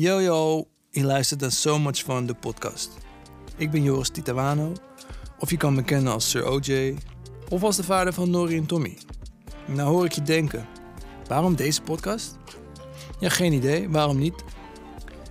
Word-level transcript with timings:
Yo 0.00 0.20
yo, 0.20 0.66
je 0.90 1.04
luistert 1.04 1.40
naar 1.40 1.52
So 1.52 1.78
Much 1.78 1.96
Fun, 1.96 2.26
de 2.26 2.34
podcast. 2.34 2.90
Ik 3.56 3.70
ben 3.70 3.82
Joris 3.82 4.08
Titawano, 4.08 4.72
of 5.38 5.50
je 5.50 5.56
kan 5.56 5.74
me 5.74 5.82
kennen 5.82 6.12
als 6.12 6.30
Sir 6.30 6.50
OJ, 6.50 6.96
of 7.48 7.62
als 7.62 7.76
de 7.76 7.82
vader 7.82 8.12
van 8.12 8.30
Nori 8.30 8.56
en 8.56 8.66
Tommy. 8.66 8.98
Nou 9.66 9.90
hoor 9.90 10.04
ik 10.04 10.12
je 10.12 10.22
denken, 10.22 10.66
waarom 11.26 11.54
deze 11.54 11.82
podcast? 11.82 12.36
Ja, 13.18 13.28
geen 13.28 13.52
idee, 13.52 13.88
waarom 13.88 14.18
niet? 14.18 14.44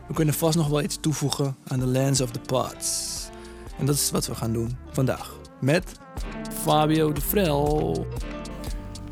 We 0.08 0.14
kunnen 0.14 0.34
vast 0.34 0.58
nog 0.58 0.68
wel 0.68 0.82
iets 0.82 0.98
toevoegen 1.00 1.56
aan 1.68 1.80
de 1.80 1.88
Lands 1.88 2.22
of 2.22 2.32
the 2.32 2.40
Pods. 2.40 3.20
En 3.78 3.86
dat 3.86 3.96
is 3.96 4.12
wat 4.12 4.28
we 4.28 4.36
gaan 4.36 4.54
doen 4.54 4.78
vandaag. 4.92 5.38
Met 5.62 5.92
Fabio 6.64 7.12
de 7.12 7.22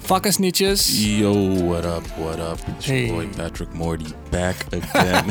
Frel. 0.07 0.15
Vakkersnietjes. 0.15 1.03
Yo, 1.19 1.33
what 1.65 1.85
up, 1.85 2.07
what 2.17 2.39
up? 2.39 2.59
It's 2.77 2.85
your 2.87 3.07
boy 3.07 3.27
Patrick 3.35 3.73
Morty 3.73 4.13
back 4.29 4.55
again. 4.73 5.25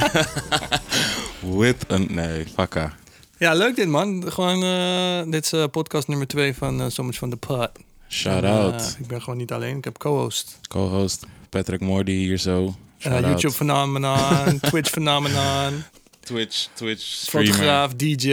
With 1.59 1.84
een... 1.88 2.06
Nee, 2.10 2.45
fakka. 2.55 2.95
Ja, 3.38 3.52
leuk 3.54 3.77
dit 3.77 3.88
man. 3.88 4.24
Gewoon, 4.32 4.62
eh, 4.62 5.32
dit 5.32 5.45
is 5.45 5.52
eh, 5.52 5.65
podcast 5.70 6.09
nummer 6.09 6.27
2 6.27 6.54
van 6.54 6.80
uh, 6.80 6.87
So 6.88 7.02
Much 7.02 7.16
van 7.18 7.30
de 7.30 7.37
Pod. 7.37 7.70
Shout 8.09 8.42
En, 8.42 8.51
out. 8.51 8.80
eh, 8.80 9.01
ik 9.01 9.06
ben 9.06 9.23
gewoon 9.23 9.37
niet 9.38 9.52
alleen, 9.52 9.77
ik 9.77 9.84
heb 9.84 9.98
co-host. 9.98 10.59
Co-host 10.68 11.27
Patrick 11.48 11.80
Morty 11.80 12.12
hier 12.12 12.38
zo. 12.38 12.74
YouTube 12.98 13.51
phenomenon, 13.51 14.59
Twitch 14.70 14.90
phenomenon, 14.90 15.84
Twitch, 16.20 16.68
Twitch 16.74 17.02
streamer. 17.02 17.48
fotograaf, 17.52 17.95
DJ. 17.95 18.32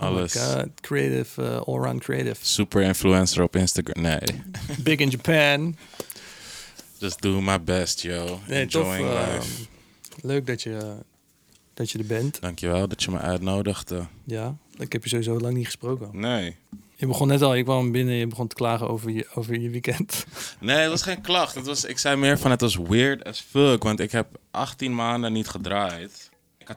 Alles. 0.00 0.36
Oh 0.36 0.42
God, 0.42 0.68
creative, 0.80 1.42
uh, 1.42 1.60
allround 1.66 2.02
creative. 2.02 2.36
Super 2.40 2.82
influencer 2.82 3.42
op 3.42 3.56
Instagram. 3.56 4.02
Nee. 4.02 4.20
Big 4.82 4.98
in 4.98 5.08
Japan. 5.08 5.76
Just 6.98 7.22
do 7.22 7.40
my 7.40 7.60
best, 7.60 8.02
yo. 8.02 8.40
Nee, 8.46 8.66
tof. 8.66 8.82
Enjoying 8.82 9.08
eh, 9.08 9.34
life. 9.34 9.66
leuk 10.22 10.46
dat 10.46 10.62
je, 10.62 10.96
dat 11.74 11.90
je 11.90 11.98
er 11.98 12.06
bent. 12.06 12.40
Dankjewel 12.40 12.88
dat 12.88 13.02
je 13.02 13.10
me 13.10 13.18
uitnodigde. 13.18 14.06
Ja, 14.24 14.56
ik 14.78 14.92
heb 14.92 15.02
je 15.02 15.08
sowieso 15.08 15.40
lang 15.40 15.54
niet 15.56 15.64
gesproken. 15.64 16.10
Nee. 16.12 16.56
Je 16.96 17.06
begon 17.06 17.28
net 17.28 17.42
al, 17.42 17.54
je 17.54 17.62
kwam 17.62 17.92
binnen 17.92 18.14
je 18.14 18.26
begon 18.26 18.46
te 18.46 18.54
klagen 18.54 18.88
over 18.88 19.10
je, 19.10 19.26
over 19.34 19.60
je 19.60 19.70
weekend. 19.70 20.24
Nee, 20.60 20.76
het 20.76 20.90
was 20.90 21.02
geen 21.02 21.20
klacht. 21.20 21.54
Het 21.54 21.66
was, 21.66 21.84
ik 21.84 21.98
zei 21.98 22.16
meer 22.16 22.38
van 22.38 22.50
het 22.50 22.60
was 22.60 22.76
weird 22.76 23.24
as 23.24 23.40
fuck. 23.40 23.82
Want 23.82 24.00
ik 24.00 24.12
heb 24.12 24.38
18 24.50 24.94
maanden 24.94 25.32
niet 25.32 25.48
gedraaid. 25.48 26.29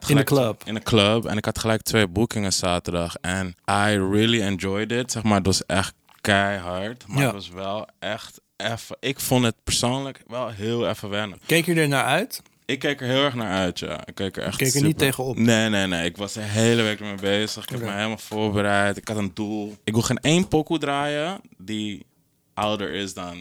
In 0.08 0.16
de 0.16 0.24
club. 0.24 0.62
In 0.66 0.74
de 0.74 0.82
club. 0.82 1.26
En 1.26 1.38
ik 1.38 1.46
had 1.46 1.60
gelijk 1.60 1.82
twee 1.82 2.08
boekingen 2.08 2.54
zaterdag. 2.54 3.16
En 3.22 3.48
I 3.70 3.98
really 4.12 4.42
enjoyed 4.42 4.92
it. 4.92 5.12
Zeg 5.12 5.24
maar, 5.24 5.38
het 5.38 5.46
was 5.46 5.66
echt 5.66 5.94
keihard. 6.22 7.08
Maar 7.08 7.18
Ja. 7.20 7.24
het 7.26 7.34
was 7.34 7.50
wel 7.50 7.88
echt 8.00 8.42
even... 8.58 8.98
Ik 9.00 9.20
vond 9.20 9.44
het 9.46 9.56
persoonlijk 9.64 10.24
wel 10.28 10.50
heel 10.50 10.90
even 10.90 11.10
wennen. 11.10 11.40
Keek 11.46 11.66
je 11.66 11.74
er 11.74 11.88
naar 11.88 12.06
uit? 12.06 12.42
Ik 12.66 12.80
keek 12.80 13.02
er 13.02 13.08
heel 13.08 13.24
erg 13.24 13.34
naar 13.34 13.52
uit, 13.52 13.80
ja. 13.80 14.06
Ik 14.06 14.16
keek 14.16 14.38
er 14.38 14.44
echt 14.44 14.58
Keek 14.58 14.66
er 14.68 14.72
super- 14.74 14.88
niet 14.88 14.98
tegenop? 14.98 15.38
Nee, 15.38 15.70
nee, 15.70 15.88
nee. 15.88 16.06
Ik 16.06 16.18
was 16.18 16.34
de 16.34 16.42
hele 16.42 16.82
week 16.82 17.00
ermee 17.00 17.16
bezig. 17.16 17.64
Ik 17.64 17.70
heb 17.70 17.82
me 17.82 17.92
helemaal 17.92 18.18
voorbereid. 18.18 18.98
Ik 18.98 19.08
had 19.08 19.18
een 19.18 19.32
doel. 19.34 19.76
Ik 19.84 19.94
wil 19.94 20.02
geen 20.02 20.18
één 20.20 20.48
pokoe 20.48 20.78
draaien 20.80 21.42
die 21.58 22.06
ouder 22.54 22.90
is 22.94 23.14
dan, 23.14 23.38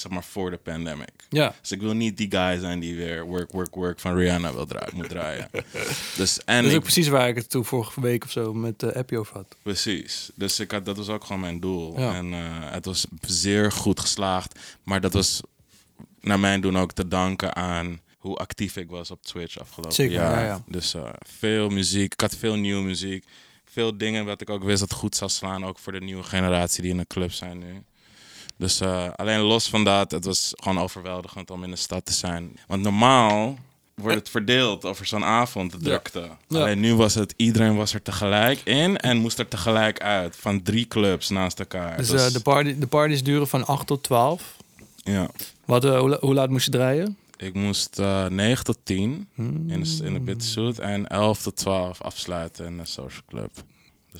zeg 0.00 0.12
maar, 0.12 0.24
voor 0.24 0.50
de 0.50 0.56
pandemic. 0.56 1.10
Ja. 1.28 1.54
Dus 1.60 1.72
ik 1.72 1.80
wil 1.80 1.92
niet 1.94 2.16
die 2.16 2.30
guy 2.30 2.58
zijn 2.58 2.80
die 2.80 2.96
weer 2.96 3.24
work, 3.24 3.52
work, 3.52 3.74
work 3.74 4.00
van 4.00 4.14
Rihanna 4.16 4.52
wil 4.52 4.66
draaien, 4.66 4.94
moet 4.96 5.08
draaien. 5.08 5.48
Dus, 6.16 6.40
en 6.44 6.56
Dat 6.56 6.64
is 6.64 6.70
ik- 6.70 6.76
ook 6.76 6.82
precies 6.82 7.08
waar 7.08 7.28
ik 7.28 7.36
het 7.36 7.50
toen 7.50 7.64
vorige 7.64 8.00
week 8.00 8.24
of 8.24 8.30
zo 8.30 8.54
met 8.54 8.80
de 8.80 8.94
appje 8.94 9.18
over 9.18 9.34
had. 9.34 9.56
Precies. 9.62 10.30
Dus 10.34 10.60
ik 10.60 10.70
had, 10.70 10.84
dat 10.84 10.96
was 10.96 11.08
ook 11.08 11.24
gewoon 11.24 11.40
mijn 11.40 11.60
doel. 11.60 11.98
Ja. 12.00 12.14
En 12.14 12.32
eh, 12.32 12.40
het 12.70 12.84
was 12.84 13.06
zeer 13.20 13.72
goed 13.72 14.00
geslaagd. 14.00 14.58
Maar 14.82 15.00
dat 15.00 15.12
was 15.12 15.40
naar 16.20 16.40
mijn 16.40 16.60
doen 16.60 16.78
ook 16.78 16.92
te 16.92 17.08
danken 17.08 17.56
aan 17.56 18.00
hoe 18.18 18.36
actief 18.36 18.76
ik 18.76 18.90
was 18.90 19.10
op 19.10 19.22
Twitch 19.22 19.58
afgelopen 19.60 19.92
Zeker, 19.94 20.14
jaar. 20.14 20.40
ja, 20.40 20.46
ja. 20.46 20.62
Dus 20.66 20.94
eh, 20.94 21.08
veel 21.26 21.68
muziek. 21.68 22.12
Ik 22.12 22.20
had 22.20 22.36
veel 22.36 22.54
nieuwe 22.56 22.82
muziek. 22.82 23.24
Veel 23.64 23.98
dingen 23.98 24.24
wat 24.24 24.40
ik 24.40 24.50
ook 24.50 24.64
wist 24.64 24.80
dat 24.80 24.92
goed 24.92 25.16
zou 25.16 25.30
slaan. 25.30 25.64
Ook 25.64 25.78
voor 25.78 25.92
de 25.92 26.00
nieuwe 26.00 26.22
generatie 26.22 26.82
die 26.82 26.90
in 26.90 26.96
de 26.98 27.06
club 27.06 27.32
zijn 27.32 27.58
nu. 27.58 27.82
Dus 28.58 28.80
eh, 28.80 29.08
alleen 29.16 29.40
los 29.40 29.68
van 29.68 29.84
dat, 29.84 30.10
het 30.10 30.24
was 30.24 30.52
gewoon 30.56 30.80
overweldigend 30.80 31.50
om 31.50 31.64
in 31.64 31.70
de 31.70 31.76
stad 31.76 32.04
te 32.06 32.12
zijn. 32.12 32.58
Want 32.66 32.82
normaal 32.82 33.58
wordt 33.94 34.16
het 34.18 34.28
verdeeld 34.28 34.84
over 34.84 35.06
zo'n 35.06 35.24
avond, 35.24 35.70
de 35.72 35.78
drukte. 35.78 36.28
Ja. 36.48 36.60
Alleen 36.60 36.80
nu 36.80 36.94
was 36.94 37.14
het, 37.14 37.34
iedereen 37.36 37.76
was 37.76 37.94
er 37.94 38.02
tegelijk 38.02 38.60
in 38.64 38.96
en 38.96 39.16
moest 39.16 39.38
er 39.38 39.48
tegelijk 39.48 40.00
uit. 40.00 40.36
Van 40.36 40.62
drie 40.62 40.86
clubs 40.86 41.28
naast 41.28 41.58
elkaar. 41.58 41.96
Dus 41.96 42.08
Dus, 42.08 42.26
eh, 42.26 42.32
de, 42.32 42.40
party, 42.40 42.78
de 42.78 42.86
parties 42.86 43.22
duren 43.22 43.48
van 43.48 43.66
8 43.66 43.86
tot 43.86 44.02
12. 44.02 44.56
ja. 45.02 45.28
Wat, 45.64 45.84
eh, 45.84 45.98
hoe, 45.98 46.08
la- 46.08 46.18
hoe 46.20 46.34
laat 46.34 46.50
moest 46.50 46.64
je 46.64 46.70
draaien? 46.70 47.16
Ik 47.36 47.54
moest 47.54 47.98
eh 47.98 48.26
9 48.26 48.64
tot 48.64 48.78
10 48.82 49.28
Hmm. 49.34 49.64
in 49.70 49.82
de, 49.82 49.98
in 50.04 50.12
de 50.12 50.20
Bitsuit 50.20 50.78
en 50.78 51.06
11 51.06 51.42
tot 51.42 51.56
12 51.56 52.02
afsluiten 52.02 52.66
in 52.66 52.76
de 52.76 52.84
social 52.84 53.22
club. 53.28 53.50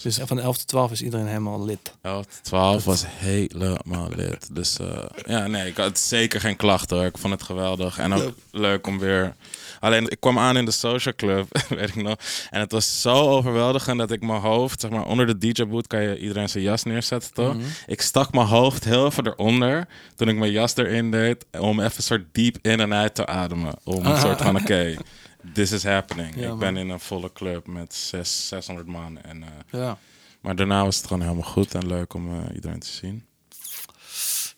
Dus 0.03 0.19
van 0.23 0.41
11 0.41 0.57
tot 0.57 0.67
12 0.67 0.91
is 0.91 1.03
iedereen 1.03 1.27
helemaal 1.27 1.65
lid. 1.65 1.93
11 2.03 2.27
tot 2.27 2.45
12 2.45 2.85
was 2.85 3.05
helemaal 3.07 4.09
lid. 4.17 4.49
Dus 4.55 4.79
eh, 4.79 4.87
ja, 5.27 5.47
nee, 5.47 5.67
ik 5.69 5.77
had 5.77 5.99
zeker 5.99 6.41
geen 6.41 6.57
klachten 6.57 6.97
hoor. 6.97 7.07
Ik 7.07 7.19
vond 7.19 7.33
het 7.33 7.43
geweldig. 7.43 7.99
En 7.99 8.13
ook 8.13 8.19
Leuk. 8.23 8.35
leuk 8.51 8.87
om 8.87 8.99
weer... 8.99 9.35
Alleen, 9.81 10.09
ik 10.09 10.21
kwam 10.21 10.39
aan 10.39 10.57
in 10.57 10.65
de 10.65 10.71
social 10.71 11.15
club, 11.15 11.47
weet 11.69 11.89
ik 11.89 11.95
nog. 11.95 12.17
En 12.51 12.61
het 12.61 12.73
was 12.73 13.01
zo 13.01 13.15
overweldigend 13.15 13.99
dat 13.99 14.11
ik 14.11 14.23
mijn 14.23 14.41
hoofd, 14.41 14.81
zeg 14.81 14.91
maar, 14.91 15.07
onder 15.07 15.27
de 15.27 15.39
DJ-boot 15.39 15.87
kan 15.87 16.03
je 16.03 16.19
iedereen 16.19 16.49
zijn 16.49 16.65
jas 16.65 16.83
neerzetten, 16.83 17.33
toch? 17.33 17.55
Mhm. 17.55 17.65
Ik 17.87 18.01
stak 18.01 18.33
mijn 18.33 18.47
hoofd 18.47 18.85
heel 18.85 19.07
even 19.07 19.27
eronder 19.27 19.89
toen 20.17 20.29
ik 20.29 20.37
mijn 20.37 20.53
jas 20.53 20.77
erin 20.77 21.11
deed, 21.11 21.45
om 21.59 21.81
even 21.81 21.97
een 21.97 22.03
soort 22.03 22.25
diep 22.33 22.59
in 22.63 22.81
en 22.81 22.95
uit 22.95 23.15
te 23.15 23.27
ademen. 23.27 23.75
Om 23.85 24.07
een 24.07 24.21
soort 24.21 24.43
van, 24.43 24.57
oké, 24.57 24.95
this 25.53 25.73
is 25.73 25.85
happening. 25.85 26.35
Ja, 26.35 26.43
ik 26.43 26.49
man. 26.49 26.59
ben 26.59 26.77
in 26.77 26.89
een 26.89 27.01
volle 27.01 27.33
club 27.33 27.67
met 27.67 27.95
zes, 27.95 28.49
600 28.49 28.87
man. 28.89 29.19
En, 29.23 29.43
eh, 29.43 29.49
Ja. 29.81 29.99
maar 30.41 30.57
daarna 30.57 30.85
was 30.85 30.97
het 30.97 31.07
gewoon 31.07 31.23
helemaal 31.23 31.51
goed 31.51 31.75
en 31.75 31.87
leuk 31.87 32.15
om 32.15 32.31
eh, 32.31 32.55
iedereen 32.55 32.81
te 32.81 32.87
zien. 32.89 33.27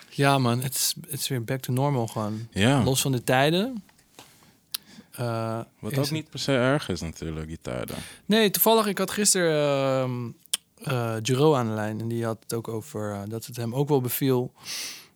Ja 0.08 0.38
man, 0.38 0.60
het 0.62 0.74
is, 0.74 0.94
het 1.10 1.20
is 1.20 1.28
weer 1.28 1.44
back 1.44 1.60
to 1.60 1.72
normal 1.72 2.06
gewoon. 2.06 2.48
Ja, 2.50 2.82
Los 2.82 3.00
van 3.00 3.12
de 3.12 3.24
tijden. 3.24 3.84
Eh, 5.10 5.60
wat 5.78 5.98
ook 5.98 6.10
niet 6.10 6.30
per 6.30 6.38
se 6.38 6.52
erg 6.52 6.88
is 6.88 7.00
natuurlijk, 7.00 7.46
die 7.46 7.58
tijden. 7.62 7.96
Nee, 8.26 8.50
toevallig, 8.50 8.86
ik 8.86 8.98
had 8.98 9.10
gisteren 9.10 10.34
Giro 11.22 11.54
aan 11.54 11.66
de 11.66 11.72
lijn. 11.74 12.00
En 12.00 12.08
die 12.08 12.24
had 12.24 12.38
het 12.42 12.52
ook 12.54 12.68
over 12.68 13.24
dat 13.28 13.46
het 13.46 13.56
hem 13.56 13.74
ook 13.74 13.88
wel 13.88 14.00
beviel 14.00 14.52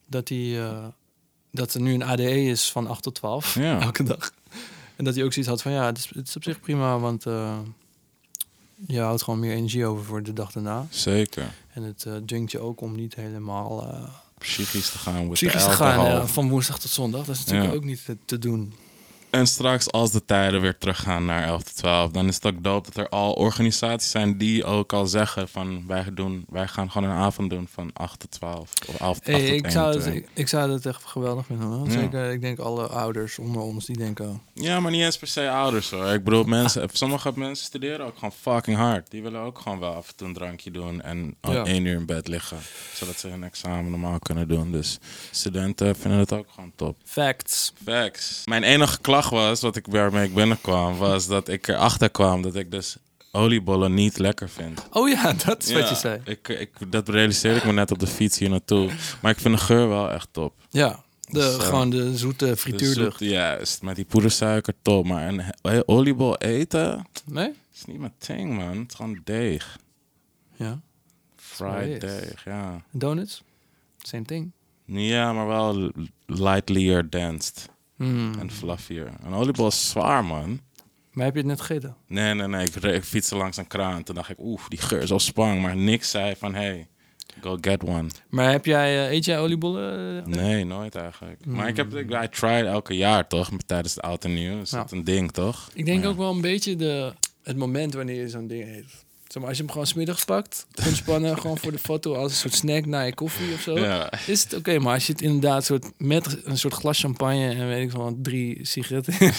dat, 0.06 0.28
hij, 0.28 0.60
dat 1.50 1.74
er 1.74 1.80
nu 1.80 1.94
een 1.94 2.02
ADE 2.04 2.44
is 2.44 2.70
van 2.72 2.86
8 2.86 3.02
tot 3.02 3.14
12 3.14 3.54
Ja. 3.54 3.80
elke 3.88 4.02
dag. 4.02 4.32
En 4.96 5.04
dat 5.04 5.14
hij 5.14 5.24
ook 5.24 5.32
zoiets 5.32 5.50
had 5.50 5.62
van 5.62 5.72
ja, 5.72 5.86
het 5.86 5.98
is, 5.98 6.10
het 6.14 6.28
is 6.28 6.36
op 6.36 6.42
zich 6.42 6.60
prima, 6.60 6.98
want 6.98 7.26
eh, 7.26 7.58
je 8.86 9.00
houdt 9.00 9.22
gewoon 9.22 9.40
meer 9.40 9.52
energie 9.54 9.86
over 9.86 10.04
voor 10.04 10.22
de 10.22 10.32
dag 10.32 10.52
daarna. 10.52 10.86
Zeker. 10.90 11.54
En 11.72 11.82
het 11.82 12.04
eh 12.06 12.14
dwingt 12.16 12.50
je 12.50 12.58
ook 12.58 12.80
om 12.80 12.94
niet 12.94 13.14
helemaal 13.14 13.82
eh 13.92 14.08
Psychisch 14.38 14.90
te 14.90 14.98
gaan. 14.98 15.28
Psychisch 15.28 15.64
te 15.64 16.22
van 16.26 16.48
woensdag 16.48 16.78
tot 16.78 16.90
zondag. 16.90 17.24
Dat 17.24 17.34
is 17.34 17.40
natuurlijk 17.44 17.70
Ja. 17.70 17.76
ook 17.76 17.84
niet 17.84 18.04
te, 18.04 18.16
te 18.24 18.38
doen. 18.38 18.74
En 19.34 19.46
straks 19.46 19.90
als 19.90 20.10
de 20.10 20.24
tijden 20.24 20.60
weer 20.60 20.78
teruggaan 20.78 21.24
naar 21.24 21.42
11 21.44 21.62
tot 21.62 21.76
12, 21.76 22.10
dan 22.10 22.28
is 22.28 22.34
het 22.34 22.46
ook 22.46 22.62
dope 22.62 22.90
dat 22.92 23.04
er 23.04 23.08
al 23.10 23.32
organisaties 23.32 24.10
zijn 24.10 24.38
die 24.38 24.64
ook 24.64 24.92
al 24.92 25.06
zeggen 25.06 25.48
van 25.48 25.84
wij, 25.86 26.04
doen, 26.12 26.44
wij 26.48 26.66
gaan 26.68 26.90
gewoon 26.90 27.10
een 27.10 27.16
avond 27.16 27.50
doen 27.50 27.68
van 27.72 27.90
8 27.92 28.18
tot 28.20 28.30
12 28.30 28.70
of 28.88 29.00
11 29.00 29.18
tot 29.18 29.26
Hey, 29.26 29.34
8 29.34 29.44
tot 29.46 29.64
ik, 29.64 29.70
zou 29.70 29.86
het, 29.86 29.96
21. 29.96 30.14
ik, 30.14 30.38
ik 30.38 30.48
zou 30.48 30.72
het 30.72 30.86
echt 30.86 31.04
geweldig 31.04 31.46
vinden. 31.46 31.66
Hoor. 31.66 31.86
Ja. 31.86 31.92
Zeker, 31.92 32.30
ik 32.32 32.40
denk 32.40 32.58
alle 32.58 32.86
ouders 32.86 33.38
onder 33.38 33.62
ons 33.62 33.84
die 33.86 33.96
denken... 33.96 34.28
oh, 34.28 34.36
Ja, 34.52 34.80
maar 34.80 34.90
niet 34.90 35.02
eens 35.02 35.18
per 35.18 35.28
se 35.28 35.50
ouders 35.50 35.90
hoor. 35.90 36.06
Ik 36.06 36.24
bedoel, 36.24 36.44
mensen, 36.44 36.88
sommige 36.92 37.32
mensen 37.34 37.66
studeren 37.66 38.06
ook 38.06 38.14
gewoon 38.14 38.32
fucking 38.40 38.76
hard. 38.76 39.10
Die 39.10 39.22
willen 39.22 39.40
ook 39.40 39.58
gewoon 39.58 39.78
wel 39.78 39.94
af 39.94 40.08
en 40.08 40.16
toe 40.16 40.26
een 40.28 40.34
drankje 40.34 40.70
doen 40.70 41.02
en 41.02 41.34
al 41.40 41.52
Ja. 41.52 41.64
één 41.64 41.84
uur 41.84 41.94
in 41.96 42.06
bed 42.06 42.28
liggen. 42.28 42.58
Zodat 42.94 43.18
ze 43.18 43.28
hun 43.28 43.44
examen 43.44 43.90
normaal 43.90 44.18
kunnen 44.18 44.48
doen. 44.48 44.72
Dus 44.72 44.98
studenten 45.30 45.96
vinden 45.96 46.18
het 46.18 46.32
ook 46.32 46.46
gewoon 46.54 46.72
top. 46.76 46.96
Facts. 47.04 47.72
Facts. 47.84 48.42
Mijn 48.44 48.62
enige 48.62 48.98
klacht 49.00 49.22
was, 49.28 49.60
wat 49.60 49.76
ik 49.76 49.86
waarmee 49.86 50.26
ik 50.28 50.34
binnenkwam, 50.34 50.96
was 50.96 51.26
dat 51.26 51.48
ik 51.48 51.68
erachter 51.68 52.10
kwam 52.10 52.42
dat 52.42 52.54
ik 52.54 52.70
dus 52.70 52.96
oliebollen 53.32 53.94
niet 53.94 54.18
lekker 54.18 54.48
vind. 54.48 54.86
Oh 54.90 55.08
ja, 55.08 55.32
dat 55.32 55.62
is 55.62 55.72
wat 55.72 55.82
je 55.82 55.94
Ja, 55.94 56.00
zei. 56.00 56.20
Ik, 56.24 56.48
ik, 56.48 56.70
dat 56.92 57.08
realiseerde 57.08 57.58
ik 57.58 57.64
me 57.64 57.72
net 57.72 57.90
op 57.90 57.98
de 57.98 58.06
fiets 58.06 58.38
hier 58.38 58.50
naartoe. 58.50 58.90
Maar 59.22 59.30
ik 59.32 59.38
vind 59.40 59.56
de 59.58 59.64
geur 59.64 59.88
wel 59.88 60.10
echt 60.10 60.28
top. 60.30 60.54
Ja, 60.70 61.02
de, 61.20 61.32
Dus, 61.38 61.56
eh, 61.56 61.60
gewoon 61.62 61.90
de 61.90 62.16
zoete 62.16 62.46
De 62.46 62.56
frituurlucht. 62.56 63.18
zoet- 63.18 63.28
Juist, 63.28 63.82
met 63.82 63.96
die 63.96 64.04
poedersuiker 64.04 64.74
top. 64.82 65.06
Maar 65.06 65.28
een 65.62 65.82
oliebol 65.88 66.36
eten 66.38 67.06
Nee? 67.26 67.52
is 67.74 67.84
niet 67.84 67.98
mijn 67.98 68.14
thing, 68.18 68.56
man. 68.56 68.76
Het 68.78 68.90
is 68.90 68.94
gewoon 68.96 69.20
deeg. 69.24 69.78
Ja. 70.56 70.80
Fried 71.36 72.00
deeg, 72.00 72.44
ja. 72.44 72.82
Donuts? 72.90 73.42
Same 73.98 74.24
thing. 74.24 74.50
Ja, 74.86 75.32
maar 75.32 75.46
wel 75.46 75.90
lightlier 76.26 77.10
danced 77.10 77.68
Mm. 77.96 78.32
en 78.38 78.50
fluffier. 78.50 79.10
Een 79.24 79.32
oliebol 79.34 79.66
is 79.66 79.90
zwaar, 79.90 80.24
man. 80.24 80.60
Maar 81.12 81.24
heb 81.24 81.34
je 81.34 81.40
het 81.40 81.48
net 81.48 81.60
gegeten? 81.60 81.96
Nee, 82.06 82.34
nee, 82.34 82.46
nee. 82.48 82.66
Ik, 82.66 82.74
ik 82.74 83.04
fietste 83.04 83.36
langs 83.36 83.56
een 83.56 83.66
kraan. 83.66 84.02
Toen 84.02 84.14
dacht 84.14 84.30
ik, 84.30 84.38
oeh, 84.40 84.60
die 84.68 84.78
geur 84.78 85.02
is 85.02 85.10
al 85.12 85.18
spang. 85.20 85.62
Maar 85.62 85.76
niks 85.76 86.10
zei 86.10 86.34
van, 86.36 86.54
hey, 86.54 86.88
Go 87.40 87.58
get 87.60 87.84
one. 87.84 88.06
Maar 88.28 88.50
heb 88.50 88.64
jij, 88.66 89.06
eh, 89.06 89.12
eet 89.12 89.24
jij 89.24 89.38
oliebollen? 89.38 90.30
Nee, 90.30 90.64
nooit 90.64 90.94
eigenlijk. 90.94 91.46
Maar 91.46 91.68
ik 91.68 91.76
heb, 91.76 91.94
ik, 91.94 92.10
I 92.22 92.28
try 92.28 92.48
elke 92.66 92.96
jaar 92.96 93.26
toch, 93.28 93.50
tijdens 93.66 93.94
het 93.94 94.04
oud 94.04 94.24
en 94.24 94.34
nieuw. 94.34 94.60
Is 94.60 94.70
Ja. 94.70 94.76
dat 94.76 94.92
een 94.92 95.04
ding 95.04 95.32
toch? 95.32 95.70
Ik 95.74 95.84
denk 95.86 96.02
Ja. 96.02 96.08
ook 96.08 96.16
wel 96.16 96.30
een 96.30 96.40
beetje 96.40 96.76
de, 96.76 97.12
het 97.42 97.56
moment 97.56 97.94
wanneer 97.94 98.20
je 98.20 98.28
zo'n 98.28 98.46
ding 98.46 98.64
eet. 98.76 99.04
Zeg 99.34 99.42
maar, 99.42 99.52
als 99.52 99.60
je 99.60 99.64
hem 99.64 99.72
gewoon 99.74 99.88
smiddags 99.88 100.24
pakt, 100.24 100.66
ontspannen, 100.86 101.38
gewoon 101.40 101.58
voor 101.58 101.72
de 101.72 101.78
foto 101.78 102.14
als 102.14 102.32
een 102.32 102.38
soort 102.38 102.54
snack 102.54 102.86
na 102.86 103.00
je 103.00 103.14
koffie 103.14 103.54
of 103.54 103.60
zo. 103.60 103.78
Ja. 103.78 104.12
Is 104.26 104.42
het 104.42 104.54
oké, 104.54 104.78
maar 104.78 104.94
als 104.94 105.06
je 105.06 105.12
het 105.12 105.22
inderdaad 105.22 105.64
soort, 105.64 105.86
met 105.98 106.38
een 106.44 106.58
soort 106.58 106.74
glas 106.74 107.00
champagne 107.00 107.54
en 107.54 107.68
weet 107.68 107.82
ik 107.82 107.92
wel, 107.92 108.18
drie 108.22 108.58
sigaretten. 108.62 109.14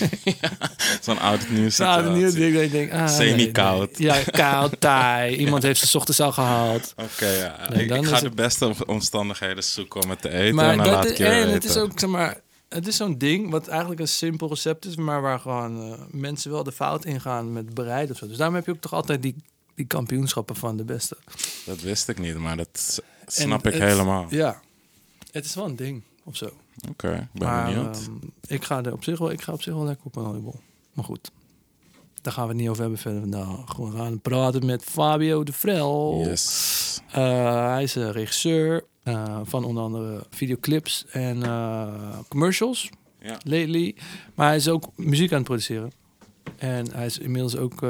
Zo'n 1.02 1.20
oud 1.20 1.50
nieuws. 1.50 1.78
Nou, 1.78 2.04
de 2.04 2.10
nieuwe 2.10 2.34
ding 2.34 2.54
dat 2.54 2.64
je 2.64 2.70
denkt, 2.70 2.94
ah, 2.94 3.08
Semi-koud. 3.08 3.98
nee. 4.00 4.08
Ja, 4.08 4.24
koud, 4.24 4.82
taai. 4.82 5.36
Iemand 5.46 5.64
heeft 5.64 5.88
ze 5.88 5.98
ochtends 5.98 6.20
al 6.20 6.32
gehaald. 6.32 6.94
Oké, 6.98 7.28
ja. 7.28 7.72
Ik, 7.72 8.06
ga 8.06 8.20
de 8.20 8.30
beste 8.30 8.66
om- 8.68 8.76
omstandigheden 8.86 9.64
zoeken 9.64 10.04
om 10.04 10.10
het 10.10 10.22
te 10.22 10.30
eten. 10.30 10.56
Maar 10.56 10.72
en 10.72 10.78
dan 10.78 10.88
laat 10.88 11.06
is, 11.06 11.18
het 11.54 11.66
is 11.66 11.78
ook, 11.78 12.00
zeg 12.00 12.10
maar, 12.10 12.40
het 12.70 12.88
is 12.88 12.96
zo'n 12.96 13.18
ding 13.18 13.50
wat 13.52 13.68
eigenlijk 13.68 14.00
een 14.00 14.08
simpel 14.08 14.50
recept 14.50 14.86
is, 14.86 14.96
maar 14.96 15.22
waar 15.22 15.40
gewoon 15.40 15.92
eh, 15.92 16.00
mensen 16.12 16.52
wel 16.52 16.64
de 16.64 16.72
fout 16.72 17.06
ingaan 17.06 17.54
met 17.54 17.74
bereiden 17.74 18.12
of 18.12 18.18
zo. 18.18 18.28
Dus 18.28 18.38
daarom 18.38 18.56
heb 18.56 18.66
je 18.66 18.72
ook 18.72 18.82
toch 18.82 18.94
altijd 18.94 19.22
die, 19.22 19.36
die 19.76 19.86
kampioenschappen 19.86 20.56
van 20.56 20.78
de 20.78 20.84
beste. 20.84 21.18
Dat 21.66 21.82
wist 21.82 22.08
ik 22.10 22.20
niet, 22.20 22.38
maar 22.38 22.58
dat 22.58 23.02
snap 23.26 23.66
ik 23.68 23.74
het- 23.74 23.82
helemaal. 23.84 24.26
Ja, 24.30 24.62
het 25.32 25.46
is 25.46 25.56
wel 25.56 25.66
een 25.66 25.76
ding 25.76 26.02
of 26.24 26.36
zo. 26.38 26.50
Oké, 26.90 27.12
ik 27.14 27.40
ben 27.40 27.48
maar 27.48 27.66
benieuwd. 27.74 27.98
ehm, 27.98 28.12
ik, 28.48 28.64
ga 28.64 28.84
er 28.84 28.94
op 28.94 29.04
zich 29.04 29.20
wel, 29.20 29.32
ik 29.32 29.42
ga 29.42 29.54
op 29.54 29.62
zich 29.62 29.74
wel 29.74 29.84
lekker 29.84 30.06
op 30.06 30.16
een 30.16 30.26
oliebol. 30.26 30.60
Maar 30.94 31.06
goed, 31.06 31.32
daar 32.22 32.34
gaan 32.34 32.44
we 32.44 32.50
het 32.50 32.60
niet 32.60 32.70
over 32.70 32.82
hebben 32.82 33.00
verder 33.00 33.20
vandaag. 33.22 33.76
We 33.76 33.92
gaan 33.92 34.20
praten 34.20 34.66
met 34.66 34.84
Fabio 34.84 35.44
de 35.44 35.54
Vrel. 35.54 36.22
yes. 36.26 37.00
Eh, 37.12 37.66
hij 37.72 37.84
is 37.84 37.96
eh, 37.96 38.10
regisseur 38.10 38.84
eh, 39.04 39.40
van 39.44 39.64
onder 39.64 39.84
andere 39.84 40.26
videoclips 40.30 41.06
en 41.06 41.44
eh, 41.44 42.20
commercials, 42.28 42.90
Ja. 43.20 43.38
lately. 43.44 43.96
Maar 44.36 44.48
hij 44.48 44.56
is 44.56 44.68
ook 44.70 44.88
muziek 44.96 45.30
aan 45.32 45.38
het 45.38 45.46
produceren. 45.48 45.92
En 46.58 46.92
hij 46.94 47.06
is 47.06 47.18
inmiddels 47.18 47.56
ook 47.58 47.82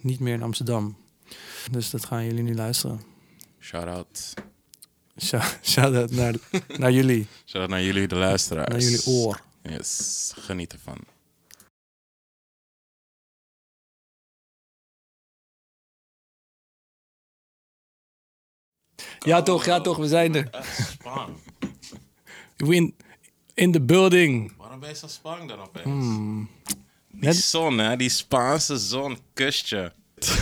niet 0.00 0.20
meer 0.20 0.34
in 0.34 0.42
Amsterdam. 0.42 0.96
Dus 1.70 1.90
dat 1.90 2.04
gaan 2.04 2.24
jullie 2.24 2.42
nu 2.42 2.54
luisteren. 2.54 3.00
Shout 3.60 3.86
out. 3.86 4.34
Shout- 5.22 5.58
Shout-out 5.62 6.10
naar, 6.10 6.34
naar 6.78 6.92
jullie, 6.92 7.26
Shout 7.44 7.60
out 7.62 7.70
naar 7.70 7.82
jullie, 7.82 8.08
de 8.08 8.14
luisteraars. 8.14 8.68
naar 8.68 8.80
jullie 8.80 9.06
oor. 9.06 9.40
Yes, 9.62 10.32
geniet 10.36 10.72
ervan. 10.72 10.98
Ja 19.18 19.42
toch, 19.42 19.64
ja 19.64 19.80
toch, 19.80 19.96
we 19.96 20.08
zijn 20.08 20.34
er. 20.34 20.64
Spang. 20.90 21.36
We 22.56 22.92
in, 23.54 23.72
the 23.72 23.80
building. 23.80 24.56
Waarom 24.56 24.80
ben 24.80 24.88
je 24.88 24.94
zo 24.94 25.06
spang 25.06 25.48
dan 25.48 25.60
opeens? 25.60 25.84
Hmm. 25.84 26.48
Die 27.08 27.20
Net- 27.20 27.36
zon, 27.36 27.78
hè? 27.78 27.96
Die 27.96 28.08
Spaanse 28.08 28.78
zon 28.78 29.18
kust 29.32 29.68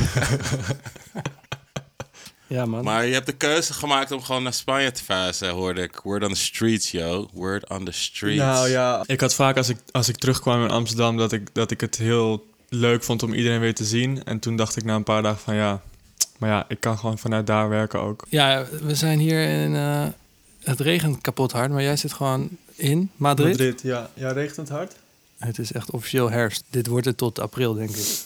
Ja 2.46 2.66
man. 2.66 2.84
Maar 2.84 3.06
je 3.06 3.12
hebt 3.12 3.26
de 3.26 3.32
keuze 3.32 3.72
gemaakt 3.72 4.10
om 4.10 4.22
gewoon 4.22 4.42
naar 4.42 4.52
Spanje 4.52 4.90
te 4.92 5.04
verhuizen, 5.04 5.48
hoorde 5.50 5.82
ik. 5.82 6.00
Word 6.02 6.22
on 6.24 6.28
the 6.32 6.34
streets, 6.40 6.90
yo. 6.90 7.28
Word 7.32 7.68
on 7.70 7.84
the 7.84 7.92
streets. 7.92 8.38
Nou 8.38 8.68
ja, 8.68 9.02
ik 9.06 9.20
had 9.20 9.34
vaak 9.34 9.56
als 9.56 9.68
ik, 9.68 9.76
als 9.90 10.08
ik 10.08 10.16
terugkwam 10.16 10.62
in 10.64 10.70
Amsterdam 10.70 11.16
dat 11.16 11.32
ik, 11.32 11.48
dat 11.52 11.70
ik 11.70 11.80
het 11.80 11.96
heel 11.96 12.46
leuk 12.68 13.02
vond 13.04 13.22
om 13.22 13.32
iedereen 13.32 13.60
weer 13.60 13.74
te 13.74 13.84
zien. 13.84 14.24
En 14.24 14.38
toen 14.38 14.56
dacht 14.56 14.76
ik 14.76 14.84
na 14.84 14.94
een 14.94 15.02
paar 15.04 15.22
dagen 15.22 15.40
van 15.40 15.54
ja, 15.54 15.80
maar 16.38 16.50
ja, 16.50 16.64
ik 16.68 16.80
kan 16.80 16.98
gewoon 16.98 17.18
vanuit 17.18 17.46
daar 17.46 17.68
werken 17.68 18.00
ook. 18.00 18.24
Ja, 18.28 18.66
we 18.82 18.94
zijn 18.94 19.18
hier 19.18 19.48
in... 19.48 19.74
eh, 19.74 20.06
het 20.62 20.80
regent 20.80 21.20
kapot 21.20 21.52
hard, 21.52 21.70
maar 21.70 21.82
jij 21.82 21.96
zit 21.96 22.12
gewoon 22.12 22.48
in 22.74 23.10
Madrid. 23.16 23.80
ja. 23.82 24.10
Ja, 24.14 24.32
regent 24.32 24.56
het 24.56 24.68
hard? 24.68 24.92
Het 25.38 25.58
is 25.58 25.72
echt 25.72 25.90
officieel 25.90 26.30
herfst. 26.30 26.64
Dit 26.70 26.86
wordt 26.86 27.06
het 27.06 27.16
tot 27.16 27.38
april, 27.40 27.74
denk 27.74 27.90
ik. 27.90 28.18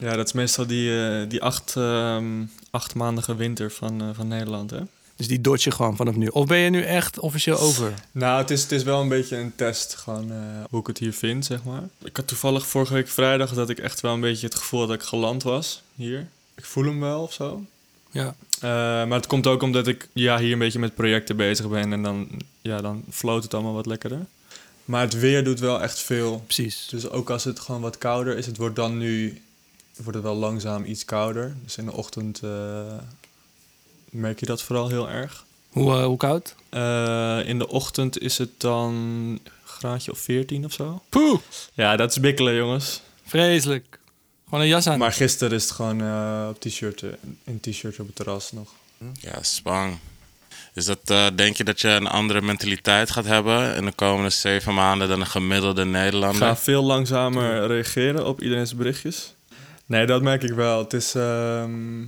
Ja, 0.00 0.16
dat 0.16 0.26
is 0.26 0.32
meestal 0.32 0.66
die, 0.66 1.06
eh, 1.06 1.28
die 1.28 1.42
acht, 1.42 1.76
ehm 1.76 2.24
achtmaandige 2.70 3.34
winter 3.34 3.70
van, 3.70 4.00
eh, 4.00 4.08
van 4.12 4.28
Nederland, 4.28 4.70
hè? 4.70 4.80
Dus 5.16 5.28
die 5.28 5.40
dodge 5.40 5.68
je 5.68 5.74
gewoon 5.74 5.96
vanaf 5.96 6.14
nu. 6.14 6.26
Of 6.26 6.46
ben 6.46 6.58
je 6.58 6.70
nu 6.70 6.82
echt 6.82 7.18
officieel 7.18 7.58
over? 7.58 7.94
Nou, 8.12 8.40
het 8.40 8.50
is, 8.50 8.62
het 8.62 8.72
is 8.72 8.82
wel 8.82 9.00
een 9.00 9.08
beetje 9.08 9.36
een 9.36 9.52
test, 9.56 9.94
gewoon 9.94 10.30
eh, 10.32 10.38
hoe 10.70 10.80
ik 10.80 10.86
het 10.86 10.98
hier 10.98 11.12
vind, 11.12 11.44
zeg 11.44 11.64
maar. 11.64 11.82
Ik 12.04 12.16
had 12.16 12.26
toevallig 12.26 12.66
vorige 12.66 12.94
week 12.94 13.08
vrijdag 13.08 13.54
dat 13.54 13.70
ik 13.70 13.78
echt 13.78 14.00
wel 14.00 14.14
een 14.14 14.20
beetje 14.20 14.46
het 14.46 14.54
gevoel 14.54 14.86
dat 14.86 14.96
ik 14.96 15.02
geland 15.02 15.42
was 15.42 15.82
hier. 15.94 16.26
Ik 16.54 16.64
voel 16.64 16.84
hem 16.84 17.00
wel 17.00 17.22
of 17.22 17.32
zo. 17.32 17.64
Ja. 18.10 18.34
Maar 18.60 19.18
het 19.18 19.26
komt 19.26 19.46
ook 19.46 19.62
omdat 19.62 19.86
ik 19.86 20.08
ja, 20.12 20.38
hier 20.38 20.52
een 20.52 20.58
beetje 20.58 20.78
met 20.78 20.94
projecten 20.94 21.36
bezig 21.36 21.68
ben 21.68 21.92
en 21.92 22.02
dan, 22.02 22.28
ja, 22.60 22.80
dan 22.80 23.04
floot 23.10 23.42
het 23.42 23.54
allemaal 23.54 23.74
wat 23.74 23.86
lekkerder. 23.86 24.26
Maar 24.84 25.00
het 25.00 25.18
weer 25.18 25.44
doet 25.44 25.60
wel 25.60 25.82
echt 25.82 25.98
veel. 25.98 26.42
Precies. 26.44 26.86
Dus 26.90 27.10
ook 27.10 27.30
als 27.30 27.44
het 27.44 27.60
gewoon 27.60 27.80
wat 27.80 27.98
kouder 27.98 28.36
is, 28.36 28.46
het 28.46 28.56
wordt 28.56 28.76
dan 28.76 28.98
nu 28.98 29.42
wordt 30.02 30.14
het 30.14 30.22
wel 30.26 30.34
langzaam 30.36 30.84
iets 30.84 31.04
kouder. 31.04 31.56
Dus 31.62 31.76
in 31.76 31.84
de 31.84 31.92
ochtend 31.92 32.40
eh, 32.42 32.50
merk 34.10 34.40
je 34.40 34.46
dat 34.46 34.62
vooral 34.62 34.88
heel 34.88 35.08
erg. 35.10 35.44
Hoe, 35.68 35.92
eh, 35.96 36.04
hoe 36.04 36.16
koud? 36.16 36.54
Eh, 36.68 37.40
in 37.48 37.58
de 37.58 37.68
ochtend 37.68 38.18
is 38.20 38.38
het 38.38 38.50
dan 38.60 38.92
een 38.94 39.40
graadje 39.64 40.10
of 40.10 40.18
14 40.18 40.64
of 40.64 40.72
zo. 40.72 41.02
Poeh! 41.08 41.38
Ja, 41.74 41.96
dat 41.96 42.10
is 42.10 42.20
bikkelen, 42.20 42.54
jongens. 42.54 43.00
Vreselijk. 43.26 43.98
Gewoon 44.44 44.60
een 44.64 44.70
jas 44.70 44.86
aan. 44.86 44.98
Maar 44.98 45.12
gisteren 45.12 45.56
is 45.56 45.62
het 45.62 45.72
gewoon 45.72 46.00
eh, 46.00 46.46
op 46.48 46.60
t-shirt, 46.60 47.04
in 47.44 47.60
t-shirt 47.60 48.00
op 48.00 48.06
het 48.06 48.16
terras 48.16 48.52
nog. 48.52 48.68
Ja, 49.20 49.42
Spang. 49.42 49.98
Is 50.74 50.84
dat, 50.84 50.98
eh, 51.04 51.26
denk 51.34 51.56
je 51.56 51.64
dat 51.64 51.80
je 51.80 51.88
een 51.88 52.06
andere 52.06 52.40
mentaliteit 52.42 53.10
gaat 53.10 53.24
hebben 53.24 53.74
in 53.76 53.84
de 53.84 53.92
komende 53.92 54.30
zeven 54.30 54.74
maanden 54.74 55.08
dan 55.08 55.20
een 55.20 55.26
gemiddelde 55.26 55.82
Ik 55.82 55.88
Nederlander? 55.88 56.40
ga 56.42 56.56
veel 56.56 56.82
langzamer 56.82 57.66
reageren 57.66 58.26
op 58.26 58.42
iedereen's 58.42 58.74
berichtjes. 58.76 59.34
Nee, 59.90 60.06
dat 60.06 60.22
merk 60.22 60.42
ik 60.42 60.52
wel. 60.52 60.78
Het, 60.78 60.92
is, 60.92 61.14
ehm, 61.14 62.00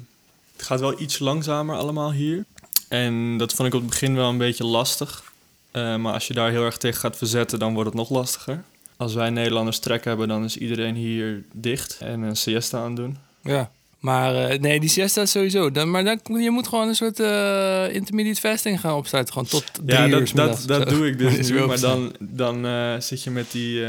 het 0.56 0.66
gaat 0.66 0.80
wel 0.80 1.00
iets 1.00 1.18
langzamer 1.18 1.76
allemaal 1.76 2.12
hier. 2.12 2.44
En 2.88 3.36
dat 3.38 3.52
vond 3.52 3.68
ik 3.68 3.74
op 3.74 3.80
het 3.80 3.90
begin 3.90 4.14
wel 4.14 4.28
een 4.28 4.38
beetje 4.38 4.64
lastig. 4.64 5.32
Eh, 5.70 5.96
maar 5.96 6.12
als 6.12 6.26
je 6.26 6.34
daar 6.34 6.50
heel 6.50 6.64
erg 6.64 6.76
tegen 6.76 7.00
gaat 7.00 7.16
verzetten, 7.16 7.58
dan 7.58 7.74
wordt 7.74 7.88
het 7.88 7.98
nog 7.98 8.10
lastiger. 8.10 8.62
Als 8.96 9.14
wij 9.14 9.30
Nederlanders 9.30 9.78
trek 9.78 10.04
hebben, 10.04 10.28
dan 10.28 10.44
is 10.44 10.56
iedereen 10.56 10.94
hier 10.94 11.42
dicht 11.52 11.96
en 12.00 12.22
een 12.22 12.36
siesta 12.36 12.82
aan 12.82 12.94
doen. 12.94 13.16
Ja. 13.40 13.70
Maar 13.98 14.34
eh, 14.34 14.58
nee, 14.60 14.80
die 14.80 14.88
siesta 14.88 15.26
sowieso. 15.26 15.70
Dan, 15.70 15.90
maar 15.90 16.04
dan, 16.04 16.42
je 16.42 16.50
moet 16.50 16.68
gewoon 16.68 16.88
een 16.88 16.96
soort 16.96 17.20
eh, 17.20 17.94
intermediate 17.94 18.40
fasting 18.40 18.80
gaan 18.80 18.94
opstarten. 18.94 19.32
Gewoon 19.32 19.48
tot 19.48 19.64
drie 19.72 19.98
Ja, 19.98 20.04
uur 20.04 20.10
dat, 20.10 20.20
middags 20.20 20.66
dat, 20.66 20.78
dat 20.78 20.88
doe 20.88 21.06
ik 21.06 21.18
dus 21.18 21.48
nu. 21.50 21.66
Maar 21.66 21.80
dan, 21.80 22.14
dan 22.18 22.66
zit 23.02 23.22
je 23.22 23.30
met 23.30 23.50
die... 23.50 23.84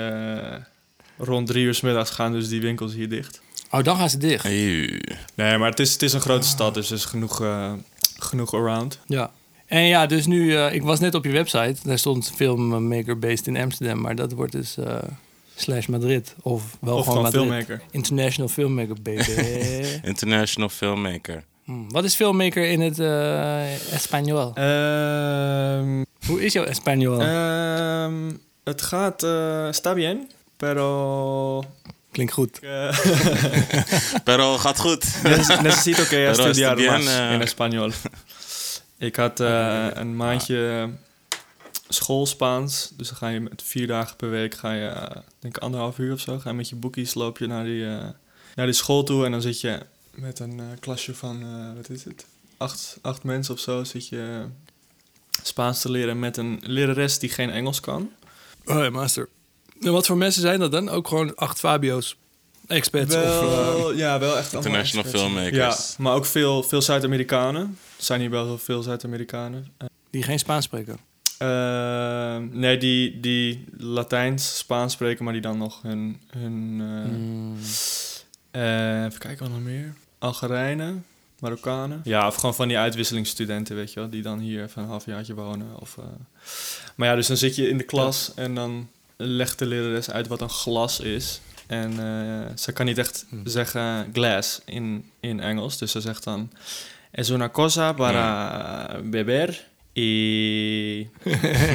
rond 1.18 1.48
drie 1.48 1.66
uur 1.66 1.74
's 1.74 1.82
middags 1.82 2.10
gaan 2.10 2.32
dus 2.32 2.48
die 2.48 2.62
winkels 2.62 2.94
hier 2.94 3.10
dicht. 3.10 3.42
Oh, 3.74 3.84
dan 3.84 3.98
gaan 3.98 4.10
ze 4.10 4.18
dicht. 4.18 4.46
Eeuw. 4.46 5.00
Nee, 5.36 5.58
maar 5.58 5.70
het 5.70 5.80
is, 5.80 5.94
het 5.94 6.02
is 6.02 6.14
een 6.14 6.22
grote 6.22 6.48
stad, 6.48 6.74
dus 6.74 6.90
er 6.90 6.96
is 6.96 7.06
genoeg, 7.06 7.42
eh, 7.42 7.72
genoeg 8.20 8.54
around. 8.54 9.00
Ja. 9.08 9.32
En 9.66 9.82
ja, 9.84 10.06
dus 10.06 10.26
nu, 10.26 10.56
eh, 10.56 10.74
ik 10.74 10.84
was 10.84 11.00
net 11.00 11.16
op 11.16 11.24
je 11.26 11.32
website. 11.32 11.76
Daar 11.84 11.98
stond 12.00 12.32
filmmaker 12.36 13.20
based 13.20 13.48
in 13.48 13.58
Amsterdam. 13.58 14.02
Maar 14.02 14.16
dat 14.16 14.32
wordt 14.32 14.52
dus 14.52 14.78
eh, 14.78 14.96
slash 15.56 15.86
Madrid. 15.88 16.36
Of 16.42 16.78
wel 16.82 16.98
of 16.98 17.06
gewoon 17.06 17.22
Madrid. 17.22 17.42
filmmaker. 17.42 17.82
International 17.92 18.48
filmmaker, 18.50 18.96
baby. 19.02 19.32
International 20.12 20.70
filmmaker. 20.70 21.44
Hmm, 21.64 21.92
Wat 21.92 22.04
is 22.04 22.16
filmmaker 22.16 22.70
in 22.70 22.82
het 22.82 23.00
eh 23.00 23.94
Espanol? 23.94 24.52
Ehm, 24.54 26.04
Hoe 26.28 26.44
is 26.46 26.54
jouw 26.54 26.64
Espanol? 26.64 27.22
ehm, 27.22 28.32
het 28.64 28.82
gaat... 28.82 29.24
eh 29.24 29.68
está 29.68 29.94
bien, 29.94 30.30
pero... 30.58 31.64
Klinkt 32.14 32.34
goed. 32.34 32.60
eh, 32.60 32.98
Pero 34.28 34.58
gaat 34.58 34.80
goed. 34.80 35.06
neces- 35.24 35.62
necesito 35.62 36.04
que 36.08 36.28
estudiar 36.30 36.76
bien, 36.76 36.92
más 37.04 37.06
eh. 37.06 37.34
in 37.34 37.42
español. 37.42 37.92
Ik 38.98 39.16
had 39.16 39.40
eh, 39.40 39.88
een 39.94 40.16
maandje 40.16 40.90
school 41.90 42.26
Spaans. 42.26 42.92
Dus 42.98 43.08
dan 43.08 43.18
ga 43.18 43.28
je 43.28 43.40
met 43.40 43.62
vier 43.66 43.88
dagen 43.88 44.16
per 44.16 44.30
week, 44.30 44.54
ga 44.56 44.72
je, 44.74 44.88
eh, 44.88 45.12
denk 45.40 45.56
ik 45.56 45.64
anderhalf 45.64 45.98
uur 45.98 46.14
of 46.14 46.20
zo, 46.20 46.40
ga 46.40 46.50
je 46.50 46.56
met 46.56 46.70
je 46.70 46.76
boekies, 46.76 47.14
loop 47.14 47.38
je 47.38 47.48
naar 47.48 47.64
die, 47.64 47.86
eh, 47.86 48.06
naar 48.56 48.66
die 48.66 48.76
school 48.76 49.04
toe. 49.04 49.26
En 49.26 49.32
dan 49.32 49.42
zit 49.42 49.62
je 49.62 49.80
met 50.12 50.40
een 50.40 50.60
eh, 50.60 50.66
klasje 50.80 51.16
van, 51.16 51.42
eh, 51.42 51.76
wat 51.76 51.90
is 51.90 52.04
het, 52.04 52.26
acht, 52.58 52.98
acht 53.02 53.24
mensen 53.24 53.54
of 53.54 53.60
zo, 53.60 53.84
zit 53.84 54.08
je 54.08 54.46
Spaans 55.44 55.82
te 55.82 55.92
leren 55.92 56.20
met 56.20 56.38
een 56.38 56.60
lerares 56.66 57.20
die 57.20 57.30
geen 57.30 57.50
Engels 57.50 57.80
kan. 57.80 58.10
Oh 58.66 58.84
ja, 58.84 58.90
master. 58.90 59.28
En 59.84 59.92
wat 59.92 60.06
voor 60.06 60.18
mensen 60.18 60.42
zijn 60.42 60.60
dat 60.60 60.72
dan? 60.72 60.90
Ook 60.90 61.08
gewoon 61.08 61.36
acht 61.36 61.60
Fabio's, 61.60 62.16
expats 62.68 63.16
of... 63.16 63.22
eh, 63.22 63.98
ja, 63.98 64.20
wel 64.20 64.38
echt 64.38 64.54
International 64.54 65.04
experts. 65.06 65.26
filmmakers. 65.28 65.90
Ja, 65.98 66.04
maar 66.04 66.14
ook 66.14 66.26
veel, 66.26 66.64
veel 66.64 66.82
Zuid-Amerikanen. 66.82 67.62
Er 67.98 68.04
zijn 68.04 68.20
hier 68.20 68.30
wel 68.30 68.46
heel 68.46 68.58
veel 68.58 68.82
Zuid-Amerikanen. 68.84 69.68
die 70.10 70.24
geen 70.24 70.40
Spaans 70.40 70.66
spreken. 70.66 70.98
Eh, 71.38 72.38
nee, 72.52 72.78
die, 72.78 73.20
die 73.20 73.66
Latijns, 73.78 74.58
Spaans 74.58 74.94
spreken, 74.94 75.24
maar 75.24 75.34
die 75.34 75.42
dan 75.42 75.58
nog 75.58 75.82
hun... 75.82 76.22
hun 76.38 76.78
eh, 76.82 77.10
Hmm. 77.10 77.56
eh, 78.52 79.06
even 79.06 79.20
kijken 79.20 79.40
wat 79.40 79.50
nog 79.54 79.64
meer. 79.64 79.94
Algerijnen. 80.20 81.06
Marokkanen. 81.40 82.02
Ja, 82.04 82.28
of 82.28 82.36
gewoon 82.36 82.56
van 82.56 82.68
die 82.68 82.78
uitwisselingsstudenten, 82.78 83.76
weet 83.76 83.94
je 83.94 84.00
wel, 84.00 84.10
die 84.10 84.22
dan 84.22 84.40
hier 84.40 84.64
even 84.64 84.82
een 84.82 84.88
halfjaartje 84.88 85.34
wonen. 85.34 85.68
Of, 85.80 85.98
eh. 85.98 86.04
Maar 86.96 87.08
ja, 87.08 87.16
dus 87.16 87.28
dan 87.28 87.38
zit 87.38 87.56
je 87.56 87.70
in 87.70 87.78
de 87.78 87.84
klas 87.84 88.32
en 88.36 88.56
dan 88.56 88.90
legt 89.18 89.60
de 89.60 89.66
lerares 89.66 90.10
uit 90.10 90.28
wat 90.28 90.42
een 90.42 90.50
glas 90.50 91.00
is. 91.00 91.42
En 91.68 91.92
eh, 92.00 92.56
ze 92.56 92.72
kan 92.72 92.86
niet 92.86 92.98
echt 92.98 93.26
Hm. 93.30 93.36
zeggen 93.44 94.10
glass 94.14 94.62
in, 94.66 95.06
in 95.20 95.40
Engels, 95.40 95.78
dus 95.78 95.92
ze 95.92 96.02
zegt 96.02 96.24
dan... 96.24 96.52
Es 97.12 97.30
una 97.30 97.48
cosa 97.48 97.94
para 97.94 99.00
beber 99.04 99.64
y 99.94 101.00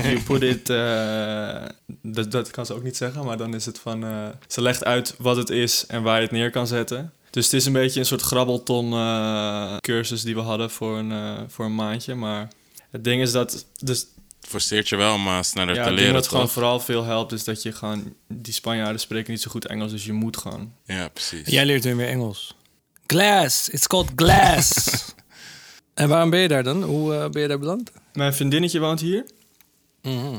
you 0.02 0.21
put 0.26 0.42
it... 0.42 0.71
eh, 0.71 1.62
dat, 2.02 2.30
dat 2.30 2.50
kan 2.50 2.66
ze 2.66 2.75
ook 2.75 2.83
niet 2.83 2.97
zeggen, 2.97 3.25
maar 3.25 3.37
dan 3.37 3.54
is 3.54 3.66
het 3.66 3.78
van... 3.78 4.04
eh, 4.04 4.26
ze 4.47 4.62
legt 4.62 4.85
uit 4.85 5.14
wat 5.18 5.37
het 5.37 5.50
is 5.50 5.85
en 5.87 6.02
waar 6.02 6.16
je 6.16 6.23
het 6.23 6.30
neer 6.30 6.50
kan 6.50 6.66
zetten. 6.66 7.12
Dus 7.30 7.45
het 7.45 7.54
is 7.54 7.66
een 7.66 7.73
beetje 7.73 8.00
een 8.00 8.07
soort 8.07 8.23
grabbelton 8.23 8.90
cursus 9.80 10.23
die 10.23 10.35
we 10.35 10.40
hadden 10.40 10.71
voor 10.71 10.99
een, 10.99 11.50
voor 11.50 11.64
een 11.64 11.75
maandje. 11.75 12.14
Maar 12.14 12.49
het 12.90 13.04
ding 13.04 13.23
is 13.23 13.33
dat... 13.33 13.66
Dus, 13.83 14.07
Forceert 14.49 14.88
je 14.88 14.97
wel 14.97 15.14
om 15.14 15.26
eh, 15.26 15.43
sneller 15.43 15.75
ja, 15.75 15.85
te 15.85 15.90
leren, 15.90 16.12
wat 16.12 16.28
gewoon 16.28 16.49
vooral 16.49 16.81
veel 16.81 17.05
helpt 17.05 17.33
is 17.33 17.45
dat 17.45 17.62
je 17.62 17.73
gewoon... 17.73 18.14
Die 18.28 18.52
Spanjaarden 18.52 19.00
spreken 19.00 19.33
niet 19.33 19.40
zo 19.40 19.50
goed 19.50 19.67
Engels, 19.67 19.90
dus 19.90 20.05
je 20.05 20.12
moet 20.12 20.37
gewoon... 20.37 20.73
Ja, 20.85 21.09
precies. 21.09 21.47
Jij 21.47 21.67
leert 21.67 21.85
weer 21.85 21.97
meer 21.97 22.09
Engels. 22.09 22.55
Glass, 23.07 23.69
it's 23.69 23.87
called 23.87 24.11
glass. 24.14 24.88
en 25.95 26.09
waarom 26.09 26.31
ben 26.31 26.40
je 26.40 26.49
daar 26.49 26.62
dan? 26.62 26.83
Hoe 26.83 27.14
eh, 27.14 27.28
ben 27.31 27.43
je 27.43 27.49
daar 27.49 27.59
beland? 27.59 27.93
Mijn 28.12 28.35
vriendinnetje 28.35 28.81
woont 28.81 29.00
hier. 29.00 29.26
Mhm. 30.02 30.35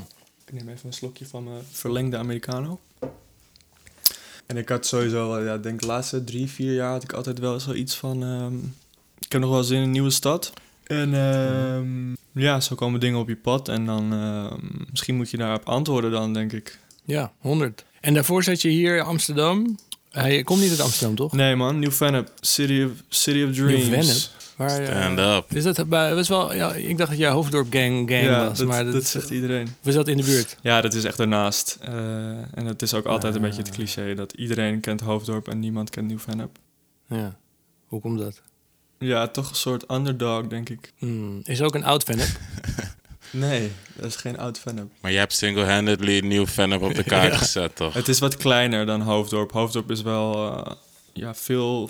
Ik 0.45 0.53
neem 0.53 0.69
even 0.69 0.87
een 0.87 0.93
slokje 0.93 1.25
van 1.25 1.43
mijn 1.43 1.63
verlengde 1.71 2.17
Americano. 2.17 2.79
En 4.45 4.57
ik 4.57 4.69
had 4.69 4.85
sowieso, 4.85 5.43
ja, 5.43 5.53
ik 5.53 5.63
denk 5.63 5.79
de 5.81 5.87
laatste 5.87 6.23
drie, 6.23 6.49
vier 6.49 6.73
jaar 6.73 6.91
had 6.91 7.03
ik 7.03 7.13
altijd 7.13 7.39
wel 7.39 7.59
zoiets 7.59 7.95
van... 7.95 8.23
ehm, 8.23 8.57
ik 9.19 9.31
heb 9.31 9.41
nog 9.41 9.49
wel 9.49 9.63
zin 9.63 9.77
in 9.77 9.83
een 9.83 9.91
nieuwe 9.91 10.09
stad. 10.09 10.53
En 10.89 11.13
ehm, 11.13 12.41
ja, 12.43 12.59
zo 12.59 12.75
komen 12.75 12.99
dingen 12.99 13.19
op 13.19 13.27
je 13.27 13.35
pad. 13.35 13.67
En 13.67 13.85
dan 13.85 14.13
ehm, 14.13 14.57
misschien 14.89 15.15
moet 15.15 15.29
je 15.29 15.37
daarop 15.37 15.65
antwoorden 15.67 16.11
dan, 16.11 16.33
denk 16.33 16.51
ik. 16.53 16.79
Ja, 17.03 17.31
100. 17.39 17.85
En 18.01 18.13
daarvoor 18.13 18.43
zat 18.43 18.61
je 18.61 18.69
hier 18.69 18.97
in 18.97 19.03
Amsterdam. 19.03 19.77
Hij 20.09 20.43
komt 20.43 20.61
niet 20.61 20.69
uit 20.69 20.79
Amsterdam, 20.81 21.15
toch? 21.15 21.31
Nee 21.31 21.55
man, 21.55 21.79
New 21.79 21.91
Vennep, 21.91 22.31
City 22.39 22.83
of, 22.83 22.91
City 23.09 23.43
of 23.43 23.55
Dreams. 23.55 23.83
Vennep? 23.87 24.15
Waar, 24.55 24.79
eh, 24.81 24.85
Stand 24.85 25.19
up. 25.19 25.57
Is 25.57 25.63
dat 25.63 25.77
was 25.87 26.27
wel, 26.27 26.53
ja, 26.53 26.73
ik 26.73 26.97
dacht 26.97 27.09
dat 27.09 27.19
jij 27.19 27.29
Hoofddorp 27.29 27.67
gang, 27.73 28.09
gang 28.09 28.23
ja, 28.23 28.47
was, 28.47 28.57
dat, 28.57 28.67
maar 28.67 28.83
dat, 28.83 28.93
dat, 28.93 29.05
zegt 29.05 29.29
iedereen. 29.29 29.67
we 29.81 29.91
zaten 29.91 30.11
in 30.11 30.17
de 30.17 30.23
buurt. 30.23 30.57
Ja, 30.61 30.81
dat 30.81 30.93
is 30.93 31.03
echt 31.03 31.19
ernaast. 31.19 31.77
Eh, 31.81 31.93
en 32.53 32.65
het 32.65 32.81
is 32.81 32.93
ook 32.93 33.05
altijd 33.05 33.35
een 33.35 33.41
Ah. 33.41 33.47
beetje 33.47 33.61
het 33.61 33.71
cliché 33.71 34.13
dat 34.15 34.33
iedereen 34.33 34.79
kent 34.79 35.01
Hoofddorp 35.01 35.47
en 35.47 35.59
niemand 35.59 35.89
kent 35.89 36.07
New 36.07 36.19
Vennep. 36.19 36.57
Ja, 37.07 37.37
hoe 37.87 38.01
komt 38.01 38.19
dat? 38.19 38.41
Ja, 38.99 39.27
toch 39.27 39.49
een 39.49 39.55
soort 39.55 39.91
underdog, 39.91 40.47
denk 40.47 40.69
ik. 40.69 40.93
Hmm, 40.97 41.41
Is 41.43 41.61
ook 41.61 41.75
een 41.75 41.83
oud 41.83 42.03
fan 42.03 42.19
Nee, 43.31 43.71
dat 43.95 44.05
is 44.05 44.15
geen 44.15 44.37
oud 44.37 44.59
Vennep. 44.59 44.91
Maar 45.01 45.11
jij 45.11 45.19
hebt 45.19 45.33
single-handedly 45.33 46.19
nieuw 46.19 46.45
fan 46.45 46.73
op 46.73 46.93
de 46.93 47.03
kaart 47.03 47.31
Ja. 47.33 47.37
gezet, 47.37 47.75
toch? 47.75 47.93
Het 47.93 48.07
is 48.07 48.19
wat 48.19 48.37
kleiner 48.37 48.85
dan 48.85 49.01
Hoofddorp. 49.01 49.51
Hoofddorp 49.51 49.91
is 49.91 50.01
wel 50.01 50.53
eh, 50.65 50.71
ja, 51.13 51.35
veel... 51.35 51.89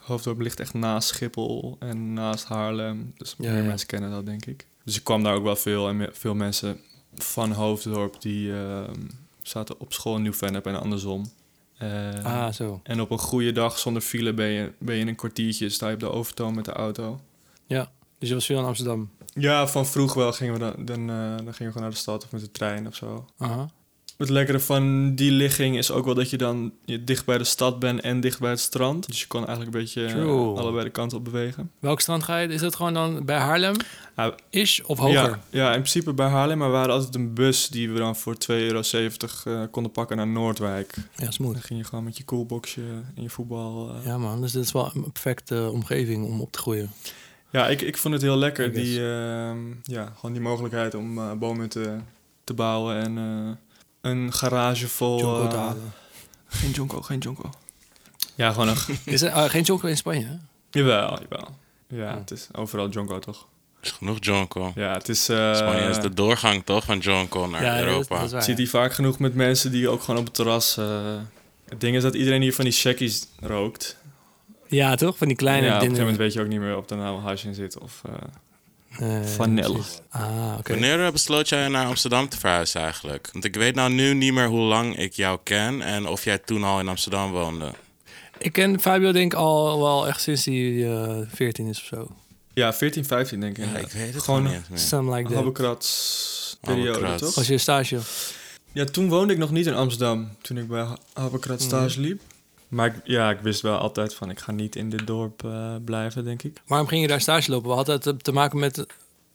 Hoofddorp 0.00 0.40
ligt 0.40 0.60
echt 0.60 0.74
naast 0.74 1.08
Schiphol 1.08 1.76
en 1.78 2.12
naast 2.12 2.44
Haarlem. 2.44 3.12
Dus 3.16 3.34
Ja, 3.38 3.50
meer 3.52 3.60
ja. 3.62 3.66
mensen 3.68 3.86
kennen 3.86 4.10
dat, 4.10 4.26
denk 4.26 4.46
ik. 4.46 4.66
Dus 4.84 4.96
ik 4.96 5.04
kwam 5.04 5.22
daar 5.22 5.34
ook 5.34 5.42
wel 5.44 5.56
veel. 5.56 5.88
En 5.88 5.96
me- 5.96 6.10
veel 6.12 6.34
mensen 6.34 6.80
van 7.14 7.52
Hoofddorp 7.52 8.20
die 8.20 8.52
ehm, 8.52 9.00
zaten 9.42 9.80
op 9.80 9.92
school 9.92 10.16
in 10.16 10.22
Nieuw-Vennep 10.22 10.66
en 10.66 10.80
andersom. 10.80 11.30
Eh, 11.78 12.24
Ah, 12.24 12.52
zo. 12.52 12.80
En 12.82 13.00
op 13.00 13.10
een 13.10 13.18
goede 13.18 13.52
dag 13.52 13.78
zonder 13.78 14.02
file 14.02 14.32
ben 14.34 14.46
je, 14.46 14.72
ben 14.78 14.94
je 14.94 15.00
in 15.00 15.08
een 15.08 15.16
kwartiertje... 15.16 15.68
sta 15.68 15.88
je 15.88 15.94
op 15.94 16.00
de 16.00 16.10
overtoon 16.10 16.54
met 16.54 16.64
de 16.64 16.72
auto. 16.72 17.20
Ja, 17.66 17.90
dus 18.18 18.28
je 18.28 18.34
was 18.34 18.46
veel 18.46 18.58
in 18.58 18.64
Amsterdam. 18.64 19.10
Ja, 19.34 19.66
van 19.66 19.86
vroeg 19.86 20.14
wel 20.14 20.32
gingen 20.32 20.52
we 20.52 20.58
dan, 20.58 20.84
dan, 20.84 21.10
eh, 21.10 21.16
dan 21.16 21.36
gingen 21.38 21.54
we 21.54 21.54
gewoon 21.64 21.82
naar 21.82 21.90
de 21.90 21.96
stad 21.96 22.24
of 22.24 22.32
met 22.32 22.40
de 22.40 22.50
trein 22.50 22.86
of 22.86 22.94
zo. 22.94 23.26
Aha. 23.38 23.70
Het 24.16 24.28
lekkere 24.28 24.60
van 24.60 25.14
die 25.14 25.30
ligging 25.30 25.76
is 25.76 25.90
ook 25.90 26.04
wel 26.04 26.14
dat 26.14 26.30
je 26.30 26.36
dan 26.36 26.72
je 26.84 27.04
dicht 27.04 27.24
bij 27.24 27.38
de 27.38 27.44
stad 27.44 27.78
bent 27.78 28.00
en 28.00 28.20
dicht 28.20 28.40
bij 28.40 28.50
het 28.50 28.60
strand. 28.60 29.06
Dus 29.06 29.20
je 29.20 29.26
kon 29.26 29.46
eigenlijk 29.46 29.74
een 29.76 29.80
beetje 29.82 30.04
eh, 30.04 30.10
True. 30.10 30.56
allebei 30.58 30.84
de 30.84 30.90
kanten 30.90 31.18
op 31.18 31.24
bewegen. 31.24 31.70
Welk 31.78 32.00
strand 32.00 32.22
ga 32.22 32.38
je? 32.38 32.48
Is 32.48 32.60
dat 32.60 32.76
gewoon 32.76 32.94
dan 32.94 33.24
bij 33.24 33.38
Haarlem? 33.38 33.74
Is 34.50 34.82
of 34.86 34.98
hoger? 34.98 35.12
Ja, 35.14 35.40
ja, 35.50 35.66
in 35.66 35.80
principe 35.80 36.12
bij 36.12 36.28
Haarlem, 36.28 36.58
maar 36.58 36.70
we 36.70 36.76
hadden 36.76 36.94
altijd 36.94 37.14
een 37.14 37.34
bus 37.34 37.68
die 37.68 37.90
we 37.90 37.98
dan 37.98 38.16
voor 38.16 38.34
2,70 38.34 38.46
euro 38.48 38.80
eh, 39.44 39.62
konden 39.70 39.92
pakken 39.92 40.16
naar 40.16 40.26
Noordwijk. 40.26 40.94
Ja, 41.16 41.30
smooth. 41.30 41.52
Dan 41.52 41.62
ging 41.62 41.80
je 41.80 41.84
gewoon 41.86 42.04
met 42.04 42.16
je 42.16 42.24
coolboxje 42.24 42.80
en 43.14 43.22
je 43.22 43.30
voetbal. 43.30 43.90
eh. 43.94 44.06
Ja 44.06 44.18
man, 44.18 44.40
dus 44.40 44.52
dit 44.52 44.64
is 44.64 44.72
wel 44.72 44.90
een 44.94 45.12
perfecte 45.12 45.70
omgeving 45.72 46.24
om 46.24 46.40
op 46.40 46.52
te 46.52 46.58
groeien. 46.58 46.90
Ja, 47.50 47.68
ik, 47.68 47.80
ik 47.82 47.96
vond 47.96 48.14
het 48.14 48.22
heel 48.22 48.36
lekker, 48.36 48.72
die, 48.72 48.98
ehm, 49.10 49.58
ja, 49.82 50.12
gewoon 50.14 50.32
die 50.32 50.42
mogelijkheid 50.42 50.94
om 50.94 51.18
eh, 51.18 51.32
bomen 51.32 51.68
te, 51.68 51.96
te 52.44 52.54
bouwen 52.54 52.96
en 53.02 53.18
eh, 53.18 53.65
een 54.06 54.32
garage 54.32 54.88
vol... 54.88 55.18
Jonko 55.18 55.42
eh, 55.42 55.48
te 55.50 55.56
halen. 55.56 55.92
Geen 56.46 56.70
jonko, 56.70 57.02
geen 57.02 57.18
jonko. 57.18 57.50
Ja, 58.34 58.52
gewoon 58.52 58.68
een... 58.68 58.76
Is 59.14 59.22
er 59.22 59.30
ah, 59.30 59.50
geen 59.50 59.62
jonko 59.62 59.86
in 59.88 59.96
Spanje? 59.96 60.24
hè? 60.26 60.34
jawel, 60.70 61.18
jawel. 61.28 61.56
Ja, 61.88 62.10
Oh. 62.12 62.18
het 62.18 62.30
is 62.30 62.48
overal 62.52 62.88
jonko, 62.88 63.18
toch? 63.18 63.46
Is 63.82 63.90
genoeg 63.90 64.16
Jonko. 64.20 64.72
Ja, 64.74 64.92
het 64.92 65.08
is... 65.08 65.28
eh, 65.28 65.54
Spanje 65.54 65.88
is 65.88 66.00
de 66.00 66.14
doorgang, 66.14 66.64
toch, 66.64 66.84
van 66.84 66.98
Jonko 66.98 67.46
naar 67.46 67.62
ja, 67.64 67.76
dat- 67.76 67.84
Europa. 67.84 68.26
dat 68.26 68.44
zie 68.44 68.54
die 68.54 68.70
vaak 68.70 68.92
genoeg 68.92 69.18
met 69.18 69.34
mensen 69.34 69.70
die 69.70 69.88
ook 69.88 70.00
gewoon 70.02 70.20
op 70.20 70.24
het 70.26 70.34
terras... 70.34 70.76
eh, 70.76 71.14
het 71.68 71.80
ding 71.80 71.96
is 71.96 72.02
dat 72.02 72.14
iedereen 72.14 72.42
hier 72.42 72.54
van 72.54 72.64
die 72.64 72.72
shackies 72.74 73.26
rookt. 73.40 73.96
Ja, 74.68 74.94
toch? 74.94 75.16
Van 75.16 75.28
die 75.28 75.36
kleine 75.36 75.66
ja, 75.66 75.72
op 75.74 75.74
een 75.74 75.80
gegeven 75.82 76.02
moment 76.04 76.18
weet 76.22 76.32
je 76.32 76.40
ook 76.40 76.48
niet 76.48 76.60
meer 76.60 76.76
of 76.76 76.90
er 76.90 76.96
nou 76.96 77.20
hash 77.20 77.44
in 77.44 77.54
zit 77.54 77.78
of... 77.78 78.02
eh, 78.06 78.12
Eh, 79.00 79.22
Vanille. 79.22 79.72
precies. 79.72 79.98
Ah. 80.10 80.54
Wanneer 80.62 81.04
eh, 81.06 81.12
besloot 81.12 81.48
jij 81.48 81.68
naar 81.68 81.86
Amsterdam 81.86 82.28
te 82.28 82.38
verhuizen 82.38 82.80
eigenlijk? 82.80 83.28
Want 83.32 83.44
ik 83.44 83.54
weet 83.54 83.74
nou 83.74 83.92
nu 83.92 84.14
niet 84.14 84.32
meer 84.32 84.46
hoe 84.48 84.60
lang 84.60 84.98
ik 84.98 85.12
jou 85.12 85.38
ken 85.42 85.82
en 85.82 86.06
of 86.06 86.24
jij 86.24 86.38
toen 86.38 86.64
al 86.64 86.80
in 86.80 86.88
Amsterdam 86.88 87.30
woonde. 87.30 87.70
Ik 88.38 88.52
ken 88.52 88.80
Fabio 88.80 89.12
denk 89.12 89.32
ik 89.32 89.38
al 89.38 89.80
wel 89.80 90.06
echt 90.08 90.20
sinds 90.20 90.44
hij 90.44 90.90
eh 90.92 91.16
14 91.34 91.66
is 91.66 91.78
of 91.80 91.84
zo. 91.84 92.08
ja, 92.54 92.72
14, 92.74 93.04
15 93.04 93.40
denk 93.40 93.58
ik. 93.58 93.64
Ja, 93.64 93.78
ik 93.78 93.86
weet 93.90 94.14
het 94.14 94.22
Gewoon 94.22 94.42
niet 94.42 94.52
eens 94.52 94.68
meer. 94.68 94.78
Something 94.78 95.16
like. 95.16 95.34
Habbekrats 95.34 96.56
periode, 96.60 97.14
toch? 97.14 97.34
Was 97.34 97.46
je 97.46 97.58
stage? 97.58 97.98
Ja, 98.72 98.84
toen 98.84 99.08
woonde 99.08 99.32
ik 99.32 99.38
nog 99.38 99.50
niet 99.50 99.66
in 99.66 99.74
Amsterdam. 99.74 100.28
Toen 100.42 100.58
ik 100.58 100.68
bij 100.68 100.82
Ha- 100.82 100.98
Habbekrats 101.12 101.64
stage 101.64 102.00
liep. 102.00 102.20
Maar 102.68 102.86
ik, 102.86 102.94
ja, 103.04 103.30
ik 103.30 103.40
wist 103.40 103.60
wel 103.60 103.78
altijd 103.78 104.14
van... 104.14 104.30
ik 104.30 104.38
ga 104.38 104.52
niet 104.52 104.76
in 104.76 104.90
dit 104.90 105.06
dorp 105.06 105.44
eh, 105.44 105.74
blijven, 105.84 106.24
denk 106.24 106.42
ik. 106.42 106.60
Waarom 106.66 106.86
ging 106.88 107.02
je 107.02 107.08
daar 107.08 107.20
stage 107.20 107.50
lopen? 107.50 107.68
We 107.68 107.74
hadden 107.74 107.94
het 107.94 108.02
te- 108.02 108.16
te 108.16 108.32
maken 108.32 108.58
met... 108.58 108.86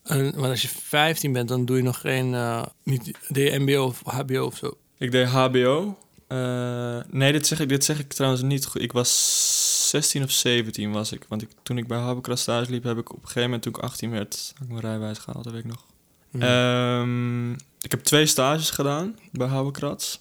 Een, 0.03 0.23
want 0.35 0.47
als 0.47 0.61
je 0.61 0.67
15 0.67 1.33
bent, 1.33 1.47
dan 1.47 1.65
doe 1.65 1.77
je 1.77 1.83
nog 1.83 1.99
geen... 1.99 2.33
eh 2.33 2.65
niet 2.83 3.11
de 3.27 3.55
mbo 3.59 3.83
of 3.85 4.01
hbo 4.05 4.45
of 4.45 4.57
zo. 4.57 4.77
Ik 4.97 5.11
deed 5.11 5.27
HBO. 5.27 5.97
Eh, 6.27 6.99
nee, 7.09 7.31
dit 7.31 7.47
zeg, 7.47 7.59
ik, 7.59 7.69
dit 7.69 7.83
zeg 7.85 7.99
ik 7.99 8.13
trouwens 8.13 8.41
niet 8.41 8.65
goed. 8.65 8.81
Ik 8.81 8.91
was 8.91 9.89
16 9.89 10.23
of 10.23 10.31
17 10.31 10.91
was 10.91 11.11
ik. 11.11 11.25
Want 11.27 11.41
ik, 11.41 11.49
toen 11.63 11.77
ik 11.77 11.87
bij 11.87 11.97
Habbekrats 11.99 12.41
stage 12.41 12.71
liep... 12.71 12.83
heb 12.83 12.97
ik 12.97 13.09
op 13.09 13.15
een 13.15 13.21
gegeven 13.21 13.43
moment, 13.43 13.61
toen 13.63 13.73
ik 13.73 13.79
18 13.79 14.11
werd... 14.11 14.53
ik 14.61 14.67
mijn 14.67 14.79
rijwijs 14.79 15.17
gehaald, 15.17 15.43
dat 15.43 15.53
weet 15.53 15.63
ik 15.63 15.69
nog. 15.69 15.85
Hm. 16.31 16.41
Ehm, 16.41 17.51
ik 17.81 17.91
heb 17.91 18.03
twee 18.03 18.25
stages 18.25 18.69
gedaan 18.69 19.15
bij 19.31 19.47
Houwekrats. 19.47 20.19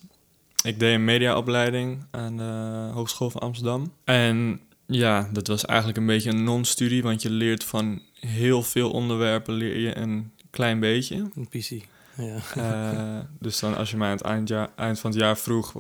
Ik 0.63 0.79
deed 0.79 0.95
een 0.95 1.05
mediaopleiding 1.05 2.07
aan 2.11 2.37
de 2.37 2.91
Hogeschool 2.93 3.31
van 3.31 3.41
Amsterdam. 3.41 3.93
En 4.05 4.61
ja, 4.87 5.29
dat 5.33 5.47
was 5.47 5.65
eigenlijk 5.65 5.99
een 5.99 6.07
beetje 6.07 6.31
een 6.31 6.45
non-studie, 6.45 7.03
want 7.03 7.23
je 7.23 7.31
leert 7.31 7.65
van 7.65 8.03
heel 8.21 8.63
veel 8.63 8.91
onderwerpen 8.91 9.55
leer 9.55 9.79
je 9.79 9.97
een 9.97 10.33
klein 10.51 10.81
beetje. 10.81 11.31
Een 11.35 11.49
PC. 11.49 11.71
Ja. 12.17 12.39
Eh, 12.55 13.19
dus 13.39 13.61
dan 13.61 13.77
als 13.77 13.91
je 13.91 13.97
mij 13.97 14.09
aan 14.09 14.17
het 14.17 14.25
eindjaar, 14.25 14.71
eind 14.77 14.99
van 14.99 15.11
het 15.11 15.21
jaar 15.21 15.39
vroeg 15.39 15.75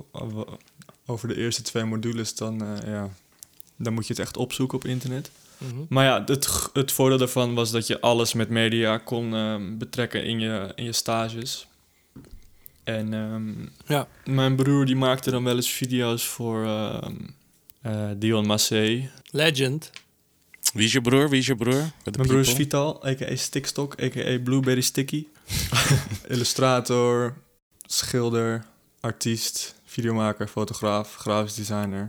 over 1.07 1.29
de 1.29 1.37
eerste 1.37 1.63
twee 1.63 1.85
modules, 1.85 2.35
dan, 2.35 2.65
eh, 2.65 2.93
ja, 2.93 3.09
dan 3.77 3.93
moet 3.93 4.07
je 4.07 4.13
het 4.13 4.23
echt 4.23 4.37
opzoeken 4.37 4.79
op 4.79 4.85
internet. 4.85 5.31
Mhm. 5.59 5.81
Maar 5.89 6.05
ja, 6.05 6.25
het, 6.25 6.69
het 6.73 6.93
voordeel 6.93 7.19
daarvan 7.19 7.55
was 7.55 7.71
dat 7.71 7.87
je 7.87 8.01
alles 8.01 8.33
met 8.33 8.49
media 8.49 8.99
kon 8.99 9.35
ehm, 9.35 9.77
betrekken 9.79 10.25
in 10.25 10.41
je, 10.41 10.73
in 10.75 10.85
je 10.85 10.93
stages. 10.93 11.69
En 12.85 13.15
ehm, 13.15 13.53
Ja. 13.87 14.09
mijn 14.25 14.57
broer 14.57 14.87
die 14.87 14.97
maakte 14.97 15.31
dan 15.31 15.45
wel 15.45 15.57
eens 15.57 15.71
video's 15.71 16.27
voor 16.27 16.65
ehm 16.65 17.15
eh, 17.83 18.09
Dion 18.17 18.47
Massé. 18.47 19.11
Legend. 19.31 19.91
Wie 20.73 20.85
is 20.85 20.93
je 20.93 21.01
broer? 21.01 21.29
Wie 21.29 21.39
is 21.39 21.47
je 21.47 21.55
broer? 21.57 21.75
Mijn 21.75 22.27
broer 22.27 22.39
is 22.39 22.47
people? 22.47 22.55
Vital, 22.55 23.07
a.k.a. 23.07 23.37
Stickstock, 23.37 24.03
a.k.a. 24.03 24.39
Blueberry 24.43 24.81
Sticky. 24.81 25.27
Illustrator, 26.29 27.35
schilder, 27.87 28.65
artiest, 29.01 29.75
videomaker, 29.85 30.49
fotograaf, 30.49 31.15
grafisch 31.15 31.55
designer, 31.55 32.09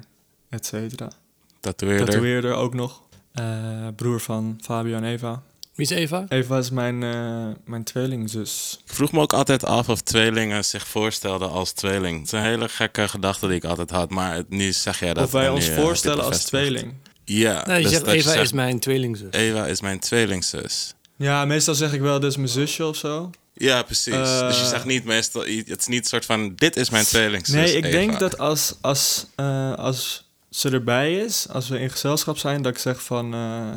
et 0.50 0.66
cetera. 0.66 1.12
Tatoeëerder. 1.60 2.06
Tatoeëerder 2.06 2.54
ook 2.54 2.74
nog. 2.74 3.02
Eh, 3.32 3.88
broer 3.96 4.20
van 4.20 4.60
Fabio 4.62 4.96
en 4.96 5.04
Eva. 5.04 5.44
Wie 5.76 5.86
is 5.86 5.90
Eva? 5.92 6.26
Eva 6.30 6.58
is 6.58 6.70
mijn, 6.70 7.04
eh, 7.04 7.48
mijn 7.66 7.84
tweelingzus. 7.84 8.80
Ik 8.86 8.94
vroeg 8.94 9.12
me 9.12 9.20
ook 9.20 9.34
altijd 9.34 9.66
af 9.66 9.90
of 9.90 10.02
tweelingen 10.02 10.66
zich 10.66 10.88
voorstelden 10.88 11.50
als 11.50 11.72
tweeling. 11.72 12.16
Het 12.18 12.26
is 12.26 12.32
een 12.32 12.42
hele 12.46 12.70
gekke 12.70 13.08
gedachte 13.08 13.48
die 13.48 13.56
ik 13.56 13.64
altijd 13.64 13.90
had, 13.90 14.10
maar 14.10 14.34
het- 14.36 14.50
nu 14.50 14.72
zeg 14.72 15.00
jij 15.00 15.14
dat. 15.14 15.26
of 15.26 15.32
wij 15.32 15.50
ons 15.50 15.68
nu, 15.68 15.74
eh, 15.74 15.82
voorstellen 15.82 16.24
als 16.24 16.44
tweeling. 16.44 16.94
Ja. 17.26 17.66
Nee, 17.68 17.78
je 17.78 17.82
dus 17.84 17.92
zegt 17.92 18.06
dat 18.06 18.14
Eva 18.14 18.30
zegt, 18.32 18.44
is 18.44 18.52
mijn 18.52 18.80
tweelingzus. 18.80 19.28
Eva 19.34 19.66
is 19.68 19.82
mijn 19.82 20.00
tweelingzus. 20.00 20.94
Ja, 21.16 21.46
meestal 21.46 21.76
zeg 21.76 21.94
ik 21.94 22.02
wel, 22.02 22.20
dit 22.20 22.30
is 22.30 22.36
mijn 22.38 22.50
zusje 22.50 22.86
of 22.86 22.96
zo. 22.96 23.30
Ja, 23.54 23.84
precies. 23.84 24.14
Eh. 24.14 24.48
dus 24.48 24.60
je 24.60 24.66
zegt 24.66 24.86
niet 24.86 25.06
meestal, 25.06 25.42
het 25.42 25.80
is 25.80 25.88
niet 25.88 26.04
een 26.04 26.10
soort 26.10 26.26
van, 26.26 26.56
dit 26.56 26.76
is 26.76 26.90
mijn 26.90 27.06
tweelingzus. 27.06 27.54
Nee, 27.56 27.76
ik 27.78 27.84
Eva. 27.86 27.98
denk 27.98 28.20
dat 28.20 28.38
als, 28.38 28.76
als, 28.82 29.26
eh, 29.36 29.74
als 29.74 30.30
ze 30.50 30.70
erbij 30.70 31.16
is, 31.18 31.48
als 31.50 31.70
we 31.70 31.80
in 31.80 31.90
gezelschap 31.90 32.38
zijn, 32.38 32.62
dat 32.62 32.72
ik 32.72 32.78
zeg 32.80 33.04
van, 33.04 33.34
eh, 33.34 33.72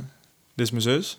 dit 0.54 0.66
is 0.66 0.70
mijn 0.70 0.82
zus. 0.82 1.18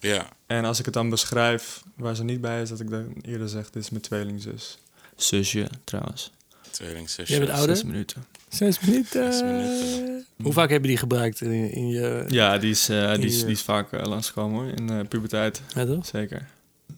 Ja. 0.00 0.28
En 0.46 0.64
als 0.64 0.78
ik 0.78 0.84
het 0.84 0.94
dan 0.94 1.10
beschrijf 1.10 1.82
waar 1.96 2.16
ze 2.16 2.24
niet 2.24 2.40
bij 2.40 2.62
is, 2.62 2.68
dat 2.68 2.80
ik 2.80 2.90
dan 2.90 3.12
eerder 3.22 3.48
zeg, 3.48 3.70
dit 3.70 3.82
is 3.82 3.90
mijn 3.90 4.02
tweelingzus. 4.02 4.78
Zusje, 5.16 5.68
trouwens. 5.84 6.30
Tweelingzusje. 6.70 7.32
Jij 7.32 7.40
bent 7.40 7.58
ouder? 7.58 7.76
Zes 7.76 7.84
minuten. 7.84 8.24
Zes 8.48 8.80
minuten. 8.80 9.32
Zes 9.32 9.42
minuten. 9.42 10.26
Hoe 10.42 10.52
vaak 10.52 10.70
heb 10.70 10.82
je 10.82 10.88
die 10.88 10.96
gebruikt 10.96 11.40
in, 11.40 11.70
in 11.72 11.88
je... 11.88 12.24
Ja, 12.28 12.58
die 12.58 12.70
is, 12.70 12.88
eh, 12.88 13.14
die 13.14 13.24
is, 13.24 13.34
Die, 13.34 13.44
die 13.44 13.54
is 13.54 13.62
vaak 13.62 13.92
eh, 13.92 14.06
langsgekomen 14.06 14.60
hoor, 14.60 14.72
in 14.72 14.92
uh, 14.92 15.00
puberteit. 15.08 15.62
Ja, 15.74 15.86
toch? 15.86 16.06
Zeker. 16.06 16.48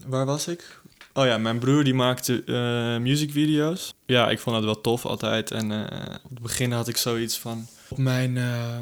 Waar 0.06 0.26
was 0.26 0.48
ik? 0.48 0.80
Oh 1.12 1.26
ja, 1.26 1.38
mijn 1.38 1.58
broer 1.58 1.84
die 1.84 1.94
maakte 1.94 2.42
eh 2.44 3.02
musicvideo's. 3.02 3.94
Ja, 4.06 4.30
ik 4.30 4.38
vond 4.38 4.56
dat 4.56 4.64
wel 4.64 4.80
tof 4.80 5.06
altijd. 5.06 5.50
En 5.50 5.72
eh, 5.72 6.14
op 6.22 6.30
het 6.30 6.42
begin 6.42 6.72
had 6.72 6.88
ik 6.88 6.96
zoiets 6.96 7.38
van... 7.38 7.66
Op 7.88 7.98
mijn 7.98 8.36
eh, 8.36 8.78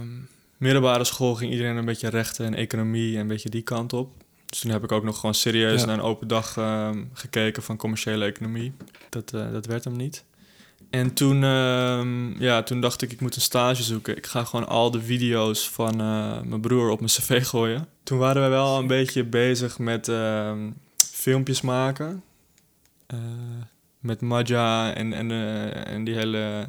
middelbare 0.59 1.05
school 1.05 1.35
ging 1.35 1.53
iedereen 1.53 1.77
een 1.77 1.85
beetje 1.85 2.09
rechten 2.09 2.47
en 2.47 2.55
economie 2.55 3.15
en 3.15 3.21
een 3.21 3.27
beetje 3.27 3.49
die 3.49 3.63
kant 3.63 3.93
op. 3.93 4.11
Dus 4.47 4.59
toen 4.59 4.71
heb 4.71 4.85
ik 4.85 4.93
ook 4.93 5.05
nog 5.05 5.19
gewoon 5.19 5.35
serieus 5.35 5.81
Ja. 5.81 5.87
naar 5.87 5.95
een 5.99 6.05
open 6.05 6.29
dag 6.29 6.57
eh, 6.57 6.91
gekeken 7.13 7.63
van 7.63 7.77
commerciële 7.77 8.25
economie. 8.25 8.73
Dat, 9.09 9.33
eh, 9.35 9.53
dat 9.53 9.67
werd 9.67 9.85
hem 9.85 9.97
niet. 9.97 10.25
En 10.91 11.15
toen, 11.15 11.45
ehm, 11.45 12.43
ja, 12.43 12.63
toen 12.63 12.81
dacht 12.81 13.03
ik, 13.03 13.13
ik 13.13 13.21
moet 13.21 13.37
een 13.37 13.41
stage 13.41 13.83
zoeken. 13.83 14.17
Ik 14.17 14.27
ga 14.27 14.45
gewoon 14.45 14.67
al 14.67 14.91
de 14.91 15.03
video's 15.03 15.69
van 15.69 16.01
eh, 16.01 16.41
mijn 16.41 16.61
broer 16.61 16.91
op 16.91 16.99
mijn 16.99 17.11
cv 17.13 17.45
gooien. 17.47 17.89
Toen 18.03 18.19
waren 18.19 18.43
we 18.43 18.49
wel 18.49 18.79
een 18.79 18.87
beetje 18.87 19.25
bezig 19.25 19.79
met 19.79 20.09
ehm, 20.09 20.71
filmpjes 21.13 21.61
maken. 21.61 22.23
Eh, 23.07 23.19
met 23.99 24.21
Maja 24.21 24.95
en, 24.95 25.13
en, 25.13 25.31
en 25.87 26.05
die 26.05 26.15
hele 26.15 26.69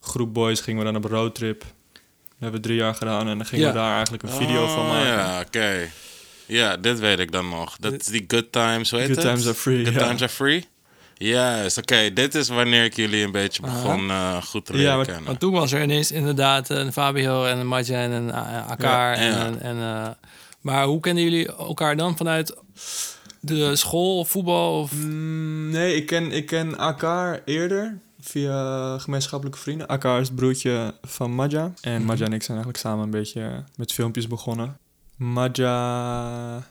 groep 0.00 0.34
boys 0.34 0.60
gingen 0.60 0.84
we 0.84 0.92
dan 0.92 1.04
op 1.04 1.10
roadtrip. 1.10 1.64
Dat 2.38 2.50
hebben 2.50 2.60
we 2.60 2.66
drie 2.66 2.78
jaar 2.78 2.94
gedaan 2.94 3.28
en 3.28 3.36
dan 3.36 3.46
gingen 3.46 3.66
Ja. 3.66 3.72
we 3.72 3.78
daar 3.78 3.92
eigenlijk 3.94 4.22
een 4.22 4.28
video 4.28 4.66
van 4.66 4.78
Oh, 4.84 4.88
maken. 4.88 5.06
Ja, 5.08 5.40
oké. 5.46 5.88
Ja, 6.46 6.76
dit 6.76 6.98
weet 6.98 7.18
ik 7.18 7.32
dan 7.32 7.48
nog. 7.48 7.76
Dat 7.80 7.92
is 7.92 8.06
die 8.06 8.24
Good 8.28 8.52
Times, 8.52 8.90
hoe 8.90 8.98
heet 9.00 9.08
Good 9.08 9.22
het? 9.22 9.26
times 9.26 9.44
are 9.46 9.54
free. 9.54 9.84
Good 9.84 9.94
ja. 9.94 10.00
Times 10.06 10.22
are 10.22 10.32
free? 10.32 10.64
Juist, 11.14 11.78
oké. 11.78 12.12
Dit 12.12 12.34
is 12.34 12.48
wanneer 12.48 12.84
ik 12.84 12.96
jullie 12.96 13.24
een 13.24 13.32
beetje 13.32 13.62
begon 13.62 14.10
eh, 14.10 14.42
goed 14.42 14.66
te 14.66 14.72
Ja, 14.72 14.78
leren 14.78 14.96
maar- 14.96 15.04
kennen. 15.06 15.24
Want 15.24 15.40
toen 15.40 15.52
was 15.52 15.72
er 15.72 15.82
ineens 15.82 16.12
inderdaad 16.12 16.68
een 16.68 16.92
Fabio 16.92 17.44
en 17.44 17.58
een 17.58 17.66
Marja 17.66 18.00
en 18.02 18.10
een 18.10 18.28
uh, 18.28 18.68
Akar. 18.70 19.14
Ja, 19.14 19.14
en, 19.14 19.30
ja. 19.32 19.44
en, 19.46 19.60
en, 19.60 19.76
eh, 19.76 20.08
maar 20.60 20.84
hoe 20.84 21.00
kenden 21.00 21.24
jullie 21.24 21.46
elkaar 21.56 21.96
dan? 21.96 22.16
Vanuit 22.16 22.54
de 23.40 23.76
school 23.76 24.18
of 24.18 24.28
voetbal? 24.28 24.80
Of... 24.80 24.92
Mm, 24.92 25.70
nee, 25.70 25.94
ik 25.96 26.06
ken, 26.06 26.32
ik 26.32 26.46
ken 26.46 26.78
Akar 26.78 27.40
eerder 27.44 27.98
via 28.28 28.98
gemeenschappelijke 28.98 29.58
vrienden. 29.60 29.86
Akar 29.86 30.20
is 30.20 30.26
het 30.26 30.36
broertje 30.36 30.94
van 31.02 31.34
Maja. 31.34 31.72
En 31.80 31.96
Mhm. 31.96 32.04
Maja 32.06 32.24
en 32.24 32.32
ik 32.32 32.42
zijn 32.42 32.56
eigenlijk 32.58 32.78
samen 32.78 33.04
een 33.04 33.10
beetje 33.10 33.64
met 33.76 33.92
filmpjes 33.92 34.26
begonnen. 34.26 34.78
Maja... 35.16 36.66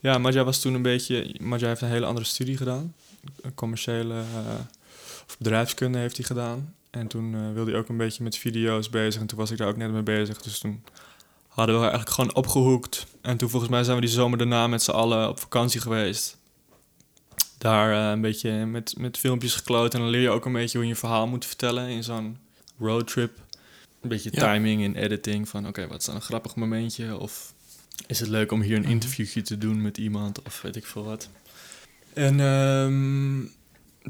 Ja, 0.00 0.18
Maja 0.18 0.44
was 0.44 0.60
toen 0.60 0.74
een 0.74 0.82
beetje... 0.82 1.34
Maja 1.40 1.66
heeft 1.66 1.80
een 1.80 1.88
hele 1.88 2.06
andere 2.06 2.26
studie 2.26 2.56
gedaan. 2.56 2.94
Een 3.40 3.54
commerciële... 3.54 4.14
eh, 4.14 4.54
of 5.26 5.38
bedrijfskunde 5.38 5.98
heeft 5.98 6.16
hij 6.16 6.26
gedaan. 6.26 6.74
En 6.90 7.06
toen 7.06 7.34
eh, 7.34 7.40
wilde 7.54 7.70
hij 7.70 7.80
ook 7.80 7.88
een 7.88 7.96
beetje 7.96 8.22
met 8.22 8.36
video's 8.36 8.90
bezig. 8.90 9.20
En 9.20 9.26
toen 9.26 9.38
was 9.38 9.50
ik 9.50 9.58
daar 9.58 9.68
ook 9.68 9.76
net 9.76 9.90
mee 9.92 10.02
bezig. 10.02 10.42
Dus 10.42 10.58
toen 10.58 10.84
hadden 11.48 11.74
we 11.74 11.80
eigenlijk 11.80 12.10
gewoon 12.10 12.34
opgehoekt. 12.34 13.06
En 13.20 13.36
toen 13.36 13.48
volgens 13.50 13.70
mij 13.70 13.82
zijn 13.84 13.96
we 13.96 14.02
die 14.02 14.10
zomer 14.14 14.38
daarna 14.38 14.66
met 14.66 14.82
z'n 14.82 14.90
allen 14.90 15.28
op 15.28 15.40
vakantie 15.40 15.80
geweest 15.80 16.36
daar 17.64 17.92
eh, 18.04 18.10
een 18.10 18.20
beetje 18.20 18.66
met, 18.66 18.94
met 18.98 19.18
filmpjes 19.18 19.54
gekloot. 19.54 19.94
En 19.94 20.00
dan 20.00 20.08
leer 20.08 20.20
je 20.20 20.30
ook 20.30 20.44
een 20.44 20.52
beetje 20.52 20.76
hoe 20.78 20.86
je 20.86 20.92
een 20.92 20.98
verhaal 20.98 21.26
moet 21.26 21.44
vertellen 21.46 21.88
in 21.88 22.02
zo'n 22.04 22.36
roadtrip. 22.78 23.38
Een 24.00 24.08
beetje 24.08 24.30
Ja. 24.32 24.52
timing 24.52 24.84
en 24.84 24.96
editing 24.96 25.48
van 25.48 25.66
oké, 25.66 25.86
wat 25.86 25.98
is 26.00 26.04
dan 26.06 26.14
een 26.14 26.20
grappig 26.22 26.54
momentje? 26.56 27.18
Of 27.18 27.52
is 28.06 28.20
het 28.20 28.28
leuk 28.28 28.52
om 28.52 28.60
hier 28.60 28.76
een 28.76 28.82
Mhm. 28.82 28.90
interviewtje 28.90 29.42
te 29.42 29.58
doen 29.58 29.82
met 29.82 29.98
iemand? 29.98 30.42
Of 30.42 30.60
weet 30.62 30.76
ik 30.76 30.86
veel 30.86 31.04
wat. 31.04 31.28
En 32.12 32.40
ehm, 32.40 33.40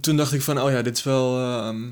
toen 0.01 0.17
dacht 0.17 0.33
ik 0.33 0.43
van, 0.43 0.61
oh 0.61 0.71
ja, 0.71 0.83
dit 0.83 0.97
is 0.97 1.03
wel... 1.03 1.39
ehm, 1.41 1.89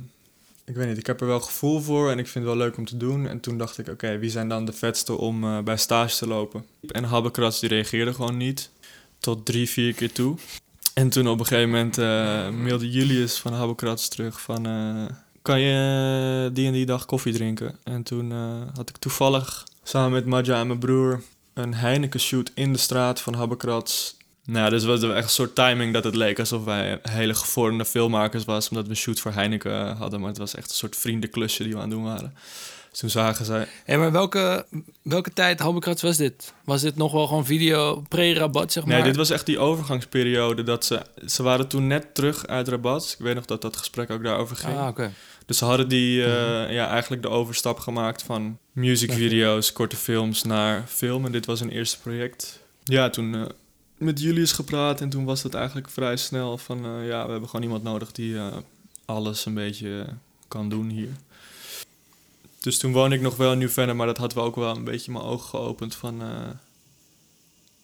ik 0.64 0.74
weet 0.74 0.88
niet, 0.88 0.98
ik 0.98 1.06
heb 1.06 1.20
er 1.20 1.26
wel 1.26 1.40
gevoel 1.40 1.80
voor 1.80 2.10
en 2.10 2.18
ik 2.18 2.26
vind 2.28 2.44
het 2.44 2.54
wel 2.54 2.64
leuk 2.66 2.76
om 2.76 2.84
te 2.84 2.96
doen. 2.96 3.28
En 3.28 3.40
toen 3.40 3.58
dacht 3.58 3.78
ik, 3.78 3.88
oké, 3.88 4.18
wie 4.18 4.30
zijn 4.30 4.48
dan 4.48 4.64
de 4.64 4.72
vetste 4.72 5.12
om 5.12 5.44
eh, 5.44 5.58
bij 5.60 5.76
stage 5.76 6.16
te 6.16 6.26
lopen? 6.26 6.64
En 6.88 7.04
Habbekrats 7.04 7.60
die 7.60 7.68
reageerde 7.68 8.14
gewoon 8.14 8.36
niet. 8.36 8.70
Tot 9.18 9.44
drie, 9.46 9.68
vier 9.68 9.94
keer 9.94 10.12
toe. 10.12 10.36
En 10.94 11.08
toen 11.08 11.28
op 11.28 11.40
een 11.40 11.46
gegeven 11.46 11.70
moment 11.70 11.98
eh, 11.98 12.48
mailde 12.48 12.90
Julius 12.90 13.38
van 13.38 13.52
Habbekrats 13.52 14.08
terug 14.08 14.40
van... 14.40 14.66
eh, 14.66 15.16
kan 15.42 15.60
je 15.60 16.50
die 16.52 16.66
en 16.66 16.72
die 16.72 16.86
dag 16.86 17.06
koffie 17.06 17.32
drinken? 17.32 17.78
En 17.84 18.02
toen 18.02 18.32
eh, 18.32 18.60
had 18.74 18.88
ik 18.88 18.96
toevallig 18.96 19.64
samen 19.82 20.10
met 20.10 20.26
Maja 20.26 20.60
en 20.60 20.66
mijn 20.66 20.78
broer... 20.78 21.22
een 21.54 21.74
Heineken 21.74 22.20
shoot 22.20 22.50
in 22.54 22.72
de 22.72 22.78
straat 22.78 23.20
van 23.20 23.34
Habbekrats. 23.34 24.16
Nou, 24.44 24.70
dus 24.70 24.84
was 24.84 25.02
echt 25.02 25.24
een 25.24 25.30
soort 25.30 25.54
timing 25.54 25.92
dat 25.92 26.04
het 26.04 26.14
leek 26.14 26.38
alsof 26.38 26.64
wij 26.64 26.98
hele 27.02 27.34
gevormde 27.34 27.84
filmmakers 27.84 28.44
was... 28.44 28.68
omdat 28.68 28.84
we 28.84 28.90
een 28.90 28.96
shoot 28.96 29.20
voor 29.20 29.32
Heineken 29.32 29.72
eh, 29.72 29.98
hadden. 29.98 30.20
Maar 30.20 30.28
het 30.28 30.38
was 30.38 30.54
echt 30.54 30.68
een 30.68 30.76
soort 30.76 30.96
vriendenklusje 30.96 31.62
die 31.62 31.72
we 31.72 31.78
aan 31.78 31.88
het 31.88 31.98
doen 31.98 32.04
waren. 32.04 32.34
Toen 32.92 33.10
zagen 33.10 33.44
zij... 33.44 33.66
Hé, 33.84 33.96
maar 33.96 34.12
welke, 34.12 34.66
welke 35.02 35.32
tijd, 35.32 35.60
Halbekrats, 35.60 36.02
was 36.02 36.16
dit? 36.16 36.52
Was 36.64 36.80
dit 36.80 36.96
nog 36.96 37.12
wel 37.12 37.26
gewoon 37.26 37.44
video 37.46 38.04
pre-rabat, 38.08 38.72
zeg 38.72 38.84
maar? 38.84 38.94
Nee, 38.94 39.04
dit 39.04 39.16
was 39.16 39.30
echt 39.30 39.46
die 39.46 39.58
overgangsperiode 39.58 40.62
dat 40.62 40.84
ze... 40.84 41.02
Ze 41.26 41.42
waren 41.42 41.68
toen 41.68 41.86
net 41.86 42.14
terug 42.14 42.46
uit 42.46 42.68
Rabat. 42.68 43.14
Ik 43.18 43.24
weet 43.24 43.34
nog 43.34 43.44
dat 43.44 43.62
dat 43.62 43.76
gesprek 43.76 44.10
ook 44.10 44.22
daarover 44.22 44.56
ging. 44.56 44.78
Ah, 44.78 44.88
oké. 44.88 45.12
Dus 45.46 45.58
ze 45.58 45.64
hadden 45.64 45.88
die, 45.88 46.24
eh, 46.24 46.72
ja, 46.72 46.88
eigenlijk 46.88 47.22
de 47.22 47.28
overstap 47.28 47.78
gemaakt 47.78 48.22
van 48.22 48.58
musicvideo's, 48.72 49.72
korte 49.72 49.96
films 49.96 50.42
naar 50.42 50.84
film. 50.86 51.24
En 51.26 51.32
dit 51.32 51.46
was 51.46 51.60
een 51.60 51.70
eerste 51.70 52.00
project. 52.00 52.60
Ja, 52.84 53.10
toen 53.10 53.34
eh, 53.34 53.42
met 53.96 54.20
Julius 54.20 54.52
gepraat 54.52 55.00
en 55.00 55.08
toen 55.08 55.24
was 55.24 55.42
het 55.42 55.54
eigenlijk 55.54 55.90
vrij 55.90 56.16
snel 56.16 56.58
van... 56.58 56.84
eh, 56.84 57.06
ja, 57.08 57.24
we 57.24 57.30
hebben 57.30 57.48
gewoon 57.48 57.64
iemand 57.64 57.82
nodig 57.82 58.12
die 58.12 58.36
alles 59.04 59.46
een 59.46 59.54
beetje 59.54 60.06
kan 60.48 60.68
doen 60.68 60.88
hier. 60.88 61.10
Dus 62.62 62.78
toen 62.78 62.92
woonde 62.92 63.16
ik 63.16 63.22
nog 63.22 63.36
wel 63.36 63.52
in 63.52 63.58
Nieuw-Vennep, 63.58 63.96
maar 63.96 64.06
dat 64.06 64.18
had 64.18 64.34
wel 64.34 64.44
ook 64.44 64.56
wel 64.56 64.76
een 64.76 64.84
beetje 64.84 65.12
mijn 65.12 65.24
ogen 65.24 65.48
geopend 65.48 65.94
van... 65.94 66.22
eh 66.22 66.28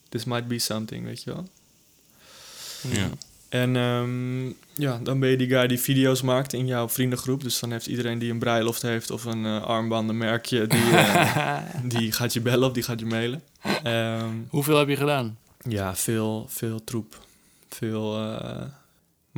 this 0.09 0.25
might 0.25 0.49
be 0.49 0.59
something, 0.59 1.05
weet 1.05 1.23
je 1.23 1.33
wel. 1.33 1.49
Ja. 2.91 3.09
En 3.49 3.77
ehm, 3.77 4.47
ja, 4.83 4.99
dan 5.03 5.19
ben 5.21 5.29
je 5.29 5.37
die 5.37 5.49
guy 5.49 5.67
die 5.67 5.81
video's 5.81 6.23
maakt 6.23 6.53
in 6.53 6.67
jouw 6.67 6.89
vriendengroep. 6.89 7.43
Dus 7.43 7.59
dan 7.59 7.71
heeft 7.73 7.87
iedereen 7.87 8.19
die 8.19 8.31
een 8.31 8.39
bruiloft 8.39 8.83
heeft 8.83 9.11
of 9.11 9.25
een 9.25 9.45
eh 9.45 9.63
armbandenmerkje, 9.63 10.67
die, 10.67 10.91
eh, 10.97 11.59
die 11.95 12.13
gaat 12.13 12.33
je 12.33 12.41
bellen 12.41 12.69
of 12.69 12.73
die 12.75 12.83
gaat 12.83 13.01
je 13.01 13.07
mailen. 13.07 13.43
Ehm, 13.83 14.35
Hoeveel 14.49 14.79
heb 14.79 14.89
je 14.89 14.97
gedaan? 14.97 15.39
ja, 15.69 15.97
veel, 15.97 16.47
veel 16.49 16.85
troep. 16.85 17.19
Veel. 17.69 18.17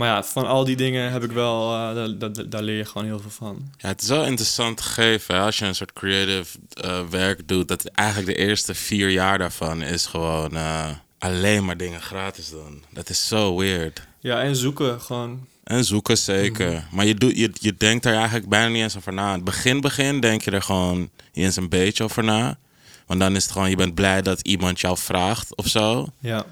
Maar 0.01 0.09
ja, 0.09 0.25
van 0.25 0.47
al 0.47 0.65
die 0.65 0.77
dingen 0.77 1.13
heb 1.13 1.25
ik 1.25 1.33
wel, 1.33 1.73
eh, 1.75 1.95
daar, 1.95 2.19
daar, 2.19 2.49
daar 2.49 2.63
leer 2.63 2.77
je 2.77 2.85
gewoon 2.85 3.07
heel 3.07 3.21
veel 3.21 3.31
van. 3.31 3.73
Ja, 3.77 3.89
het 3.89 4.03
is 4.03 4.09
wel 4.09 4.25
interessant 4.25 4.81
gegeven 4.81 5.35
hè, 5.35 5.41
als 5.41 5.59
je 5.59 5.65
een 5.65 5.75
soort 5.75 5.93
creative 5.93 6.59
eh, 6.73 7.01
werk 7.11 7.49
doet. 7.49 7.69
Dat 7.69 7.85
eigenlijk 7.85 8.29
de 8.29 8.45
eerste 8.45 8.75
vier 8.75 9.09
jaar 9.09 9.39
daarvan 9.39 9.83
is 9.83 10.07
gewoon 10.07 10.57
eh, 10.57 10.89
alleen 11.19 11.65
maar 11.65 11.77
dingen 11.77 12.01
gratis 12.01 12.51
doen. 12.51 12.85
Dat 12.91 13.09
is 13.09 13.29
zo 13.29 13.57
weird. 13.57 14.03
Ja, 14.21 14.43
en 14.43 14.57
zoeken 14.57 15.01
gewoon. 15.01 15.47
En 15.65 15.85
zoeken 15.85 16.19
zeker. 16.19 16.87
Maar 16.91 17.07
je, 17.07 17.15
doet, 17.15 17.37
je, 17.37 17.51
je 17.53 17.75
denkt 17.75 18.05
er 18.05 18.15
eigenlijk 18.15 18.49
bijna 18.49 18.69
niet 18.69 18.83
eens 18.83 18.97
over 18.97 19.13
na. 19.13 19.29
In 19.29 19.35
het 19.35 19.45
begin, 19.45 19.81
begin 19.81 20.21
denk 20.21 20.43
je 20.43 20.51
er 20.51 20.63
gewoon 20.63 20.99
niet 20.99 21.45
eens 21.45 21.57
een 21.57 21.69
beetje 21.69 22.05
over 22.05 22.25
na. 22.25 22.59
Want 23.07 23.21
dan 23.21 23.37
is 23.37 23.43
het 23.43 23.53
gewoon, 23.53 23.71
je 23.71 23.77
bent 23.77 23.95
blij 23.95 24.23
dat 24.23 24.41
iemand 24.41 24.81
jou 24.81 24.99
vraagt 24.99 25.57
of 25.57 25.67
zo. 25.67 26.07
Ja. 26.19 26.47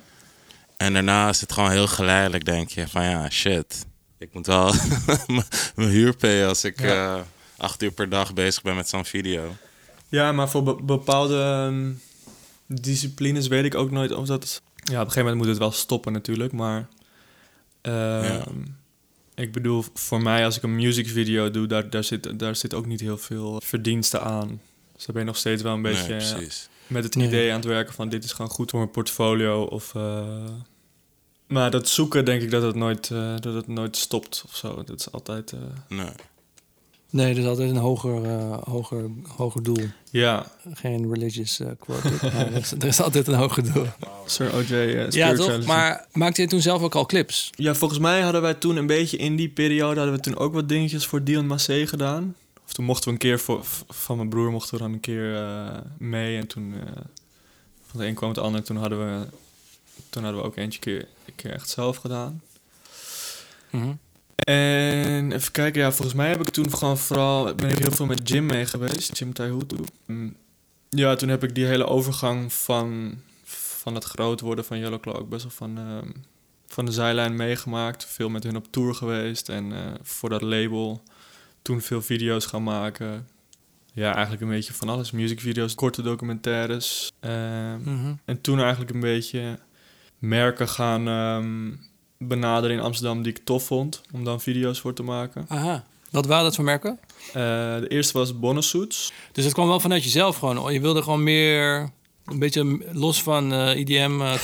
En 0.89 0.95
daarna 0.95 1.29
is 1.29 1.41
het 1.41 1.53
gewoon 1.53 1.71
heel 1.71 1.87
geleidelijk, 1.87 2.45
denk 2.45 2.69
je. 2.69 2.89
Van 2.89 3.05
ja, 3.05 3.31
shit. 3.31 3.87
Ik 4.19 4.29
moet 4.33 4.47
wel 4.47 4.75
mijn- 5.27 5.89
huur 5.89 6.17
payen 6.17 6.49
als 6.49 6.65
ik 6.65 6.81
Ja. 6.81 7.17
eh, 7.17 7.21
acht 7.57 7.83
uur 7.83 7.91
per 7.91 8.09
dag 8.09 8.35
bezig 8.35 8.63
ben 8.63 8.77
met 8.77 8.89
zo'n 8.89 9.05
video. 9.05 9.57
Ja, 10.09 10.33
maar 10.33 10.49
voor 10.49 10.63
be- 10.63 10.83
bepaalde 10.83 11.41
ehm, 11.43 11.91
disciplines 12.67 13.47
weet 13.47 13.65
ik 13.65 13.75
ook 13.75 13.91
nooit 13.91 14.13
of 14.13 14.27
dat... 14.27 14.63
Ja, 14.75 14.83
op 14.85 14.91
een 14.91 14.99
gegeven 14.99 15.21
moment 15.21 15.37
moet 15.37 15.47
het 15.47 15.59
wel 15.59 15.73
stoppen 15.73 16.13
natuurlijk, 16.13 16.53
maar... 16.53 16.89
ehm, 17.81 18.25
Ja. 18.25 18.45
Ik 19.35 19.53
bedoel, 19.53 19.85
voor 19.95 20.23
mij 20.23 20.45
als 20.45 20.57
ik 20.57 20.63
een 20.63 20.75
musicvideo 20.77 21.51
doe, 21.51 21.67
daar, 21.67 21.91
daar, 21.91 22.05
zit, 22.05 22.39
daar 22.39 22.57
zit 22.57 22.75
ook 22.75 22.87
niet 22.87 23.01
heel 23.01 23.19
veel 23.19 23.61
verdienste 23.65 24.21
aan. 24.21 24.49
Dus 24.95 25.05
daar 25.07 25.15
ben 25.15 25.19
je 25.19 25.25
nog 25.29 25.37
steeds 25.37 25.63
wel 25.63 25.75
een 25.75 25.83
beetje 25.83 26.15
nee, 26.39 26.49
met 26.87 27.05
het 27.05 27.15
Nee. 27.15 27.27
idee 27.27 27.49
aan 27.51 27.57
het 27.57 27.65
werken 27.65 27.95
van 27.95 28.09
dit 28.09 28.25
is 28.25 28.33
gewoon 28.33 28.51
goed 28.51 28.71
voor 28.71 28.79
mijn 28.79 28.91
portfolio. 28.91 29.63
Of, 29.63 29.95
eh, 29.95 30.27
Maar 31.49 31.71
dat 31.71 31.89
zoeken 31.89 32.25
denk 32.25 32.43
ik 32.43 32.51
dat 32.51 32.63
het 32.63 32.75
nooit, 32.75 33.11
eh, 33.11 33.35
dat 33.41 33.55
het 33.55 33.69
nooit 33.69 33.97
stopt 33.97 34.43
of 34.47 34.57
zo. 34.57 34.83
Dat 34.85 34.99
is 35.01 35.13
altijd... 35.13 35.53
eh, 35.53 35.59
Nee. 35.99 36.09
Nee, 37.11 37.33
er 37.33 37.39
is 37.39 37.47
altijd 37.47 37.71
een 37.71 37.77
hoger, 37.77 38.25
eh, 38.25 38.59
hoger, 38.63 39.11
hoger 39.37 39.63
doel. 39.63 39.79
Ja, 40.11 40.47
Geen 40.75 41.13
religious 41.15 41.61
eh, 41.61 41.69
quote. 41.79 42.09
maar 42.35 42.47
er, 42.47 42.53
is, 42.57 42.71
er 42.73 42.85
is 42.85 43.01
altijd 43.01 43.27
een 43.29 43.35
hoger 43.35 43.73
doel. 43.73 43.87
Sir 44.27 44.55
O.J. 44.55 44.73
eh, 44.73 45.11
Ja, 45.11 45.35
toch? 45.35 45.65
Maar 45.65 46.07
maakte 46.13 46.43
je 46.43 46.49
toen 46.49 46.61
zelf 46.61 46.83
ook 46.83 46.95
al 46.95 47.07
clips? 47.07 47.51
Ja, 47.57 47.75
volgens 47.75 48.01
mij 48.01 48.21
hadden 48.21 48.43
wij 48.43 48.55
toen 48.55 48.77
een 48.77 48.87
beetje 48.87 49.17
in 49.17 49.37
die 49.37 49.49
periode... 49.49 49.97
hadden 50.01 50.15
we 50.17 50.21
toen 50.23 50.37
ook 50.39 50.53
wat 50.53 50.69
dingetjes 50.69 51.07
voor 51.07 51.25
Dion 51.25 51.47
Massé 51.47 51.87
gedaan. 51.87 52.35
Of 52.67 52.73
toen 52.73 52.85
mochten 52.85 53.05
we 53.05 53.11
een 53.13 53.19
keer 53.19 53.39
voor, 53.41 53.61
van 53.89 54.17
mijn 54.17 54.29
broer 54.29 54.51
mochten 54.51 54.75
we 54.75 54.83
dan 54.83 54.93
een 54.93 55.01
keer 55.01 55.37
eh, 55.37 55.67
mee. 55.99 56.37
En 56.39 56.47
toen 56.47 56.75
eh, 56.75 57.03
van 57.87 58.01
de 58.01 58.07
een 58.07 58.15
kwam 58.15 58.29
het 58.29 58.39
ander. 58.39 58.63
Toen 58.63 58.77
hadden 58.77 58.99
we, 58.99 59.27
toen 60.11 60.23
hadden 60.25 60.41
we 60.41 60.47
ook 60.47 60.57
eentje 60.57 60.81
keer, 60.81 61.01
een 61.27 61.35
keer 61.37 61.53
echt 61.53 61.69
zelf 61.69 61.97
gedaan. 61.97 62.43
Mhm. 63.71 63.93
En 64.37 65.33
even 65.33 65.53
kijken, 65.53 65.81
ja, 65.81 65.93
volgens 65.93 66.17
mij 66.17 66.29
heb 66.29 66.41
ik 66.41 66.49
toen 66.49 66.75
gewoon 66.77 66.99
vooral... 66.99 67.55
ben 67.55 67.71
ik 67.71 67.79
heel 67.79 67.91
veel 67.93 68.07
met 68.07 68.29
Jim 68.29 68.47
mee 68.47 68.67
geweest, 68.67 69.19
Jim 69.19 69.33
Taihutu. 69.33 69.77
Mm, 70.07 70.37
Ja, 70.91 71.15
toen 71.15 71.29
heb 71.29 71.43
ik 71.45 71.55
die 71.55 71.65
hele 71.67 71.87
overgang 71.87 72.53
van, 72.53 73.19
van 73.45 73.95
het 73.95 74.05
groot 74.05 74.41
worden 74.41 74.65
van 74.65 74.79
Yellow 74.79 75.01
Claw 75.01 75.17
ook 75.17 75.29
best 75.29 75.43
wel 75.43 75.53
van, 75.53 75.79
ehm, 75.79 76.11
van 76.67 76.85
de 76.85 76.93
zijlijn 76.93 77.37
meegemaakt. 77.37 78.05
Veel 78.07 78.29
met 78.29 78.43
hun 78.43 78.57
op 78.57 78.67
tour 78.73 78.95
geweest 78.95 79.49
en 79.49 79.73
eh, 79.73 79.79
voor 80.03 80.29
dat 80.29 80.43
label 80.43 81.03
toen 81.63 81.81
veel 81.81 82.03
video's 82.03 82.47
gaan 82.47 82.63
maken. 82.63 83.29
Ja, 83.93 84.13
eigenlijk 84.13 84.43
een 84.43 84.49
beetje 84.49 84.73
van 84.73 84.89
alles. 84.89 85.11
Musicvideo's, 85.11 85.75
korte 85.75 86.03
documentaires. 86.03 87.13
ehm, 87.21 87.81
Mhm. 87.83 88.13
en 88.25 88.41
toen 88.41 88.61
eigenlijk 88.61 88.91
een 88.91 89.01
beetje 89.01 89.59
merken 90.19 90.69
gaan 90.69 91.09
ehm, 91.09 91.71
benaderen 92.19 92.77
in 92.77 92.83
Amsterdam 92.83 93.23
die 93.23 93.33
ik 93.33 93.45
tof 93.45 93.65
vond. 93.65 94.01
Om 94.13 94.25
dan 94.25 94.41
video's 94.41 94.81
voor 94.81 94.95
te 94.95 95.03
maken. 95.03 95.45
Aha. 95.49 95.85
Wat 96.11 96.27
waren 96.27 96.45
dat 96.45 96.55
voor 96.55 96.65
merken? 96.65 96.99
Eh, 97.27 97.33
de 97.81 97.87
eerste 97.89 98.19
was 98.19 98.39
Bonnesuits. 98.39 99.13
Dus 99.33 99.45
het 99.45 99.53
kwam 99.53 99.69
wel 99.69 99.81
vanuit 99.81 100.05
jezelf 100.05 100.37
gewoon. 100.37 100.73
Je 100.73 100.81
wilde 100.81 101.03
gewoon 101.03 101.23
meer... 101.23 101.91
Een 102.25 102.39
beetje 102.39 102.79
los 102.93 103.23
van 103.23 103.53
eh, 103.53 103.77
IDM... 103.79 104.21
eh, 104.21 104.35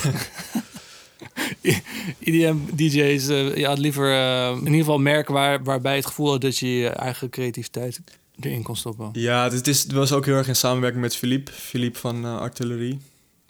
IDM-DJ's. 2.19 3.27
eh, 3.27 3.55
je 3.55 3.65
had 3.65 3.77
liever 3.77 4.13
in 4.51 4.57
ieder 4.65 4.79
geval 4.79 4.97
merken 4.99 5.33
waar, 5.33 5.63
waarbij 5.63 5.95
het 5.95 6.05
gevoel 6.05 6.29
had... 6.29 6.41
dat 6.41 6.57
je 6.57 6.67
je 6.67 6.89
eigen 6.89 7.29
creativiteit 7.29 8.01
erin 8.39 8.63
kon 8.63 8.75
stoppen. 8.75 9.09
Ja, 9.13 9.49
het, 9.51 9.67
is, 9.67 9.83
het 9.83 9.91
was 9.91 10.11
ook 10.11 10.25
heel 10.25 10.35
erg 10.35 10.47
in 10.47 10.55
samenwerking 10.55 11.01
met 11.01 11.15
Philippe. 11.15 11.51
Philippe 11.51 11.99
van 11.99 12.25
Artillerie. 12.25 12.99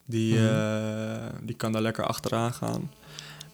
Die, 0.06 0.40
Mhm. 0.40 0.46
eh, 0.46 1.24
die 1.42 1.56
kan 1.56 1.72
daar 1.72 1.82
lekker 1.82 2.06
achteraan 2.06 2.54
gaan. 2.54 2.92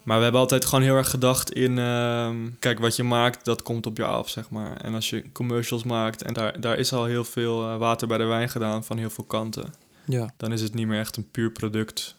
Maar 0.04 0.18
we 0.18 0.24
hebben 0.24 0.42
altijd 0.42 0.66
gewoon 0.66 0.84
heel 0.84 0.96
erg 0.96 1.10
gedacht 1.10 1.52
in... 1.52 1.78
ehm, 1.78 2.36
kijk, 2.60 2.80
wat 2.80 2.96
je 2.96 3.04
maakt, 3.04 3.46
dat 3.46 3.62
komt 3.64 3.86
op 3.86 3.98
je 3.98 4.06
af, 4.06 4.30
zeg 4.30 4.50
maar. 4.50 4.78
En 4.78 4.94
als 4.94 5.10
je 5.10 5.32
commercials 5.32 5.84
maakt... 5.84 6.22
en 6.24 6.34
daar, 6.34 6.62
daar 6.62 6.78
is 6.78 6.94
al 6.94 7.06
heel 7.06 7.24
veel 7.24 7.70
eh, 7.70 7.78
water 7.78 8.08
bij 8.08 8.18
de 8.18 8.24
wijn 8.24 8.50
gedaan 8.50 8.84
van 8.84 8.98
heel 8.98 9.10
veel 9.10 9.24
kanten... 9.24 9.74
Ja. 10.06 10.34
dan 10.38 10.52
is 10.52 10.62
het 10.62 10.74
niet 10.74 10.88
meer 10.88 11.00
echt 11.00 11.18
een 11.18 11.32
puur 11.32 11.52
product... 11.52 12.16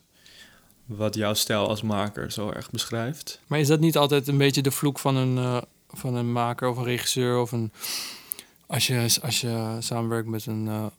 wat 0.84 1.14
jouw 1.14 1.34
stijl 1.34 1.68
als 1.68 1.82
maker 1.82 2.30
zo 2.30 2.50
erg 2.50 2.70
beschrijft. 2.70 3.40
Maar 3.46 3.58
is 3.58 3.68
dat 3.68 3.80
niet 3.80 3.96
altijd 3.96 4.28
een 4.28 4.38
beetje 4.38 4.62
de 4.62 4.70
vloek 4.70 4.98
van 4.98 5.16
een, 5.16 5.38
eh, 5.38 5.62
van 5.88 6.14
een 6.14 6.32
maker 6.32 6.68
of 6.68 6.76
een 6.76 6.84
regisseur? 6.84 7.38
Of 7.40 7.52
een, 7.52 7.72
als, 8.66 8.86
je, 8.86 9.08
als 9.22 9.40
je 9.40 9.76
samenwerkt 9.78 10.28
met 10.28 10.46
een, 10.46 10.90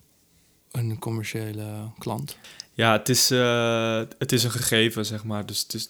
een 0.74 1.00
commerciële 1.00 1.66
klant? 1.98 2.38
Ja, 2.74 2.92
het 2.92 3.10
is, 3.10 3.32
eh, 3.32 4.02
het 4.18 4.32
is 4.32 4.44
een 4.44 4.52
gegeven, 4.52 5.06
zeg 5.06 5.24
maar. 5.24 5.46
Dus 5.46 5.62
het 5.62 5.74
is, 5.74 5.90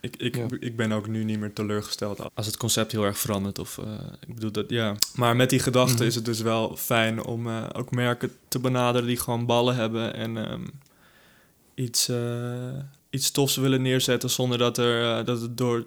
ik, 0.00 0.16
ik, 0.16 0.36
Ja. 0.36 0.46
ik 0.60 0.76
ben 0.76 0.92
ook 0.92 1.06
nu 1.08 1.24
niet 1.24 1.38
meer 1.38 1.52
teleurgesteld 1.52 2.20
als 2.34 2.46
het 2.46 2.56
concept 2.56 2.92
heel 2.92 3.04
erg 3.04 3.18
verandert. 3.18 3.58
Of, 3.58 3.78
eh, 3.78 3.84
ik 4.26 4.34
bedoel 4.34 4.50
dat, 4.52 4.64
ja. 4.70 4.94
Maar 5.14 5.36
met 5.36 5.50
die 5.50 5.58
gedachte 5.58 5.94
Mhm. 5.94 6.02
is 6.04 6.14
het 6.14 6.24
dus 6.24 6.40
wel 6.40 6.76
fijn 6.76 7.24
om 7.24 7.46
eh, 7.48 7.64
ook 7.72 7.90
merken 7.90 8.30
te 8.48 8.58
benaderen 8.58 9.06
die 9.06 9.16
gewoon 9.16 9.46
ballen 9.46 9.74
hebben 9.74 10.14
en 10.14 10.36
ehm, 10.50 10.62
iets, 11.74 12.10
iets 13.10 13.30
tofs 13.30 13.56
willen 13.56 13.82
neerzetten 13.82 14.30
zonder 14.30 14.58
dat, 14.58 14.78
er, 14.78 15.24
dat 15.24 15.40
het 15.40 15.56
door 15.56 15.86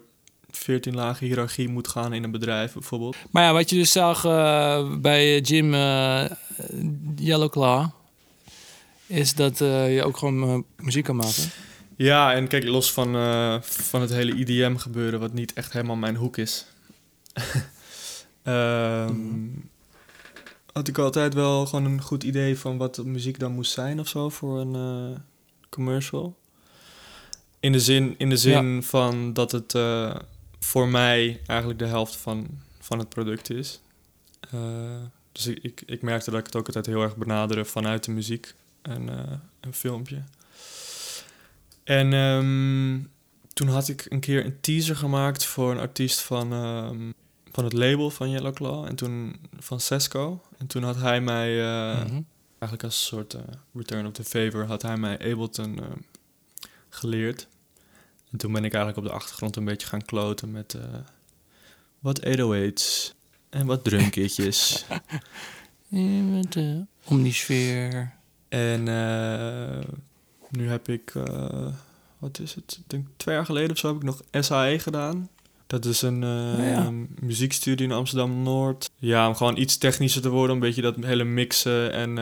14 0.51 0.95
lagen 0.95 1.25
hiërarchie 1.27 1.69
moet 1.69 1.87
gaan 1.87 2.13
in 2.13 2.23
een 2.23 2.31
bedrijf 2.31 2.73
bijvoorbeeld. 2.73 3.15
Maar 3.31 3.43
ja, 3.43 3.53
wat 3.53 3.69
je 3.69 3.75
dus 3.75 3.91
zag 3.91 4.21
bij 5.01 5.39
Jim 5.39 5.73
Yellow 7.15 7.49
Claw... 7.49 7.87
is 9.11 9.35
dat 9.35 9.61
eh, 9.61 9.95
je 9.95 10.03
ook 10.03 10.17
gewoon 10.17 10.43
eh, 10.43 10.85
muziek 10.85 11.03
kan 11.03 11.15
maken. 11.15 11.43
Ja, 11.95 12.33
en 12.33 12.47
kijk, 12.47 12.63
los 12.63 12.93
van, 12.93 13.15
eh, 13.15 13.61
van 13.61 14.01
het 14.01 14.09
hele 14.09 14.35
IDM 14.35 14.75
gebeuren, 14.75 15.19
wat 15.19 15.33
niet 15.33 15.53
echt 15.53 15.73
helemaal 15.73 15.95
mijn 15.95 16.15
hoek 16.15 16.37
is. 16.37 16.65
Ehm. 18.43 19.15
Had 20.73 20.87
ik 20.87 20.97
altijd 20.97 21.33
wel 21.33 21.65
gewoon 21.65 21.85
een 21.85 22.01
goed 22.01 22.23
idee 22.23 22.57
van 22.57 22.77
wat 22.77 22.95
de 22.95 23.05
muziek 23.05 23.39
dan 23.39 23.51
moest 23.51 23.71
zijn 23.71 23.99
of 23.99 24.07
zo 24.07 24.29
voor 24.29 24.59
een 24.59 25.17
commercial. 25.69 26.37
In 27.59 27.71
de 27.71 27.79
zin, 27.79 28.15
in 28.17 28.29
de 28.29 28.37
zin 28.37 28.83
van 28.83 29.33
dat 29.33 29.51
het 29.51 29.77
voor 30.59 30.87
mij 30.87 31.41
eigenlijk 31.45 31.79
de 31.79 31.85
helft 31.85 32.15
van, 32.15 32.47
van 32.79 32.99
het 32.99 33.09
product 33.09 33.49
is. 33.49 33.81
Dus 35.31 35.47
ik, 35.47 35.59
ik, 35.61 35.81
ik 35.85 36.01
merkte 36.01 36.31
dat 36.31 36.39
ik 36.39 36.45
het 36.45 36.55
ook 36.55 36.65
altijd 36.65 36.85
heel 36.85 37.01
erg 37.01 37.15
benaderde 37.15 37.65
vanuit 37.65 38.03
de 38.03 38.11
muziek 38.11 38.53
en 38.81 39.09
eh, 39.09 39.31
een 39.59 39.73
filmpje. 39.73 40.23
En 41.83 42.13
ehm, 42.13 42.99
toen 43.53 43.67
had 43.67 43.87
ik 43.87 44.05
een 44.09 44.19
keer 44.19 44.45
een 44.45 44.61
teaser 44.61 44.95
gemaakt 44.95 45.45
voor 45.45 45.71
een 45.71 45.79
artiest 45.79 46.19
van, 46.21 46.53
ehm, 46.53 47.11
van 47.51 47.63
het 47.63 47.73
label 47.73 48.09
van 48.09 48.29
Yellow 48.29 48.53
Claw. 48.53 48.85
En 48.85 48.95
toen 48.95 49.35
van 49.59 49.79
Sesco. 49.79 50.41
En 50.57 50.67
toen 50.67 50.83
had 50.83 50.95
hij 50.95 51.21
mij, 51.21 51.59
eh, 51.61 52.03
Mhm. 52.05 52.21
eigenlijk 52.59 52.83
als 52.83 52.95
een 52.99 53.07
soort 53.17 53.33
eh, 53.33 53.41
return 53.73 54.05
of 54.05 54.13
the 54.13 54.23
favor, 54.23 54.65
had 54.65 54.81
hij 54.81 54.97
mij 54.97 55.13
Ableton 55.31 55.79
eh, 55.79 55.85
geleerd. 56.89 57.47
En 58.31 58.37
toen 58.37 58.51
ben 58.51 58.63
ik 58.65 58.73
eigenlijk 58.73 59.05
op 59.05 59.11
de 59.11 59.17
achtergrond 59.19 59.55
een 59.55 59.65
beetje 59.65 59.87
gaan 59.87 60.05
kloten 60.05 60.51
met 60.51 60.77
wat 61.99 62.19
808's 62.25 63.13
en 63.49 63.65
wat 63.65 63.83
drumkitjes. 63.87 64.85
Ja, 65.87 66.01
met 66.21 66.53
de 66.53 66.85
omnisfeer. 67.03 68.13
En 68.51 68.87
eh, 68.87 69.83
nu 70.49 70.69
heb 70.69 70.89
ik, 70.89 71.11
eh, 71.15 71.67
wat 72.17 72.39
is 72.39 72.55
het? 72.55 72.77
Ik 72.79 72.89
denk 72.89 73.07
twee 73.17 73.35
jaar 73.35 73.45
geleden 73.45 73.71
of 73.71 73.77
zo 73.77 73.87
heb 73.87 73.95
ik 73.95 74.03
nog 74.03 74.21
SAE 74.31 74.79
gedaan. 74.79 75.29
Dat 75.67 75.85
is 75.85 76.01
een 76.01 76.23
eh, 76.23 76.59
Oh 76.59 76.65
ja. 76.65 76.91
muziekstudie 77.19 77.85
in 77.87 77.91
Amsterdam-Noord. 77.91 78.89
Ja, 78.97 79.27
om 79.27 79.35
gewoon 79.35 79.57
iets 79.57 79.77
technischer 79.77 80.21
te 80.21 80.29
worden. 80.29 80.55
Een 80.55 80.61
beetje 80.61 80.81
dat 80.81 80.95
hele 80.95 81.23
mixen 81.23 81.91
en 81.91 82.19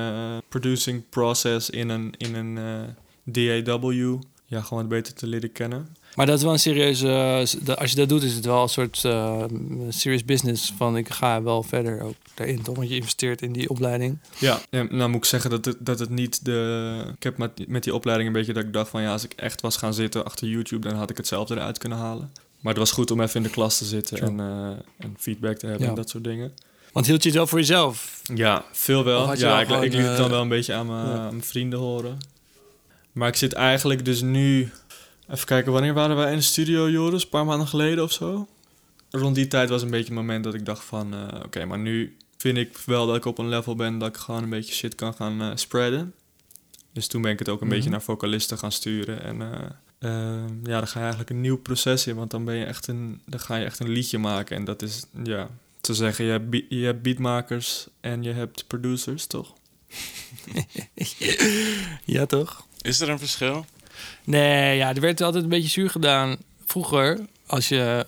producing 0.50 1.10
process 1.10 1.70
in 1.70 1.90
een, 1.90 2.14
in 2.18 2.36
een 2.36 2.56
DAW. 3.64 4.20
Ja, 4.50 4.62
gewoon 4.62 4.80
het 4.80 4.90
beter 4.90 5.14
te 5.14 5.28
leren 5.28 5.52
kennen. 5.52 5.96
Maar 6.16 6.26
dat 6.26 6.38
is 6.38 6.44
wel 6.44 6.52
een 6.54 6.60
serieuze... 6.60 7.08
eh, 7.08 7.76
als 7.76 7.90
je 7.90 7.96
dat 7.96 8.10
doet, 8.10 8.24
is 8.24 8.34
het 8.34 8.46
wel 8.46 8.62
een 8.62 8.70
soort 8.70 9.06
eh, 9.06 9.44
serious 9.90 10.26
business. 10.26 10.74
Van 10.78 10.98
ik 10.98 11.10
ga 11.10 11.44
wel 11.44 11.64
verder 11.64 12.02
ook 12.02 12.16
daarin, 12.34 12.62
toch? 12.62 12.76
Want 12.76 12.90
je 12.90 12.96
investeert 12.96 13.42
in 13.42 13.52
die 13.52 13.70
opleiding. 13.70 14.20
Ja, 14.40 14.60
en 14.70 14.88
nou 14.92 15.10
moet 15.10 15.18
ik 15.20 15.26
zeggen 15.26 15.50
dat 15.50 15.66
het, 15.66 15.76
dat 15.80 16.00
het 16.00 16.10
niet 16.10 16.46
de... 16.46 17.04
Ik 17.16 17.24
heb 17.24 17.38
met, 17.38 17.68
met 17.68 17.84
die 17.84 17.94
opleiding 17.94 18.30
een 18.30 18.36
beetje 18.36 18.54
dat 18.54 18.64
ik 18.64 18.74
dacht 18.74 18.90
van... 18.90 19.02
ja, 19.02 19.12
als 19.12 19.24
ik 19.24 19.34
echt 19.34 19.62
was 19.62 19.78
gaan 19.78 19.94
zitten 19.94 20.26
achter 20.26 20.48
YouTube... 20.48 20.88
dan 20.88 20.98
had 20.98 21.10
ik 21.10 21.18
het 21.18 21.28
zelf 21.28 21.50
eruit 21.50 21.78
kunnen 21.78 21.98
halen. 21.98 22.32
Maar 22.60 22.74
het 22.74 22.82
was 22.82 22.92
goed 22.92 23.12
om 23.12 23.22
even 23.22 23.36
in 23.36 23.44
de 23.44 23.50
klas 23.50 23.78
te 23.78 23.86
zitten 23.86 24.22
en, 24.22 24.40
eh, 24.40 25.06
en 25.06 25.16
feedback 25.18 25.58
te 25.58 25.66
hebben 25.66 25.84
Ja. 25.84 25.90
en 25.90 25.96
dat 25.96 26.10
soort 26.10 26.24
dingen. 26.24 26.52
Want 26.92 27.06
hield 27.06 27.24
je 27.24 27.30
het 27.30 27.38
wel 27.38 27.48
voor 27.48 27.60
jezelf? 27.60 28.22
Ja, 28.36 28.64
veel 28.72 29.04
wel. 29.04 29.36
Ja, 29.36 29.62
ik, 29.62 29.94
liet 29.94 29.94
het 29.94 30.18
dan 30.18 30.30
wel 30.30 30.42
een 30.42 30.50
beetje 30.50 30.74
aan 30.74 30.88
mijn, 30.88 31.06
ja. 31.06 31.14
aan 31.14 31.30
mijn 31.30 31.44
vrienden 31.44 31.80
horen. 31.80 32.18
Maar 33.20 33.28
ik 33.28 33.36
zit 33.36 33.54
eigenlijk 33.54 34.06
dus 34.06 34.22
nu... 34.22 34.70
Even 35.30 35.46
kijken, 35.46 35.72
wanneer 35.72 35.94
waren 35.94 36.16
wij 36.16 36.32
in 36.32 36.38
de 36.38 36.44
studio, 36.44 36.90
Joris? 36.90 37.24
Een 37.24 37.30
paar 37.30 37.46
maanden 37.46 37.68
geleden 37.68 38.04
of 38.04 38.12
zo? 38.12 38.48
Rond 39.10 39.36
die 39.36 39.48
tijd 39.48 39.70
was 39.70 39.82
een 39.82 39.90
beetje 39.90 40.06
het 40.06 40.14
moment 40.14 40.44
dat 40.44 40.54
ik 40.54 40.66
dacht 40.66 40.84
van... 40.86 41.14
eh, 41.14 41.42
Oké, 41.46 41.66
maar 41.66 41.80
nu 41.80 42.18
vind 42.38 42.58
ik 42.58 42.78
wel 42.86 43.08
dat 43.08 43.16
ik 43.16 43.26
op 43.26 43.38
een 43.38 43.50
level 43.50 43.76
ben... 43.76 43.98
dat 43.98 44.08
ik 44.10 44.18
gewoon 44.18 44.44
een 44.44 44.50
beetje 44.50 44.74
shit 44.74 44.96
kan 44.96 45.14
gaan 45.14 45.42
eh, 45.42 45.52
spreaden. 45.56 46.14
Dus 46.94 47.08
toen 47.08 47.22
ben 47.22 47.32
ik 47.32 47.40
het 47.40 47.50
ook 47.50 47.62
een 47.62 47.68
Mhm. 47.68 47.76
beetje 47.76 47.90
naar 47.90 48.02
vocalisten 48.02 48.58
gaan 48.58 48.72
sturen. 48.72 49.24
En 49.24 49.42
eh, 50.00 50.10
ja, 50.64 50.78
dan 50.78 50.88
ga 50.88 50.94
je 50.94 51.00
eigenlijk 51.00 51.30
een 51.30 51.42
nieuw 51.42 51.58
proces 51.58 52.08
in. 52.08 52.16
Want 52.16 52.32
dan, 52.32 52.46
ben 52.46 52.56
je 52.56 52.66
echt 52.66 52.88
een, 52.88 53.22
dan 53.26 53.40
ga 53.40 53.56
je 53.56 53.66
echt 53.66 53.80
een 53.80 53.90
liedje 53.90 54.18
maken. 54.18 54.56
En 54.56 54.64
dat 54.64 54.82
is, 54.82 55.04
ja, 55.24 55.50
te 55.82 55.94
zeggen, 55.94 56.26
je 56.26 56.32
hebt, 56.32 56.56
je 56.70 56.86
hebt 56.86 57.02
beatmakers 57.02 57.88
en 58.00 58.24
je 58.24 58.32
hebt 58.32 58.68
producers, 58.68 59.26
toch? 59.26 59.54
Ja, 62.06 62.26
toch? 62.26 62.68
Is 62.82 63.00
er 63.00 63.10
een 63.10 63.20
verschil? 63.20 63.66
Nee, 64.24 64.78
ja, 64.78 64.96
er 64.96 65.02
werd 65.02 65.22
altijd 65.22 65.44
een 65.44 65.50
beetje 65.50 65.70
zuur 65.70 65.90
gedaan. 65.90 66.38
Vroeger, 66.66 67.20
als 67.46 67.70
je 67.70 68.06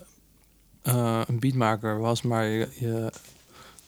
eh, 0.81 1.21
een 1.27 1.39
beatmaker 1.39 1.99
was, 1.99 2.21
maar 2.21 2.45
je, 2.45 2.67
je 2.79 3.11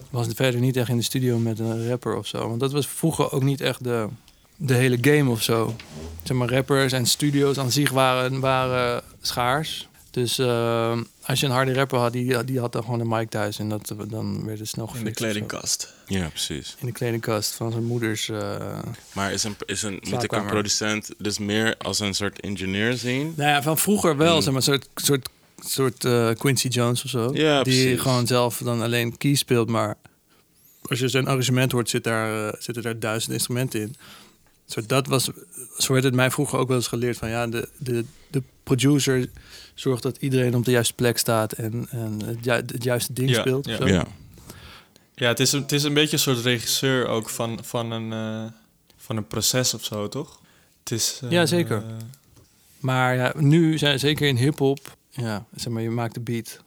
was 0.09 0.27
verder 0.35 0.59
niet 0.59 0.77
echt 0.77 0.89
in 0.89 0.97
de 0.97 1.03
studio 1.03 1.37
met 1.37 1.59
een 1.59 1.87
rapper 1.87 2.17
of 2.17 2.27
zo. 2.27 2.47
Want 2.47 2.59
dat 2.59 2.71
was 2.71 2.87
vroeger 2.87 3.31
ook 3.31 3.43
niet 3.43 3.61
echt 3.61 3.83
de, 3.83 4.07
de 4.55 4.73
hele 4.73 4.97
game 5.01 5.29
of 5.29 5.41
zo. 5.41 5.75
Zeg 6.23 6.37
maar, 6.37 6.49
rappers 6.49 6.93
en 6.93 7.05
studio's 7.05 7.57
aan 7.57 7.71
zich 7.71 7.89
waren, 7.89 8.39
waren 8.39 9.03
schaars. 9.21 9.87
Dus 10.11 10.39
eh, 10.39 10.99
als 11.25 11.39
je 11.39 11.45
een 11.45 11.51
harde 11.51 11.73
rapper 11.73 11.99
had, 11.99 12.13
die, 12.13 12.43
die 12.43 12.59
had 12.59 12.71
dan 12.71 12.83
gewoon 12.83 12.99
een 12.99 13.07
mic 13.07 13.29
thuis. 13.29 13.59
En 13.59 13.69
dat, 13.69 13.93
dan 14.07 14.45
werd 14.45 14.59
het 14.59 14.67
snel 14.67 14.85
In 14.87 14.91
gefixt. 14.91 15.17
de 15.17 15.25
of 15.25 15.29
zo. 15.31 15.31
kledingkast. 15.33 15.93
Ja, 16.07 16.27
precies. 16.27 16.75
In 16.79 16.85
de 16.85 16.91
kledingkast 16.91 17.53
van 17.53 17.71
zijn 17.71 17.83
moeders. 17.83 18.29
eh. 18.29 18.79
Maar 19.13 19.31
is 19.31 19.43
een, 19.43 19.55
is 19.65 19.83
een, 19.83 19.99
moet 20.09 20.23
ik 20.23 20.31
een 20.31 20.45
producent 20.45 21.09
dus 21.17 21.37
meer 21.39 21.75
als 21.77 21.99
een 21.99 22.13
soort 22.13 22.39
engineer 22.39 22.93
zien? 22.93 23.33
Nou 23.37 23.49
ja, 23.49 23.61
van 23.61 23.77
vroeger 23.77 24.17
wel, 24.17 24.31
Hmm. 24.33 24.41
zeg 24.41 24.53
maar, 24.53 24.55
een 24.55 24.63
soort, 24.73 24.87
soort, 24.95 25.29
soort 25.65 26.05
eh, 26.05 26.29
Quincy 26.37 26.67
Jones 26.67 27.03
of 27.03 27.09
zo. 27.09 27.29
Ja, 27.33 27.63
die 27.63 27.73
precies. 27.83 28.01
gewoon 28.01 28.27
zelf 28.27 28.57
dan 28.57 28.81
alleen 28.81 29.17
keys 29.17 29.39
speelt, 29.39 29.69
maar 29.69 29.97
als 30.81 30.99
je 30.99 31.07
zijn 31.07 31.27
arrangement 31.27 31.71
hoort, 31.71 31.89
zit 31.89 32.03
daar, 32.03 32.47
eh, 32.47 32.53
zitten 32.61 32.83
daar 32.83 32.99
duizend 32.99 33.33
instrumenten 33.33 33.81
in. 33.81 33.95
Zo, 34.65 34.81
dat 34.87 35.07
was, 35.07 35.29
zo 35.77 35.93
werd 35.93 36.05
het 36.05 36.13
mij 36.13 36.31
vroeger 36.31 36.59
ook 36.59 36.67
wel 36.67 36.77
eens 36.77 36.87
geleerd 36.87 37.17
van 37.17 37.29
ja, 37.29 37.47
de, 37.47 37.69
de, 37.77 38.05
de 38.31 38.43
producer 38.63 39.29
zorgt 39.73 40.03
dat 40.03 40.17
iedereen 40.17 40.55
op 40.55 40.65
de 40.65 40.71
juiste 40.71 40.93
plek 40.93 41.17
staat 41.17 41.51
en, 41.51 41.87
en 41.89 42.21
het, 42.25 42.37
ju- 42.45 42.51
het 42.51 42.83
juiste 42.83 43.13
ding 43.13 43.29
Ja, 43.29 43.39
speelt. 43.39 43.65
ja. 43.65 43.85
Ja. 43.87 44.05
Ja, 45.15 45.27
het 45.27 45.39
is, 45.39 45.51
een, 45.51 45.61
het 45.61 45.71
is 45.71 45.83
een 45.83 45.93
beetje 45.93 46.13
een 46.13 46.19
soort 46.19 46.39
regisseur 46.39 47.07
ook 47.07 47.29
van, 47.29 47.59
van, 47.63 47.91
een, 47.91 48.13
eh, 48.13 48.51
van 48.97 49.17
een 49.17 49.27
proces 49.27 49.73
of 49.73 49.83
zo, 49.83 50.07
toch? 50.07 50.39
Het 50.79 50.91
is, 50.91 51.19
eh, 51.23 51.31
Ja, 51.31 51.45
zeker. 51.45 51.83
Maar 52.79 53.15
ja, 53.15 53.33
nu, 53.37 53.77
zijn, 53.77 53.99
zeker 53.99 54.27
in 54.27 54.37
hip-hop, 54.37 54.95
ja, 55.09 55.45
zeg 55.55 55.73
maar, 55.73 55.81
je 55.81 55.89
maakt 55.89 56.13
de 56.13 56.19
beat. 56.19 56.59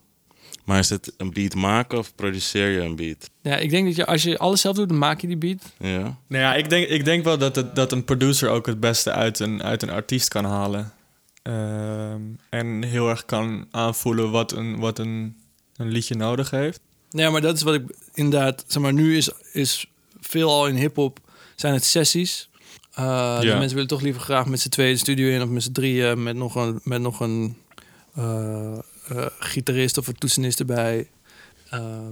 Maar 0.65 0.79
is 0.79 0.89
het 0.89 1.13
een 1.17 1.33
beat 1.33 1.55
maken 1.55 1.99
of 1.99 2.15
produceer 2.15 2.69
je 2.71 2.81
een 2.81 2.97
beat? 2.97 3.31
Ja, 3.41 3.57
ik 3.57 3.71
denk 3.71 3.87
dat 3.87 3.97
je 3.97 4.07
als 4.07 4.23
je 4.23 4.39
alles 4.39 4.61
zelf 4.61 4.77
doet, 4.77 4.89
dan 4.89 4.99
maak 4.99 5.21
je 5.21 5.27
die 5.27 5.37
beat. 5.37 5.63
Ja. 5.79 5.99
Nou 6.27 6.43
ja, 6.43 6.55
ik 6.55 6.69
denk, 6.69 6.89
ik 6.89 7.05
denk 7.05 7.25
wel 7.25 7.39
dat, 7.39 7.57
het, 7.57 7.77
dat 7.77 7.93
een 7.93 8.05
producer 8.05 8.49
ook 8.49 8.67
het 8.67 8.81
beste 8.81 9.13
uit 9.13 9.39
een, 9.39 9.63
uit 9.63 9.83
een 9.83 9.91
artiest 9.91 10.29
kan 10.29 10.45
halen. 10.45 10.93
Ehm, 11.47 12.21
en 12.49 12.83
heel 12.83 13.09
erg 13.09 13.25
kan 13.25 13.67
aanvoelen 13.71 14.31
wat 14.31 14.53
een, 14.53 14.79
wat 14.79 14.99
een, 14.99 15.37
een 15.77 15.89
liedje 15.89 16.15
nodig 16.15 16.51
heeft. 16.51 16.81
Nee, 17.11 17.31
maar 17.31 17.41
dat 17.41 17.57
is 17.57 17.63
wat 17.63 17.75
ik 17.75 17.97
inderdaad, 18.15 18.65
zeg 18.67 18.83
maar, 18.83 18.93
nu 18.93 19.17
is, 19.17 19.31
is 19.53 19.87
veelal 20.21 20.67
in 20.67 20.75
hip-hop 20.75 21.19
zijn 21.55 21.75
het 21.75 21.85
sessies. 21.85 22.49
Uh, 22.99 23.41
de 23.41 23.47
Ja. 23.47 23.53
mensen 23.53 23.75
willen 23.75 23.89
toch 23.89 24.01
liever 24.01 24.23
graag 24.23 24.47
met 24.47 24.61
z'n 24.61 24.69
tweeën 24.69 24.93
de 24.93 24.99
studio 24.99 25.29
in 25.29 25.43
of 25.43 25.49
met 25.49 25.63
z'n 25.63 25.73
drieën 25.73 26.23
met 26.23 26.37
nog 26.37 26.55
een, 26.55 26.81
met 26.83 27.01
nog 27.01 27.21
een 27.21 27.57
eh, 28.15 28.79
eh, 29.09 29.27
gitarist 29.39 29.99
of 29.99 30.07
een 30.07 30.15
toetsenist 30.19 30.61
erbij. 30.61 31.09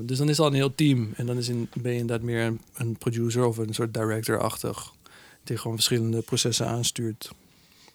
Dus 0.00 0.18
dan 0.18 0.28
is 0.28 0.38
al 0.40 0.46
een 0.46 0.54
heel 0.54 0.74
team. 0.74 1.12
En 1.16 1.26
dan 1.26 1.36
is 1.36 1.48
in, 1.48 1.68
ben 1.74 1.92
je 1.92 1.98
inderdaad 1.98 2.26
meer 2.26 2.42
een, 2.42 2.60
een 2.74 2.96
producer 2.96 3.44
of 3.44 3.56
een 3.58 3.74
soort 3.74 3.94
director-achtig. 3.94 4.92
Die 5.44 5.56
gewoon 5.56 5.76
verschillende 5.76 6.20
processen 6.20 6.66
aanstuurt. 6.66 7.30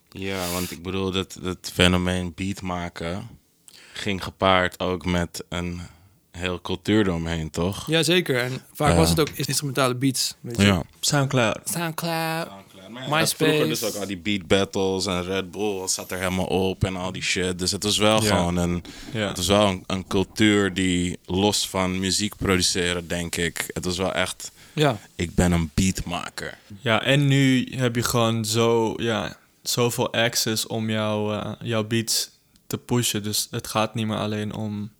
Ja, 0.09 0.49
want 0.51 0.71
ik 0.71 0.81
bedoel, 0.83 1.11
dat, 1.11 1.37
dat 1.41 1.71
fenomeen 1.73 2.31
beat 2.35 2.61
maken 2.61 3.27
ging 3.93 4.23
gepaard 4.23 4.79
ook 4.79 5.05
met 5.05 5.43
een 5.49 5.81
heel 6.31 6.61
cultuur 6.61 7.07
eromheen, 7.07 7.49
toch? 7.49 7.87
Jazeker. 7.89 8.39
En 8.43 8.61
vaak 8.73 8.89
Ja. 8.91 8.95
was 8.95 9.09
het 9.09 9.19
ook 9.19 9.29
instrumentale 9.29 9.95
beats. 9.95 10.35
Weet 10.41 10.57
je. 10.57 10.63
Ja. 10.65 10.83
Soundcloud. 10.99 11.59
Soundcloud. 11.69 12.47
Maar 12.89 13.01
MySpace. 13.01 13.19
MySpace. 13.19 13.35
Vroeger 13.51 13.67
dus 13.67 13.83
ook 13.83 13.95
al 13.95 14.07
die 14.07 14.17
beat 14.17 14.47
battles 14.47 15.05
en 15.05 15.23
Red 15.23 15.51
Bull 15.51 15.87
zat 15.87 16.11
er 16.11 16.17
helemaal 16.17 16.45
op 16.45 16.83
en 16.83 16.95
al 16.95 17.11
die 17.11 17.21
shit. 17.21 17.59
Dus 17.59 17.71
het 17.71 17.83
was 17.83 17.97
wel 17.97 18.23
Ja. 18.23 18.27
gewoon 18.37 18.57
een, 18.57 18.83
Ja. 19.13 19.27
het 19.27 19.37
was 19.37 19.47
wel 19.47 19.67
een, 19.67 19.83
een 19.87 20.07
cultuur 20.07 20.73
die 20.73 21.19
los 21.25 21.67
van 21.69 21.99
muziek 21.99 22.35
produceren, 22.35 23.07
denk 23.07 23.35
ik. 23.35 23.63
Het 23.67 23.85
was 23.85 23.97
wel 23.97 24.13
echt, 24.13 24.51
Ja. 24.73 24.97
ik 25.15 25.35
ben 25.35 25.51
een 25.51 25.71
beatmaker. 25.73 26.57
ja, 26.81 27.01
en 27.03 27.27
nu 27.27 27.67
heb 27.75 27.95
je 27.95 28.03
gewoon 28.03 28.45
zo, 28.45 28.93
ja, 28.97 29.37
zoveel 29.61 30.13
access 30.13 30.67
om 30.67 30.89
jouw, 30.89 31.33
eh, 31.33 31.51
jouw 31.61 31.83
beats 31.83 32.29
te 32.67 32.77
pushen. 32.77 33.23
Dus 33.23 33.47
het 33.51 33.67
gaat 33.67 33.95
niet 33.95 34.07
meer 34.07 34.17
alleen 34.17 34.53
om 34.53 34.91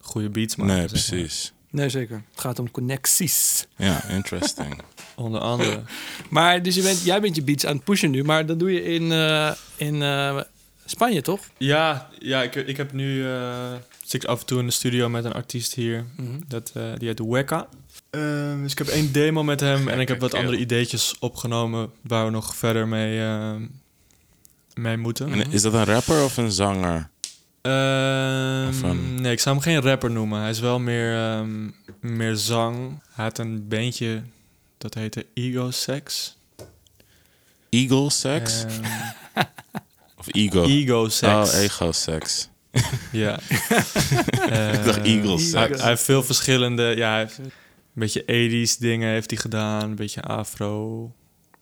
goede 0.00 0.30
beats 0.30 0.56
maken. 0.56 0.74
Nee, 0.74 0.88
zeg 0.88 1.10
maar. 1.10 1.18
precies. 1.18 1.52
Nee, 1.70 1.88
zeker. 1.88 2.22
Het 2.30 2.40
gaat 2.40 2.58
om 2.58 2.70
connecties. 2.70 3.66
Ja, 3.76 4.04
interesting. 4.04 4.80
Onder 5.16 5.40
andere. 5.40 5.82
Maar 6.30 6.62
dus 6.62 6.74
je 6.74 6.82
bent, 6.82 7.04
jij 7.04 7.20
bent 7.20 7.36
je 7.36 7.42
beats 7.42 7.66
aan 7.66 7.76
het 7.76 7.84
pushen 7.84 8.10
nu, 8.10 8.24
maar 8.24 8.46
dat 8.46 8.58
doe 8.58 8.72
je 8.72 8.82
in, 8.82 9.12
eh, 9.12 9.52
in 9.76 10.02
eh, 10.02 10.40
Spanje, 10.84 11.22
toch? 11.22 11.40
Ja, 11.56 12.10
ja 12.18 12.42
ik, 12.42 12.54
ik 12.54 12.76
heb 12.76 12.92
nu... 12.92 13.26
eh 13.26 13.74
zit 14.08 14.22
ik 14.22 14.28
af 14.28 14.40
en 14.40 14.46
toe 14.46 14.58
in 14.58 14.66
de 14.66 14.72
studio 14.72 15.08
met 15.08 15.24
een 15.24 15.32
artiest 15.32 15.74
hier. 15.74 16.04
Dat, 16.46 16.70
eh, 16.74 16.92
die 16.96 17.08
heet 17.08 17.20
Wekka. 17.20 17.68
Ehm, 18.10 18.62
dus 18.62 18.72
ik 18.72 18.78
heb 18.78 18.86
één 18.86 19.12
demo 19.12 19.42
met 19.44 19.60
hem 19.60 19.88
en 19.88 20.00
ik 20.00 20.08
heb 20.08 20.20
wat 20.20 20.34
andere 20.34 20.56
ideetjes 20.58 21.14
opgenomen... 21.18 21.90
waar 22.02 22.24
we 22.24 22.30
nog 22.30 22.56
verder 22.56 22.88
mee, 22.88 23.20
ehm, 23.20 23.66
mee 24.74 24.96
moeten. 24.96 25.32
En 25.32 25.52
is 25.52 25.62
dat 25.62 25.74
een 25.74 25.84
rapper 25.84 26.24
of 26.24 26.36
een 26.36 26.52
zanger? 26.52 27.08
Ehm, 27.62 28.68
Of 28.68 28.82
een- 28.82 29.14
Nee, 29.20 29.32
ik 29.32 29.40
zou 29.40 29.54
hem 29.54 29.64
geen 29.64 29.80
rapper 29.80 30.10
noemen. 30.10 30.40
Hij 30.40 30.50
is 30.50 30.60
wel 30.60 30.78
meer, 30.78 31.16
ehm, 31.16 31.70
meer 32.00 32.36
zang. 32.36 33.02
Hij 33.12 33.24
had 33.24 33.38
een 33.38 33.68
bandje 33.68 34.22
dat 34.78 34.94
heette 34.94 35.26
Ego 35.34 35.70
Sex. 35.70 36.36
Eagle 37.70 38.10
sex? 38.10 38.64
Of 40.18 40.26
ego? 40.34 40.64
Ego 40.64 41.08
Sex. 41.08 41.54
Oh, 41.54 41.60
ego 41.60 41.92
sex. 41.92 42.48
Ja. 43.12 43.38
Ik 44.72 44.84
dacht 44.84 44.98
Eh, 44.98 45.14
Eagle 45.14 45.28
Hij, 45.34 45.38
sex. 45.38 45.78
hij 45.80 45.88
heeft 45.88 46.02
veel 46.02 46.22
verschillende... 46.22 46.82
Ja, 46.96 47.10
hij 47.10 47.18
heeft 47.18 47.38
beetje 47.98 48.22
80s 48.22 48.78
dingen 48.78 49.08
heeft 49.10 49.30
hij 49.30 49.40
gedaan. 49.40 49.82
Een 49.82 49.94
beetje 49.94 50.22
afro. 50.22 51.12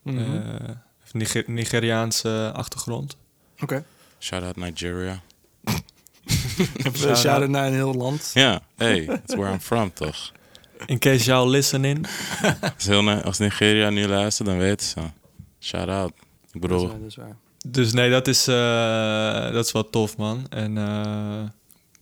Heeft 0.04 1.12
Niger- 1.12 1.44
Nigeriaanse 1.50 2.50
achtergrond. 2.54 3.16
Oké. 3.60 3.84
Shout 4.18 4.42
out 4.42 4.56
Nigeria. 4.56 5.20
Shout 7.16 7.48
naar 7.48 7.66
een 7.66 7.72
heel 7.74 7.94
land. 7.94 8.30
Ja, 8.34 8.60
hey, 8.76 9.04
that's 9.06 9.34
where 9.34 9.52
I'm 9.52 9.60
from, 9.60 9.92
toch? 9.92 10.32
In 10.86 10.98
case 10.98 11.24
y'all 11.24 11.48
listening. 11.48 12.06
Als, 12.76 12.88
als 13.24 13.38
Nigeria 13.38 13.90
nu 13.90 14.06
luistert, 14.06 14.48
dan 14.48 14.58
weten 14.58 14.86
ze. 14.86 15.00
Shout 15.60 15.88
out. 15.88 16.08
Ik 16.10 16.14
Dat 16.14 16.54
is 16.54 16.60
bedoel, 16.60 16.88
waar, 16.88 16.98
dat 16.98 17.08
is 17.08 17.16
waar. 17.16 17.36
Dus 17.66 17.92
nee, 17.92 18.10
dat 18.10 18.28
is, 18.28 18.46
eh, 18.48 19.52
dat 19.52 19.64
is 19.66 19.72
wel 19.72 19.90
tof, 19.90 20.16
man. 20.16 20.46
En 20.48 20.78
eh, 20.78 21.42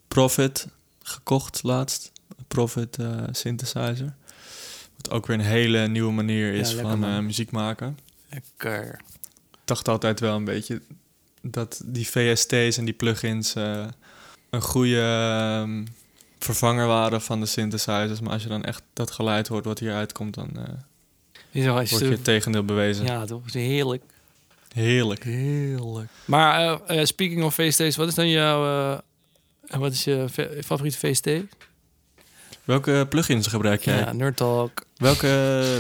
Profit 0.08 0.68
gekocht 1.02 1.62
laatst. 1.62 2.12
Profit 2.48 2.96
eh, 2.96 3.22
synthesizer. 3.30 4.14
Ook 5.10 5.26
weer 5.26 5.38
een 5.38 5.44
hele 5.44 5.88
nieuwe 5.88 6.12
manier 6.12 6.52
is 6.54 6.72
Ja, 6.72 6.80
van 6.80 7.04
eh, 7.04 7.18
muziek 7.18 7.50
maken. 7.50 7.98
Lekker. 8.28 8.94
Ik 9.52 9.60
dacht 9.64 9.88
altijd 9.88 10.20
wel 10.20 10.36
een 10.36 10.44
beetje 10.44 10.80
dat 11.42 11.82
die 11.84 12.08
VST's 12.08 12.76
en 12.78 12.84
die 12.84 12.94
plugins 12.94 13.54
eh, 13.54 13.86
een 14.50 14.62
goede 14.62 15.00
ehm, 15.00 15.84
vervanger 16.38 16.86
waren 16.86 17.22
van 17.22 17.40
de 17.40 17.46
synthesizers. 17.46 18.20
Maar 18.20 18.32
als 18.32 18.42
je 18.42 18.48
dan 18.48 18.64
echt 18.64 18.82
dat 18.92 19.10
geluid 19.10 19.48
hoort 19.48 19.64
wat 19.64 19.78
hieruit 19.78 20.12
komt, 20.12 20.34
dan 20.34 20.50
als 20.56 21.90
wordt 21.90 22.04
je 22.04 22.10
het 22.10 22.24
tegendeel 22.24 22.64
bewezen. 22.64 23.04
Ja, 23.06 23.24
toch? 23.24 23.46
Is 23.46 23.54
heerlijk. 23.54 24.02
Heerlijk. 24.74 25.24
Heerlijk. 25.24 26.10
Maar 26.24 26.80
speaking 27.02 27.42
of 27.44 27.54
VST's, 27.54 27.96
wat 27.96 28.08
is 28.08 28.14
dan 28.14 28.28
jouw... 28.28 29.02
wat 29.68 29.92
is 29.92 30.04
je 30.04 30.26
fa- 30.30 30.48
favoriete 30.64 30.98
VST? 30.98 31.28
Welke 32.64 33.06
plugins 33.08 33.46
gebruik 33.46 33.84
jij? 33.84 33.98
Ja, 33.98 34.12
Nerd 34.12 34.36
Talk. 34.36 34.72
Welke, 34.96 35.26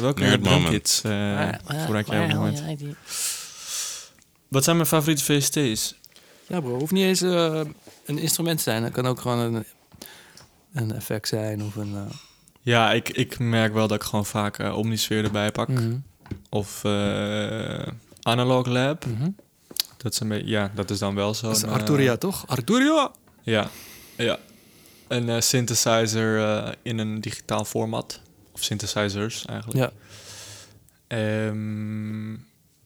welke 0.00 0.38
drumkits 0.40 1.02
eh, 1.02 1.48
gebruik 1.66 2.06
jij 2.08 2.22
op 2.22 2.28
het 2.28 2.36
moment? 2.36 2.96
Wat 4.48 4.64
zijn 4.64 4.76
mijn 4.76 4.88
favoriete 4.88 5.24
VST's? 5.24 5.94
Ja 6.46 6.60
bro, 6.60 6.78
hoeft 6.78 6.92
niet 6.92 7.04
eens 7.04 7.20
eh, 7.22 7.60
een 8.06 8.18
instrument 8.18 8.56
te 8.56 8.62
zijn. 8.62 8.82
Het 8.82 8.92
kan 8.92 9.06
ook 9.06 9.20
gewoon 9.20 9.38
een, 9.38 9.64
een 10.72 10.92
effect 10.94 11.28
zijn 11.28 11.62
of 11.62 11.76
een... 11.76 11.94
eh, 11.94 12.14
Ja, 12.62 12.92
ik, 12.92 13.08
ik 13.08 13.38
merk 13.38 13.72
wel 13.72 13.88
dat 13.88 13.96
ik 13.96 14.02
gewoon 14.06 14.26
vaak 14.26 14.58
eh, 14.58 14.76
Omnisphere 14.76 15.22
erbij 15.22 15.50
pak. 15.52 15.68
mhm, 15.68 15.96
Of 16.50 16.84
eh, 16.84 17.86
Analog 18.22 18.66
Lab. 18.66 19.04
mhm. 19.06 19.30
Dat 19.96 20.12
is, 20.12 20.20
een 20.20 20.28
beetje, 20.28 20.46
ja, 20.48 20.70
dat 20.74 20.90
is 20.90 20.98
dan 20.98 21.14
wel 21.14 21.34
zo. 21.34 21.46
Dat 21.46 21.56
is 21.56 21.64
Arturia, 21.64 22.16
toch? 22.16 22.46
Arturia! 22.46 23.10
Ja, 23.42 23.68
ja. 24.16 24.38
Een 25.14 25.28
eh, 25.28 25.40
synthesizer 25.40 26.38
eh, 26.40 26.72
in 26.82 26.98
een 26.98 27.20
digitaal 27.20 27.64
format. 27.64 28.20
Of 28.52 28.62
synthesizers 28.62 29.44
eigenlijk. 29.44 29.78
Ja. 29.78 29.92
Ehm, 31.06 32.32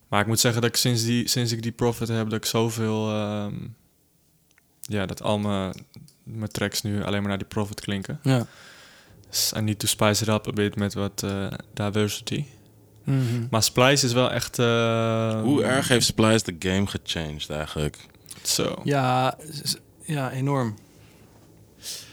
maar 0.08 0.20
ik 0.20 0.26
moet 0.26 0.40
zeggen 0.40 0.60
dat 0.60 0.70
ik 0.70 0.76
sinds, 0.76 1.04
die, 1.04 1.28
sinds 1.28 1.52
ik 1.52 1.62
die 1.62 1.72
Profit 1.72 2.08
heb, 2.08 2.24
dat 2.30 2.38
ik 2.38 2.44
zoveel... 2.44 3.10
ehm, 3.10 3.54
ja, 4.80 5.06
dat 5.06 5.22
al 5.22 5.38
mijn, 5.38 5.86
mijn 6.22 6.50
tracks 6.50 6.82
nu 6.82 7.04
alleen 7.04 7.20
maar 7.20 7.28
naar 7.28 7.38
die 7.38 7.46
Profit 7.46 7.80
klinken. 7.80 8.20
Ja. 8.22 8.46
I 9.56 9.60
need 9.60 9.78
to 9.78 9.86
spice 9.86 10.22
it 10.22 10.28
up 10.28 10.48
a 10.48 10.52
bit 10.52 10.76
met 10.76 10.94
wat 10.94 11.22
eh, 11.22 11.46
diversity. 11.74 12.44
Mhm. 13.04 13.46
Maar 13.50 13.62
Splice 13.62 14.06
is 14.06 14.12
wel 14.12 14.30
echt... 14.30 14.58
eh, 14.58 15.42
hoe 15.42 15.62
erg 15.64 15.88
heeft 15.88 16.06
Splice 16.06 16.44
de 16.44 16.68
game 16.68 16.86
gechanged 16.86 17.50
eigenlijk? 17.50 17.96
Zo. 18.42 18.80
Ja, 18.84 19.38
ja, 20.02 20.30
enorm. 20.30 20.74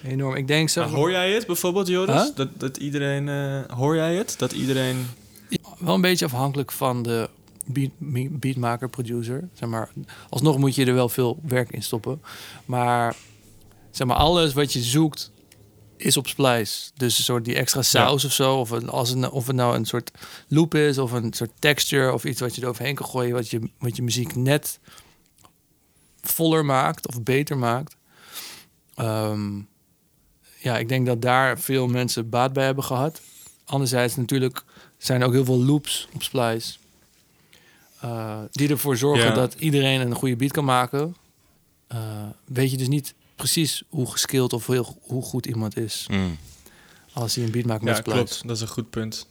Enorm. 0.04 0.36
Ik 0.36 0.47
denk 0.47 0.69
zo... 0.69 0.82
Maar 0.82 0.89
hoor 0.89 1.12
jij 1.12 1.34
het 1.34 1.45
bijvoorbeeld, 1.45 1.88
Joris? 1.88 2.23
Huh? 2.23 2.36
Dat, 2.36 2.49
dat 2.58 2.78
iedereen... 2.78 3.30
eh, 3.30 3.78
hoor 3.78 3.95
jij 3.95 4.15
het? 4.15 4.36
Dat 4.38 4.51
iedereen... 4.51 5.06
Wel 5.78 5.93
een 5.93 6.01
beetje 6.01 6.25
afhankelijk 6.25 6.71
van 6.71 7.04
de, 7.04 7.30
beat, 7.65 7.91
beatmaker, 8.32 8.89
producer. 8.89 9.49
Zeg 9.54 9.69
maar, 9.69 9.89
alsnog 10.30 10.58
moet 10.58 10.75
je 10.75 10.86
er 10.86 10.93
wel 10.93 11.10
veel 11.10 11.39
werk 11.47 11.71
in 11.71 11.84
stoppen. 11.84 12.21
Maar 12.65 13.15
zeg 13.91 14.08
maar, 14.08 14.17
alles 14.17 14.54
wat 14.54 14.73
je 14.73 14.82
zoekt 14.82 15.32
is 15.97 16.17
op 16.17 16.28
Splice. 16.28 16.91
Dus 16.95 17.17
een 17.17 17.23
soort 17.23 17.45
die 17.45 17.56
extra 17.56 17.82
saus 17.82 18.25
of 18.25 18.32
zo. 18.32 18.56
Of, 18.56 18.69
een, 18.69 18.89
als 18.89 19.12
een, 19.12 19.30
of 19.32 19.47
het 19.47 19.56
nou 19.56 19.75
een 19.75 19.86
soort 19.86 20.12
loop 20.47 20.75
is 20.75 20.97
of 20.97 21.12
een 21.12 21.34
soort 21.34 21.51
texture 21.60 22.13
of 22.13 22.25
iets 22.25 22.39
wat 22.39 22.56
je 22.56 22.62
er 22.62 22.67
overheen 22.67 22.95
kan 22.95 23.06
gooien, 23.06 23.34
wat 23.34 23.49
je, 23.49 23.69
wat 23.80 23.95
je 23.95 24.04
muziek 24.04 24.36
net 24.36 24.80
voller 26.21 26.65
maakt 26.65 27.08
of 27.08 27.23
beter 27.23 27.58
maakt. 27.58 27.95
Ehm, 28.96 29.58
ja, 30.60 30.78
ik 30.78 30.90
denk 30.90 31.06
dat 31.06 31.22
daar 31.22 31.60
veel 31.60 31.88
mensen 31.88 32.30
baat 32.30 32.54
bij 32.54 32.66
hebben 32.66 32.84
gehad. 32.84 33.22
Anderzijds 33.66 34.16
natuurlijk 34.16 34.64
zijn 34.98 35.22
er 35.22 35.28
ook 35.28 35.34
heel 35.34 35.46
veel 35.46 35.64
loops 35.64 36.08
op 36.14 36.24
Splice. 36.24 36.78
eh, 38.00 38.40
die 38.52 38.70
ervoor 38.70 38.98
zorgen 38.98 39.26
Ja. 39.26 39.34
dat 39.34 39.54
iedereen 39.54 40.02
een 40.02 40.16
goede 40.16 40.36
beat 40.36 40.52
kan 40.52 40.66
maken. 40.66 41.16
Eh, 41.88 42.24
weet 42.46 42.72
je 42.72 42.78
dus 42.78 42.88
niet 42.88 43.14
precies 43.36 43.84
hoe 43.90 44.12
geskild 44.12 44.54
of 44.54 44.68
heel, 44.68 44.98
hoe 45.02 45.24
goed 45.24 45.46
iemand 45.46 45.78
is 45.78 46.06
Mm. 46.12 46.38
als 47.14 47.36
hij 47.36 47.44
een 47.44 47.52
beat 47.52 47.66
maakt 47.66 47.82
met 47.84 47.94
Ja, 47.96 48.00
Splice. 48.00 48.18
klopt. 48.18 48.48
Dat 48.48 48.56
is 48.56 48.62
een 48.62 48.68
goed 48.68 48.90
punt. 48.90 49.28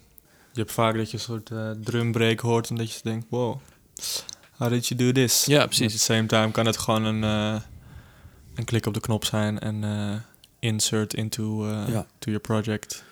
Je 0.53 0.61
hebt 0.61 0.73
vaak 0.73 0.97
dat 0.97 1.11
je 1.11 1.17
een 1.17 1.23
soort 1.23 1.51
eh, 1.51 1.71
drumbreak 1.71 2.41
hoort 2.41 2.69
en 2.71 2.77
dat 2.77 2.93
je 2.93 3.01
denkt, 3.03 3.27
wow, 3.29 3.57
how 4.57 4.69
did 4.71 4.87
you 4.87 5.01
do 5.01 5.13
this? 5.13 5.45
Ja, 5.45 5.61
At 5.61 5.67
precies. 5.67 5.93
the 5.93 5.99
same 5.99 6.27
time 6.27 6.51
kan 6.51 6.67
het 6.67 6.79
gewoon 6.79 7.05
een, 7.05 7.23
een 8.55 8.65
klik 8.65 8.87
op 8.87 8.95
de 8.95 9.01
knop 9.01 9.25
zijn 9.25 9.59
en 9.59 9.85
eh, 9.85 10.15
insert 10.59 11.15
into 11.15 11.69
eh, 11.69 11.89
Ja. 11.89 12.07
to 12.19 12.31
your 12.31 12.41
project. 12.41 13.05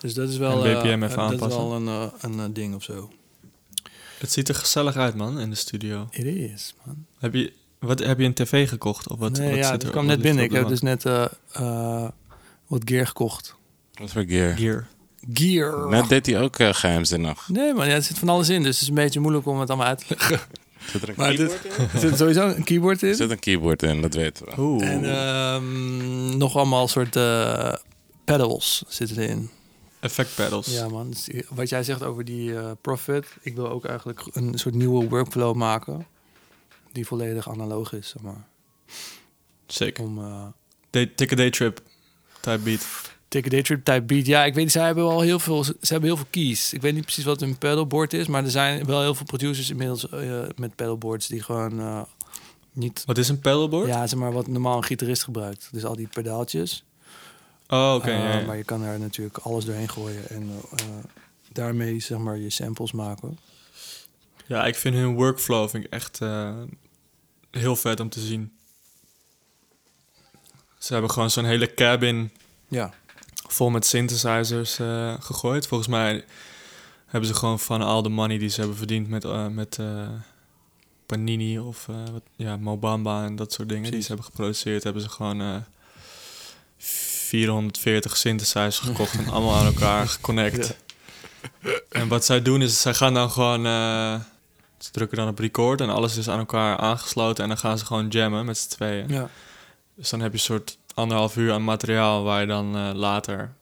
Dus 0.00 0.14
dat 0.14 0.28
is 0.28 0.36
wel, 0.36 0.64
En 0.64 0.70
eh, 0.72 0.78
BPM 0.78 0.86
even 0.88 1.00
dat 1.00 1.10
is 1.10 1.16
aanpassen. 1.16 1.48
wel 1.68 1.72
een, 1.74 1.88
eh, 1.88 2.12
een 2.20 2.38
eh, 2.40 2.44
ding 2.52 2.74
of 2.74 2.82
zo. 2.82 3.10
Het 4.18 4.32
ziet 4.32 4.48
er 4.48 4.54
gezellig 4.54 4.96
uit, 4.96 5.14
man, 5.14 5.38
in 5.40 5.50
de 5.50 5.56
studio. 5.56 6.06
It 6.10 6.24
is, 6.24 6.74
man. 6.84 7.04
Heb 7.18 7.34
je, 7.34 7.52
wat, 7.78 7.98
heb 7.98 8.18
je 8.18 8.24
een 8.24 8.34
tv 8.34 8.68
gekocht? 8.68 9.08
Of 9.08 9.18
wat, 9.18 9.32
nee, 9.38 9.48
wat 9.50 9.58
ja, 9.58 9.72
er- 9.78 9.90
kwam 9.90 10.06
net 10.06 10.20
binnen. 10.22 10.44
Ik 10.44 10.52
heb 10.52 10.68
dus 10.68 10.80
net 10.80 11.04
eh, 11.04 11.24
eh, 11.52 12.08
wat 12.66 12.82
gear 12.84 13.06
gekocht. 13.06 13.54
Wat 13.94 14.10
voor 14.10 14.24
gear? 14.26 14.56
Gear. 14.56 14.86
Gear. 15.32 15.88
Net 15.88 16.08
deed 16.08 16.26
hij 16.26 16.40
ook 16.40 16.58
uh, 16.58 16.72
geheimzinnig. 16.74 17.48
Nee, 17.48 17.74
man, 17.74 17.86
ja, 17.88 17.94
er 17.94 18.02
zit 18.02 18.18
van 18.18 18.28
alles 18.28 18.48
in. 18.48 18.62
Dus 18.62 18.72
het 18.74 18.82
is 18.82 18.88
een 18.88 18.94
beetje 18.94 19.20
moeilijk 19.20 19.46
om 19.46 19.60
het 19.60 19.68
allemaal 19.68 19.86
uit 19.88 19.98
te 19.98 20.04
leggen. 20.08 20.40
Zit 20.90 21.02
er 21.02 21.08
een 21.08 21.14
Maar 21.16 21.34
keyboard 21.34 21.64
in? 21.64 21.70
Er 21.92 21.98
zit 21.98 22.16
sowieso 22.16 22.48
een 22.48 22.64
keyboard 22.64 23.02
in. 23.02 23.08
Er 23.08 23.14
zit 23.14 23.30
een 23.30 23.38
keyboard 23.38 23.82
in, 23.82 24.02
dat 24.02 24.14
weten 24.14 24.46
we. 24.46 24.52
Oeh. 24.58 24.88
En 24.88 25.04
ehm, 25.04 26.36
nog 26.36 26.56
allemaal 26.56 26.88
soort 26.88 27.16
eh, 27.16 27.74
pedals 28.24 28.82
zitten 28.88 29.18
erin. 29.18 29.50
Effect 30.00 30.34
pedals. 30.34 30.66
Ja, 30.66 30.88
man. 30.88 31.10
Dus 31.10 31.28
wat 31.48 31.68
jij 31.68 31.82
zegt 31.82 32.02
over 32.02 32.24
die 32.24 32.56
eh, 32.58 32.70
Profit. 32.80 33.26
Ik 33.40 33.54
wil 33.54 33.68
ook 33.68 33.84
eigenlijk 33.84 34.20
een 34.32 34.58
soort 34.58 34.74
nieuwe 34.74 35.08
workflow 35.08 35.54
maken. 35.56 36.06
Die 36.92 37.06
volledig 37.06 37.50
analoog 37.50 37.92
is, 37.92 38.08
zeg 38.08 38.22
maar. 38.22 38.46
Sick. 39.66 39.98
Om... 39.98 40.18
eh, 40.18 40.46
Day, 40.90 41.06
take 41.06 41.32
a 41.32 41.36
day 41.36 41.50
trip. 41.50 41.80
Type 42.40 42.58
beat. 42.58 42.86
Take 43.28 43.48
Day 43.48 43.62
Trip 43.62 43.84
type 43.84 44.02
beat. 44.02 44.26
Ja, 44.26 44.44
ik 44.44 44.54
weet, 44.54 44.72
zij 44.72 44.84
hebben 44.84 45.04
wel 45.04 45.20
heel 45.20 45.38
veel, 45.38 45.64
ze 45.64 45.74
hebben 45.80 46.08
heel 46.08 46.16
veel 46.16 46.26
keys. 46.30 46.72
Ik 46.72 46.80
weet 46.80 46.94
niet 46.94 47.02
precies 47.02 47.24
wat 47.24 47.42
een 47.42 47.58
pedalboard 47.58 48.12
is, 48.12 48.26
maar 48.26 48.44
er 48.44 48.50
zijn 48.50 48.84
wel 48.84 49.00
heel 49.00 49.14
veel 49.14 49.26
producers 49.26 49.70
inmiddels 49.70 50.08
eh, 50.08 50.42
met 50.56 50.74
pedalboards 50.74 51.26
die 51.26 51.42
gewoon 51.42 51.80
eh, 51.80 52.02
niet, 52.72 53.02
Wat 53.06 53.18
is 53.18 53.28
een 53.28 53.40
pedalboard? 53.40 53.86
ja, 53.88 54.06
zeg 54.06 54.18
maar 54.18 54.32
wat 54.32 54.46
normaal 54.46 54.76
een 54.76 54.84
gitarist 54.84 55.22
gebruikt. 55.22 55.68
Dus 55.72 55.84
al 55.84 55.96
die 55.96 56.08
pedaaltjes. 56.12 56.84
Oh, 57.68 57.94
oké. 57.96 58.10
Eh, 58.10 58.18
ja, 58.18 58.38
ja. 58.38 58.46
Maar 58.46 58.56
je 58.56 58.64
kan 58.64 58.82
er 58.82 58.98
natuurlijk 58.98 59.38
alles 59.38 59.64
doorheen 59.64 59.88
gooien 59.88 60.28
en 60.28 60.50
daarmee 61.52 62.00
zeg 62.00 62.18
maar 62.18 62.36
je 62.38 62.50
samples 62.50 62.92
maken. 62.92 63.38
Ja, 64.46 64.66
ik 64.66 64.76
vind 64.76 64.94
hun 64.94 65.14
workflow 65.14 65.68
vind 65.68 65.84
ik 65.84 65.92
echt 65.92 66.18
heel 67.50 67.76
vet 67.76 68.00
om 68.00 68.08
te 68.08 68.20
zien. 68.20 68.52
Ze 70.78 70.92
hebben 70.92 71.10
gewoon 71.10 71.30
zo'n 71.30 71.44
hele 71.44 71.74
cabin 71.74 72.30
Ja, 72.68 72.94
vol 73.52 73.70
met 73.70 73.86
synthesizers 73.86 74.78
eh, 74.78 75.14
gegooid. 75.20 75.66
Volgens 75.66 75.88
mij 75.88 76.24
hebben 77.06 77.28
ze 77.28 77.34
gewoon 77.34 77.60
van 77.60 77.82
al 77.82 78.02
de 78.02 78.08
money 78.08 78.38
die 78.38 78.48
ze 78.48 78.60
hebben 78.60 78.78
verdiend 78.78 79.08
met, 79.08 79.24
eh, 79.24 79.46
met 79.46 79.78
eh, 79.78 80.08
Panini 81.06 81.58
of 81.58 81.86
wat, 81.86 82.22
ja, 82.36 82.56
Mobamba 82.56 83.24
en 83.24 83.36
dat 83.36 83.52
soort 83.52 83.68
dingen 83.68 83.90
die 83.90 84.00
ze 84.00 84.06
hebben 84.06 84.24
geproduceerd, 84.24 84.84
hebben 84.84 85.02
ze 85.02 85.08
gewoon 85.08 85.40
eh 85.40 85.56
440 86.76 88.16
synthesizers 88.16 88.78
gekocht 88.78 89.18
en 89.18 89.28
allemaal 89.28 89.54
aan 89.54 89.66
elkaar 89.66 90.08
geconnect. 90.14 90.76
En 91.88 92.08
wat 92.08 92.24
zij 92.24 92.42
doen 92.42 92.62
is, 92.62 92.80
zij 92.80 92.94
gaan 92.94 93.14
dan 93.14 93.30
gewoon, 93.30 93.64
ze 94.78 94.90
drukken 94.90 95.18
dan 95.18 95.28
op 95.28 95.38
record 95.38 95.80
en 95.80 95.90
alles 95.90 96.16
is 96.16 96.28
aan 96.28 96.38
elkaar 96.38 96.76
aangesloten 96.76 97.42
en 97.42 97.48
dan 97.48 97.58
gaan 97.58 97.78
ze 97.78 97.86
gewoon 97.86 98.08
jammen 98.08 98.44
met 98.44 98.58
z'n 98.58 98.68
tweeën. 98.68 99.08
ja. 99.08 99.30
Dus 99.98 100.10
dan 100.10 100.20
heb 100.20 100.32
je 100.32 100.38
een 100.38 100.44
soort 100.44 100.77
anderhalf 100.98 101.36
uur 101.36 101.52
aan 101.52 101.64
materiaal 101.64 102.22
waar 102.22 102.40
je 102.40 102.46
dan 102.46 102.76
eh, 102.76 102.90
later 102.94 103.52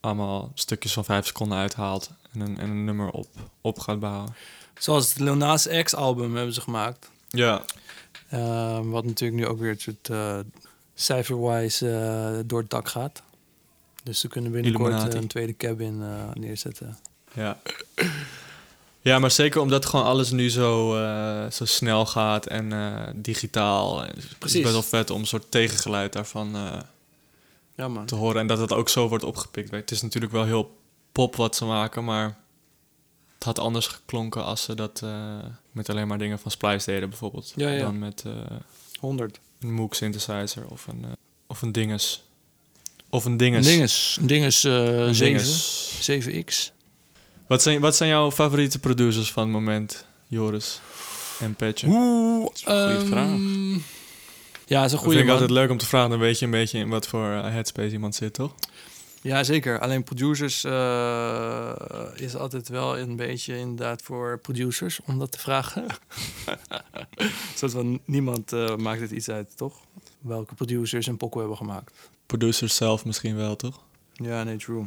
allemaal 0.00 0.50
stukjes 0.54 0.92
van 0.92 1.04
vijf 1.04 1.26
seconden 1.26 1.58
uithaalt 1.58 2.10
en 2.32 2.40
een, 2.40 2.58
en 2.58 2.70
een 2.70 2.84
nummer 2.84 3.10
op, 3.10 3.28
op 3.60 3.78
gaat 3.78 4.00
bouwen. 4.00 4.34
Zoals 4.78 5.08
het 5.08 5.18
Lil 5.18 5.34
Nas 5.36 5.68
X 5.82 5.94
album 5.94 6.36
hebben 6.36 6.54
ze 6.54 6.60
gemaakt. 6.60 7.10
Ja, 7.28 7.62
Eh, 8.28 8.80
wat 8.82 9.04
natuurlijk 9.04 9.42
nu 9.42 9.46
ook 9.46 9.58
weer 9.58 9.70
het 9.70 9.80
soort 9.80 10.08
eh 10.08 10.38
cijferwise 10.94 11.90
eh, 11.90 12.38
door 12.46 12.60
het 12.60 12.70
dak 12.70 12.88
gaat. 12.88 13.22
Dus 14.02 14.20
ze 14.20 14.28
kunnen 14.28 14.52
binnenkort 14.52 15.14
een 15.14 15.26
tweede 15.26 15.56
cabin 15.56 16.02
neerzetten. 16.34 16.98
ja. 17.34 17.58
Ja, 19.04 19.18
maar 19.18 19.30
zeker 19.30 19.60
omdat 19.60 19.86
gewoon 19.86 20.04
alles 20.04 20.30
nu 20.30 20.50
zo, 20.50 20.96
eh, 21.02 21.50
zo 21.50 21.64
snel 21.64 22.06
gaat 22.06 22.46
en 22.46 22.72
eh, 22.72 23.08
digitaal. 23.14 24.00
Het 24.02 24.16
is 24.16 24.24
Precies. 24.38 24.60
best 24.62 24.72
wel 24.72 24.82
vet 24.82 25.10
om 25.10 25.20
een 25.20 25.26
soort 25.26 25.50
tegengeluid 25.50 26.12
daarvan 26.12 26.54
eh, 26.56 26.80
Ja, 27.76 27.88
man. 27.88 28.06
te 28.06 28.14
horen. 28.14 28.40
En 28.40 28.46
dat 28.46 28.58
het 28.58 28.72
ook 28.72 28.88
zo 28.88 29.08
wordt 29.08 29.24
opgepikt. 29.24 29.70
Het 29.70 29.90
is 29.90 30.02
natuurlijk 30.02 30.32
wel 30.32 30.44
heel 30.44 30.76
pop 31.12 31.36
wat 31.36 31.56
ze 31.56 31.64
maken, 31.64 32.04
maar 32.04 32.36
het 33.34 33.44
had 33.44 33.58
anders 33.58 33.86
geklonken 33.86 34.44
als 34.44 34.62
ze 34.62 34.74
dat 34.74 35.02
met 35.72 35.88
alleen 35.90 36.06
maar 36.08 36.18
dingen 36.18 36.38
van 36.38 36.50
Splice 36.50 36.90
deden 36.90 37.08
bijvoorbeeld. 37.08 37.52
Ja, 37.56 37.68
ja. 37.70 37.80
Dan 37.82 37.98
met... 37.98 38.22
eh, 38.26 38.32
100. 39.00 39.38
een 39.60 39.72
Moog 39.72 39.94
synthesizer 39.96 40.66
of 40.68 40.86
een, 40.86 41.04
of 41.46 41.62
een 41.62 41.72
dinges. 41.72 42.22
Of 43.10 43.24
een 43.24 43.36
dinges. 43.36 43.66
Een 43.66 43.72
dinges. 43.72 44.16
Een 44.20 44.26
dinges 44.26 44.64
eh, 44.64 45.06
Een 45.06 45.14
7. 45.14 45.42
dinges. 45.44 46.10
7X. 46.10 46.72
Wat 47.46 47.62
zijn, 47.62 47.80
wat 47.80 47.96
zijn 47.96 48.08
jouw 48.08 48.30
favoriete 48.30 48.78
producers 48.78 49.32
van 49.32 49.42
het 49.42 49.52
moment, 49.52 50.06
Joris 50.26 50.80
en 51.40 51.54
Petje? 51.54 51.86
Oeh, 51.86 52.50
een 52.64 52.86
goeie 52.86 52.96
ehm, 52.96 53.06
vraag. 53.06 53.38
Ja, 54.66 54.80
dat 54.80 54.86
is 54.86 54.92
een 54.92 54.98
goede 54.98 55.14
vind 55.14 55.28
ik 55.28 55.32
altijd 55.32 55.50
leuk 55.50 55.70
om 55.70 55.78
te 55.78 55.86
vragen. 55.86 56.10
Dan 56.10 56.18
weet 56.18 56.38
je 56.38 56.44
een 56.44 56.50
beetje 56.50 56.78
in 56.78 56.88
wat 56.88 57.06
voor 57.06 57.30
eh, 57.30 57.42
headspace 57.42 57.90
iemand 57.90 58.14
zit, 58.14 58.32
toch? 58.32 58.54
Ja, 59.22 59.42
zeker. 59.42 59.80
Alleen 59.80 60.02
producers 60.02 60.64
eh, 60.64 61.72
is 62.14 62.36
altijd 62.36 62.68
wel 62.68 62.98
een 62.98 63.16
beetje 63.16 63.58
inderdaad 63.58 64.02
voor 64.02 64.38
producers 64.38 65.00
om 65.06 65.18
dat 65.18 65.32
te 65.32 65.38
vragen. 65.38 65.86
Zodat 67.56 67.74
van 67.74 68.00
niemand 68.04 68.52
eh, 68.52 68.76
maakt 68.76 69.00
het 69.00 69.10
iets 69.10 69.28
uit, 69.28 69.56
toch? 69.56 69.80
Welke 70.20 70.54
producers 70.54 71.06
een 71.06 71.16
pokoe 71.16 71.40
hebben 71.40 71.58
gemaakt. 71.58 71.92
Producers 72.26 72.74
zelf 72.74 73.04
misschien 73.04 73.36
wel, 73.36 73.56
toch? 73.56 73.80
Ja, 74.12 74.42
nee, 74.42 74.56
true. 74.56 74.84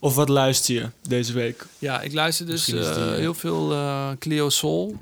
Of 0.00 0.14
wat 0.14 0.28
luister 0.28 0.74
je 0.74 0.90
deze 1.08 1.32
week? 1.32 1.66
Ja, 1.78 2.00
ik 2.00 2.12
luister 2.12 2.46
dus 2.46 2.64
die, 2.64 2.80
eh, 2.80 3.12
heel 3.12 3.34
veel 3.34 3.72
eh 3.72 4.10
Clio 4.18 4.48
Soul. 4.48 4.96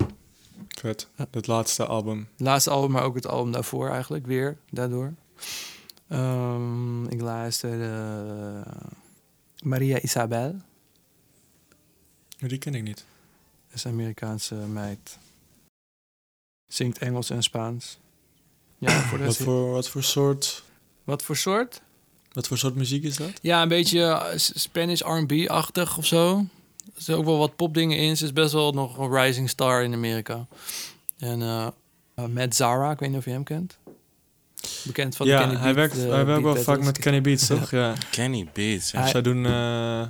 Vet. 0.67 1.07
Het 1.31 1.47
laatste 1.47 1.85
album. 1.85 2.27
Laatste 2.37 2.69
album, 2.69 2.91
maar 2.91 3.03
ook 3.03 3.15
het 3.15 3.27
album 3.27 3.51
daarvoor 3.51 3.89
eigenlijk 3.89 4.25
weer, 4.25 4.57
daardoor. 4.69 5.13
Ehm, 6.07 7.05
ik 7.05 7.21
luister 7.21 7.81
eh, 7.81 8.73
Maria 9.63 10.01
Isabel. 10.01 10.55
Die 12.37 12.57
ken 12.57 12.75
ik 12.75 12.83
niet. 12.83 13.05
Dat 13.67 13.75
is 13.75 13.83
een 13.83 13.91
Amerikaanse 13.91 14.55
meid. 14.55 15.17
Zingt 16.67 16.97
Engels 16.97 17.29
en 17.29 17.43
Spaans. 17.43 17.97
Ja, 18.77 19.01
voor 19.01 19.17
de 19.17 19.25
Wat 19.25 19.37
voor, 19.37 19.71
wat 19.71 19.89
voor 19.89 20.03
soort... 20.03 20.63
Wat 21.03 21.23
voor 21.23 21.35
soort? 21.35 21.81
Wat 22.37 22.47
voor 22.47 22.57
soort 22.57 22.75
muziek 22.75 23.03
is 23.03 23.15
dat? 23.17 23.29
Ja, 23.41 23.61
een 23.61 23.67
beetje 23.67 24.01
eh, 24.01 24.25
Spanish 24.37 25.01
R&B-achtig 25.01 25.97
of 25.97 26.05
zo. 26.05 26.37
Er 26.85 26.91
zitten 26.95 27.17
ook 27.17 27.25
wel 27.25 27.37
wat 27.37 27.55
popdingen 27.55 27.97
in. 27.97 28.17
Ze 28.17 28.25
is 28.25 28.33
best 28.33 28.53
wel 28.53 28.71
nog 28.71 28.97
een 28.97 29.11
rising 29.11 29.49
star 29.49 29.83
in 29.83 29.93
Amerika. 29.93 30.45
En 31.19 31.41
eh 31.41 31.67
uh, 32.19 32.25
Matt 32.25 32.55
Zara, 32.55 32.91
ik 32.91 32.99
weet 32.99 33.09
niet 33.09 33.17
of 33.17 33.25
je 33.25 33.31
hem 33.31 33.43
kent. 33.43 33.77
Bekend 34.83 35.15
van 35.15 35.25
de 35.25 35.31
ja, 35.31 35.39
Kenny 35.39 35.53
hij 35.55 35.63
Beat, 35.73 35.75
werkt, 35.75 36.11
hij 36.11 36.25
werkt 36.25 36.43
wel 36.43 36.55
vaak 36.55 36.81
met 36.83 36.97
Kenny 36.97 37.21
Beats, 37.21 37.47
toch? 37.47 37.71
Ja. 37.71 37.93
Kenny 38.11 38.47
Beats. 38.53 38.91
ja. 38.91 38.99
Hij- 39.01 39.09
Zij 39.09 39.21
doen 39.21 39.45
eh, 39.45 40.07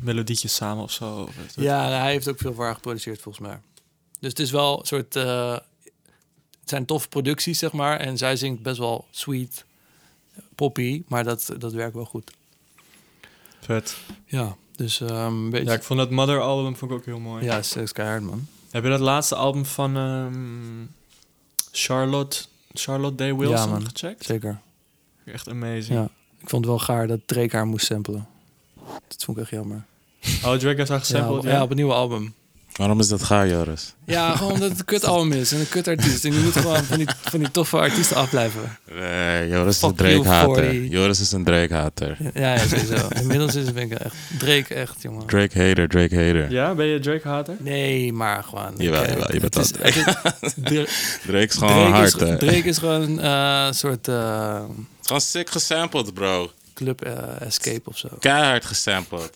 melodietjes 0.00 0.54
samen 0.54 0.82
of 0.82 0.90
zo. 0.90 1.22
Of 1.22 1.36
het- 1.36 1.54
Ja, 1.56 1.88
hij 2.00 2.10
heeft 2.10 2.28
ook 2.28 2.38
veel 2.38 2.54
voor 2.54 2.64
haar 2.64 2.74
geproduceerd 2.74 3.20
volgens 3.20 3.46
mij. 3.46 3.58
Dus 4.20 4.30
het 4.30 4.38
is 4.38 4.50
wel 4.50 4.78
een 4.80 4.86
soort... 4.86 5.16
eh, 5.16 5.52
het 6.60 6.68
zijn 6.72 6.84
toffe 6.84 7.08
producties, 7.08 7.58
zeg 7.58 7.72
maar. 7.72 8.00
En 8.00 8.18
zij 8.18 8.36
zingt 8.36 8.62
best 8.62 8.78
wel 8.78 9.06
sweet, 9.10 9.64
poppy. 10.54 11.02
Maar 11.08 11.24
dat, 11.24 11.50
dat 11.58 11.72
werkt 11.72 11.94
wel 11.94 12.04
goed. 12.04 12.30
Vet. 13.60 13.96
Ja. 14.26 14.56
Dus 14.76 15.00
ehm, 15.00 15.50
beetje... 15.50 15.66
Ja, 15.66 15.72
ik 15.72 15.82
vond 15.82 15.98
dat 15.98 16.10
Mother 16.10 16.40
album 16.40 16.76
vond 16.76 16.90
ik 16.90 16.96
ook 16.96 17.04
heel 17.04 17.18
mooi. 17.18 17.44
Ja, 17.44 17.62
Sex 17.62 17.92
keihard, 17.92 18.22
man. 18.22 18.46
Heb 18.70 18.82
je 18.82 18.88
dat 18.88 19.00
laatste 19.00 19.34
album 19.34 19.64
van 19.64 19.96
ehm, 19.96 20.86
Charlotte, 21.72 22.38
Charlotte 22.72 23.14
Day 23.16 23.34
Wilson 23.34 23.56
Ja, 23.56 23.66
man. 23.66 23.86
gecheckt? 23.86 24.24
Zeker. 24.24 24.60
Echt 25.24 25.48
amazing. 25.48 25.98
Ja. 25.98 26.04
Ik 26.38 26.48
vond 26.48 26.64
het 26.64 26.74
wel 26.74 26.78
gaar 26.84 27.06
dat 27.06 27.20
Drake 27.26 27.56
haar 27.56 27.66
moest 27.66 27.86
samplen. 27.86 28.26
Dat 29.08 29.24
vond 29.24 29.36
ik 29.36 29.42
echt 29.42 29.52
jammer. 29.52 29.84
Oh, 30.24 30.52
Drake 30.52 30.76
heeft 30.76 30.88
haar 30.88 30.98
gesampled, 30.98 31.42
ja, 31.42 31.62
op 31.62 31.70
een 31.70 31.76
nieuwe 31.76 31.92
album. 31.92 32.34
Waarom 32.74 33.00
is 33.00 33.08
dat 33.08 33.22
gaar, 33.22 33.48
Joris? 33.48 33.94
Ja, 34.06 34.36
gewoon 34.36 34.52
omdat 34.52 34.68
het 34.70 34.78
een 34.78 34.84
kutalbum 34.84 35.32
is 35.32 35.52
en 35.52 35.60
een 35.60 35.68
kutartiest. 35.68 36.24
En 36.24 36.32
je 36.32 36.38
moet 36.40 36.52
gewoon 36.52 36.84
van 36.84 36.96
die, 36.98 37.06
van 37.20 37.38
die 37.38 37.50
toffe 37.50 37.76
artiesten 37.78 38.16
afblijven. 38.16 38.78
Nee, 38.94 39.48
Joris 39.48 39.76
is 39.76 39.82
een 39.82 39.94
Drake-hater. 39.94 40.54
40. 40.64 40.90
Joris 40.90 41.20
is 41.20 41.32
een 41.32 41.44
Drake-hater. 41.44 42.16
Ja, 42.34 42.54
ja 42.54 42.66
sowieso. 42.66 43.08
Inmiddels 43.14 43.54
is 43.54 43.64
het 43.64 43.74
ben 43.74 43.82
ik 43.82 43.92
echt 43.98 44.14
Drake 44.38 44.74
echt, 44.74 44.94
jongen. 45.02 45.26
Drake-hater, 45.26 45.88
Drake-hater. 45.88 46.50
Ja, 46.50 46.74
ben 46.74 46.86
je 46.86 46.98
Drake-hater? 47.00 47.56
Nee, 47.60 48.12
maar 48.12 48.42
gewoon. 48.44 48.74
Jawel, 48.76 49.02
eh, 49.02 49.08
jawel, 49.12 49.32
je 49.32 49.40
bent 49.40 49.56
is- 49.56 49.70
Dra- 49.70 50.84
Drake 51.26 51.46
is 51.46 51.54
gewoon 51.54 51.74
Drake, 51.74 51.90
hard, 51.92 52.14
is, 52.20 52.28
hè. 52.28 52.36
Drake 52.38 52.68
is 52.68 52.78
gewoon 52.78 53.20
eh, 53.20 53.64
een 53.66 53.74
soort 53.74 54.08
eh, 54.08 54.54
Het 54.54 54.70
is 55.00 55.06
gewoon 55.06 55.20
sick 55.20 55.50
gesampled, 55.50 56.14
bro. 56.14 56.50
club 56.74 57.02
escape 57.40 57.82
of 57.84 57.98
zo. 57.98 58.08
Keihard 58.20 58.64
gesampled. 58.64 59.32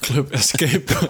Club 0.00 0.30
Escape. 0.30 0.84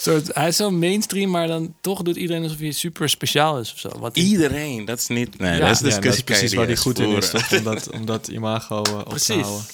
Soort, 0.00 0.34
hij 0.34 0.48
is 0.48 0.56
zo 0.56 0.70
mainstream, 0.70 1.30
maar 1.30 1.46
dan 1.46 1.74
toch 1.80 2.02
doet 2.02 2.16
iedereen 2.16 2.42
alsof 2.42 2.58
hij 2.58 2.72
super 2.72 3.08
speciaal 3.08 3.58
is 3.60 3.72
of 3.72 3.78
zo. 3.78 3.88
Wat 3.98 4.16
Iedereen, 4.16 4.84
dat 4.84 4.98
is 4.98 5.06
niet... 5.06 5.38
Nee, 5.38 5.58
Ja. 5.58 5.66
dat 5.66 5.70
is 5.70 5.78
ja, 5.78 5.84
dat 5.84 6.02
discussie. 6.02 6.10
is 6.10 6.22
precies 6.38 6.54
waar 6.54 6.66
hij 6.66 6.76
goed 6.76 6.98
in 6.98 7.08
is, 7.08 7.30
toch? 7.30 7.52
Om 7.52 7.62
dat, 7.64 7.90
om 7.90 8.06
dat 8.06 8.28
imago 8.28 8.82
eh, 8.82 8.92
op 8.92 9.02
te 9.02 9.08
Precies. 9.08 9.42
houden. 9.42 9.64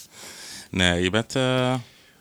Nee, 0.71 1.03
je 1.03 1.11
bent... 1.11 1.35
eh, 1.37 1.75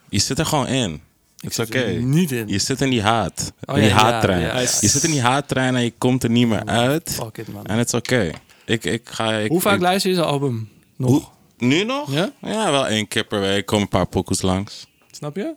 je 0.10 0.20
zit 0.20 0.40
er 0.40 0.46
gewoon 0.46 0.68
in. 0.68 0.94
Ik 0.94 1.02
Het 1.42 1.50
is 1.50 1.56
zit 1.56 1.68
oké. 1.68 1.80
er 1.80 2.02
niet 2.02 2.32
in. 2.32 2.48
Je 2.48 2.60
zit 2.60 2.82
in 2.82 2.90
die 2.90 3.02
haat. 3.02 3.54
Oh, 3.66 3.76
in 3.76 3.82
die 3.82 3.90
ja, 3.92 3.96
haattrein. 3.98 4.40
ja, 4.42 4.54
ja. 4.54 4.60
Je 4.60 4.88
zit 4.88 5.04
in 5.04 5.12
die 5.12 5.22
haattrein 5.22 5.76
en 5.76 5.84
je 5.84 5.94
komt 5.98 6.24
er 6.24 6.30
niet 6.30 6.48
meer 6.48 6.66
uit. 6.66 7.12
Fuck 7.24 7.38
it, 7.38 7.48
man. 7.54 7.66
En 7.66 7.78
het 7.78 7.88
is 7.88 7.94
oké. 7.94 8.32
Ik, 8.66 8.84
ik 8.86 9.10
ga... 9.10 9.34
Ik, 9.34 9.50
Hoe 9.50 9.62
vaak 9.62 9.76
ik- 9.76 9.82
luister 9.82 10.10
je 10.10 10.16
zijn 10.16 10.28
album? 10.28 10.70
Nog? 10.96 11.10
Hoe- 11.10 11.24
Nu 11.58 11.84
nog? 11.84 12.12
Ja? 12.14 12.32
Ja, 12.42 12.72
wel 12.72 12.88
één 12.88 13.08
keer 13.08 13.26
per 13.26 13.40
week. 13.40 13.66
Komen 13.66 13.84
een 13.84 13.90
paar 13.90 14.08
pokoes 14.08 14.42
langs. 14.42 14.88
Snap 15.12 15.36
je? 15.36 15.54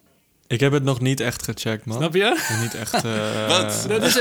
Ik 0.48 0.60
heb 0.60 0.72
het 0.72 0.82
nog 0.82 1.00
niet 1.00 1.20
echt 1.20 1.42
gecheckt, 1.42 1.84
man. 1.84 1.96
Snap 1.96 2.14
je? 2.14 2.56
Niet 2.60 2.74
echt... 2.74 2.94
eh, 3.04 3.48
Dat 3.48 3.72
is 3.72 3.82
het, 3.82 3.88
dat 3.88 4.02
is 4.04 4.14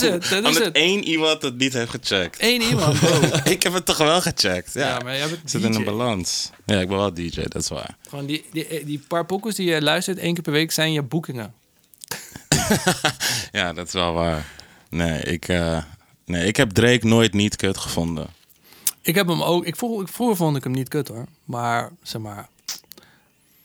het, 0.00 0.28
dat 0.28 0.44
is 0.44 0.58
het. 0.58 0.74
één 0.74 1.04
iemand 1.04 1.42
het 1.42 1.56
niet 1.56 1.72
heeft 1.72 1.90
gecheckt. 1.90 2.36
Eén 2.40 2.62
iemand, 2.62 2.96
ik 3.44 3.62
heb 3.62 3.72
het 3.72 3.86
toch 3.86 3.96
wel 3.96 4.20
gecheckt. 4.20 4.74
Ja, 4.74 4.88
Ja, 4.88 4.98
maar 4.98 5.16
jij 5.16 5.28
bent 5.28 5.42
Ik 5.42 5.48
zit 5.48 5.62
in 5.62 5.74
een 5.74 5.84
balans. 5.84 6.50
Ja, 6.66 6.80
ik 6.80 6.88
ben 6.88 6.96
wel 6.96 7.14
DJ, 7.14 7.42
dat 7.42 7.62
is 7.62 7.68
waar. 7.68 7.96
Gewoon 8.08 8.26
die, 8.26 8.44
die, 8.52 8.84
die 8.84 8.98
paar 9.08 9.26
pokkels 9.26 9.54
die 9.54 9.70
je 9.70 9.82
luistert 9.82 10.18
één 10.18 10.34
keer 10.34 10.42
per 10.42 10.52
week 10.52 10.72
zijn 10.72 10.92
je 10.92 11.02
boekingen. 11.02 11.54
Ja, 13.52 13.72
dat 13.72 13.86
is 13.86 13.92
wel 13.92 14.12
waar. 14.12 14.46
Nee, 14.88 15.22
ik, 15.22 15.48
eh, 15.48 15.82
nee, 16.24 16.46
ik 16.46 16.56
heb 16.56 16.70
Drake 16.70 17.06
nooit 17.06 17.32
niet 17.32 17.56
kut 17.56 17.78
gevonden. 17.78 18.26
Ik 19.02 19.14
heb 19.14 19.26
hem 19.26 19.42
ook. 19.42 19.64
Ik 19.64 19.76
vroeg, 19.76 20.00
ik, 20.00 20.08
vroeger 20.08 20.36
vond 20.36 20.56
ik 20.56 20.64
hem 20.64 20.72
niet 20.72 20.88
kut 20.88 21.08
hoor. 21.08 21.26
Maar 21.44 21.90
zeg 22.02 22.20
maar. 22.20 22.48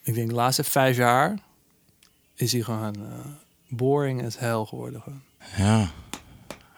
Ik 0.03 0.13
denk 0.15 0.29
de 0.29 0.35
laatste 0.35 0.63
vijf 0.63 0.97
jaar 0.97 1.37
is 2.39 2.51
hij 2.51 2.61
gewoon 2.61 2.95
eh, 2.95 3.01
boring 3.67 4.25
as 4.25 4.39
hell 4.39 4.65
geworden. 4.65 5.01
Gewoon. 5.01 5.21
Ja, 5.57 5.91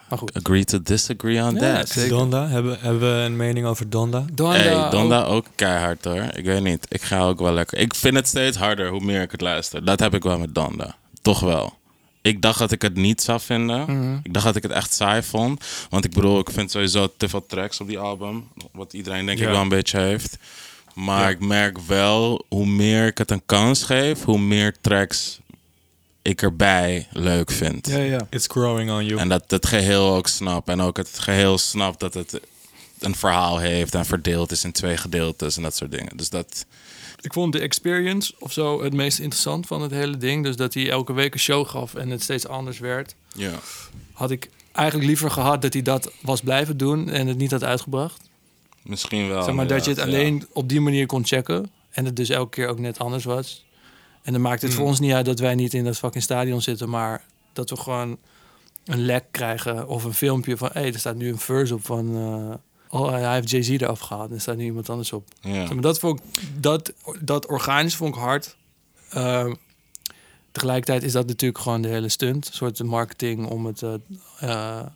Maar 0.08 0.18
goed. 0.18 0.34
agree 0.34 0.64
to 0.64 0.82
disagree 0.82 1.42
on 1.42 1.54
Ja, 1.54 1.60
that. 1.76 1.88
zeker. 1.88 2.08
Donda? 2.10 2.48
Hebben, 2.48 2.78
hebben 2.80 3.00
we 3.00 3.22
een 3.24 3.36
mening 3.36 3.66
over 3.66 3.90
Donda? 3.90 4.24
Donda, 4.32 4.56
Hey, 4.58 4.90
Donda 4.90 5.22
ook- 5.22 5.34
ook 5.34 5.46
keihard 5.54 6.04
hoor. 6.04 6.22
Ik 6.34 6.44
weet 6.44 6.62
niet. 6.62 6.86
Ik 6.88 7.02
ga 7.02 7.20
ook 7.20 7.38
wel 7.40 7.52
lekker. 7.52 7.78
Ik 7.78 7.94
vind 7.94 8.14
het 8.14 8.28
steeds 8.28 8.56
harder 8.56 8.88
hoe 8.90 9.00
meer 9.04 9.22
ik 9.22 9.30
het 9.30 9.40
luister. 9.40 9.84
Dat 9.84 10.00
heb 10.00 10.14
ik 10.14 10.22
wel 10.22 10.38
met 10.38 10.54
Donda. 10.54 10.96
Toch 11.22 11.40
wel. 11.40 11.80
Ik 12.22 12.42
dacht 12.42 12.58
dat 12.58 12.72
ik 12.72 12.82
het 12.82 12.94
niet 12.94 13.22
zou 13.22 13.40
vinden. 13.40 13.80
Mhm. 13.80 14.18
Ik 14.22 14.32
dacht 14.32 14.44
dat 14.46 14.56
ik 14.56 14.62
het 14.62 14.72
echt 14.72 14.94
saai 14.94 15.22
vond. 15.22 15.64
Want 15.90 16.04
ik 16.04 16.12
bedoel, 16.12 16.38
ik 16.38 16.50
vind 16.50 16.70
sowieso 16.70 17.12
te 17.16 17.28
veel 17.28 17.46
tracks 17.46 17.80
op 17.80 17.86
die 17.86 17.98
album. 17.98 18.48
Wat 18.72 18.92
iedereen 18.92 19.26
denk 19.26 19.38
ik 19.38 19.46
wel 19.48 19.60
een 19.60 19.68
beetje 19.68 19.98
heeft. 20.00 20.38
Maar 20.94 21.22
Ja. 21.22 21.28
ik 21.28 21.40
merk 21.40 21.78
wel, 21.78 22.44
hoe 22.48 22.66
meer 22.66 23.06
ik 23.06 23.18
het 23.18 23.30
een 23.30 23.42
kans 23.46 23.82
geef, 23.82 24.22
hoe 24.24 24.38
meer 24.38 24.76
tracks 24.80 25.40
ik 26.22 26.42
erbij 26.42 27.06
leuk 27.10 27.50
vind. 27.50 27.86
Ja, 27.86 27.98
ja. 27.98 28.26
It's 28.30 28.46
growing 28.46 28.90
on 28.90 29.04
you. 29.04 29.20
En 29.20 29.28
dat 29.28 29.50
het 29.50 29.66
geheel 29.66 30.14
ook 30.14 30.28
snap. 30.28 30.68
En 30.68 30.80
ook 30.80 30.96
het 30.96 31.18
geheel 31.18 31.58
snapt 31.58 32.00
dat 32.00 32.14
het 32.14 32.40
een 32.98 33.14
verhaal 33.14 33.58
heeft 33.58 33.94
en 33.94 34.04
verdeeld 34.04 34.50
is 34.50 34.64
in 34.64 34.72
twee 34.72 34.96
gedeeltes 34.96 35.56
en 35.56 35.62
dat 35.62 35.76
soort 35.76 35.90
dingen. 35.90 36.16
Dus 36.16 36.30
dat, 36.30 36.66
Ik 37.20 37.32
vond 37.32 37.52
de 37.52 37.58
experience 37.58 38.34
of 38.38 38.52
zo 38.52 38.82
het 38.82 38.92
meest 38.92 39.18
interessant 39.18 39.66
van 39.66 39.82
het 39.82 39.90
hele 39.90 40.16
ding. 40.16 40.44
Dus 40.44 40.56
dat 40.56 40.74
hij 40.74 40.90
elke 40.90 41.12
week 41.12 41.34
een 41.34 41.40
show 41.40 41.68
gaf 41.68 41.94
en 41.94 42.10
het 42.10 42.22
steeds 42.22 42.46
anders 42.46 42.78
werd. 42.78 43.14
ja. 43.34 43.52
Had 44.12 44.30
ik 44.30 44.50
eigenlijk 44.72 45.06
liever 45.08 45.30
gehad 45.30 45.62
dat 45.62 45.72
hij 45.72 45.82
dat 45.82 46.12
was 46.20 46.40
blijven 46.40 46.76
doen 46.76 47.10
en 47.10 47.26
het 47.26 47.36
niet 47.36 47.50
had 47.50 47.64
uitgebracht. 47.64 48.20
Misschien 48.82 49.28
wel. 49.28 49.42
zeg 49.42 49.54
maar 49.54 49.66
dat 49.66 49.84
je 49.84 49.90
het 49.90 50.00
alleen 50.00 50.46
op 50.52 50.68
die 50.68 50.80
manier 50.80 51.06
kon 51.06 51.26
checken. 51.26 51.70
En 51.90 52.04
het 52.04 52.16
dus 52.16 52.28
elke 52.28 52.50
keer 52.50 52.68
ook 52.68 52.78
net 52.78 52.98
anders 52.98 53.24
was. 53.24 53.64
En 54.22 54.32
dan 54.32 54.40
maakt 54.40 54.62
het 54.62 54.74
voor 54.74 54.86
ons 54.86 55.00
niet 55.00 55.12
uit 55.12 55.24
dat 55.24 55.38
wij 55.38 55.54
niet 55.54 55.74
in 55.74 55.84
dat 55.84 55.98
fucking 55.98 56.22
stadion 56.22 56.62
zitten. 56.62 56.88
Maar 56.88 57.24
dat 57.52 57.70
we 57.70 57.76
gewoon 57.76 58.18
een 58.84 59.04
lek 59.04 59.24
krijgen 59.30 59.88
of 59.88 60.04
een 60.04 60.14
filmpje 60.14 60.56
van... 60.56 60.70
hé, 60.72 60.80
hey, 60.80 60.92
er 60.92 60.98
staat 60.98 61.16
nu 61.16 61.28
een 61.28 61.38
verse 61.38 61.74
op 61.74 61.84
van... 61.84 62.16
eh, 62.16 63.00
oh, 63.00 63.10
hij 63.10 63.34
heeft 63.34 63.50
Jay-Z 63.50 63.68
eraf 63.68 64.00
gehaald 64.00 64.28
en 64.28 64.34
er 64.34 64.40
staat 64.40 64.56
nu 64.56 64.64
iemand 64.64 64.90
anders 64.90 65.12
op. 65.12 65.28
Ja. 65.40 65.54
Ja. 65.54 65.72
Maar 65.72 65.82
dat, 65.82 65.98
vond 65.98 66.20
ik, 66.20 66.24
dat, 66.62 66.92
dat 67.20 67.46
organisch 67.46 67.96
vond 67.96 68.14
ik 68.14 68.20
hard. 68.20 68.56
Ehm, 69.10 69.54
tegelijkertijd 70.52 71.02
is 71.02 71.12
dat 71.12 71.26
natuurlijk 71.26 71.60
gewoon 71.60 71.82
de 71.82 71.88
hele 71.88 72.08
stunt. 72.08 72.46
Een 72.46 72.52
soort 72.52 72.82
marketing 72.82 73.46
om 73.46 73.66
het 73.66 73.82
eh, 73.82 73.94
eh, 74.38 74.86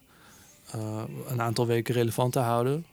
een 1.29 1.43
aantal 1.43 1.67
weken 1.67 1.95
relevant 1.95 2.33
te 2.33 2.39
houden. 2.39 2.87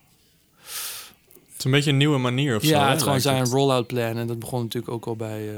Het 0.61 1.57
is 1.57 1.63
een 1.65 1.71
beetje 1.71 1.91
een 1.91 1.97
nieuwe 1.97 2.17
manier 2.17 2.55
of 2.55 2.63
zo. 2.63 2.69
ja, 2.69 2.89
het 2.89 3.03
gewoon 3.03 3.21
zijn 3.21 3.45
rollout 3.45 3.87
plan. 3.87 4.17
En 4.17 4.27
dat 4.27 4.39
begon 4.39 4.61
natuurlijk 4.61 4.93
ook 4.93 5.05
al 5.05 5.15
bij 5.15 5.49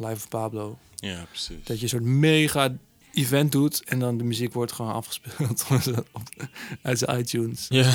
Live 0.00 0.14
of 0.14 0.28
Pablo. 0.28 0.78
ja, 0.96 1.24
precies. 1.28 1.56
Dat 1.64 1.76
je 1.76 1.82
een 1.82 1.88
soort 1.88 2.02
mega 2.04 2.72
event 3.14 3.52
doet 3.52 3.82
en 3.84 3.98
dan 3.98 4.18
de 4.18 4.24
muziek 4.24 4.52
wordt 4.52 4.72
gewoon 4.72 4.92
afgespeeld 4.92 5.66
uit 6.82 6.98
zijn 6.98 7.18
iTunes. 7.18 7.66
Ja, 7.68 7.92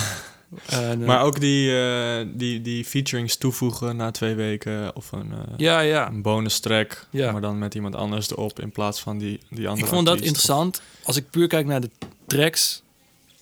En, 0.65 1.01
eh, 1.01 1.07
maar 1.07 1.21
ook 1.21 1.39
die, 1.39 1.77
eh, 1.79 2.25
die, 2.33 2.61
die 2.61 2.85
featurings 2.85 3.37
toevoegen 3.37 3.95
na 3.95 4.11
twee 4.11 4.35
weken 4.35 4.95
of 4.95 5.11
een, 5.11 5.31
eh, 5.31 5.39
ja, 5.57 5.79
ja. 5.79 6.07
een 6.07 6.21
bonus 6.21 6.59
track, 6.59 7.07
Ja. 7.09 7.31
maar 7.31 7.41
dan 7.41 7.57
met 7.59 7.75
iemand 7.75 7.95
anders 7.95 8.29
erop 8.29 8.59
in 8.59 8.71
plaats 8.71 9.01
van 9.01 9.17
die, 9.17 9.39
die 9.49 9.67
andere 9.67 9.87
Ik 9.87 9.93
vond 9.93 10.05
dat 10.05 10.21
interessant. 10.21 10.81
Als 11.03 11.15
ik 11.15 11.29
puur 11.29 11.47
kijk 11.47 11.65
naar 11.65 11.81
de 11.81 11.89
tracks, 12.27 12.81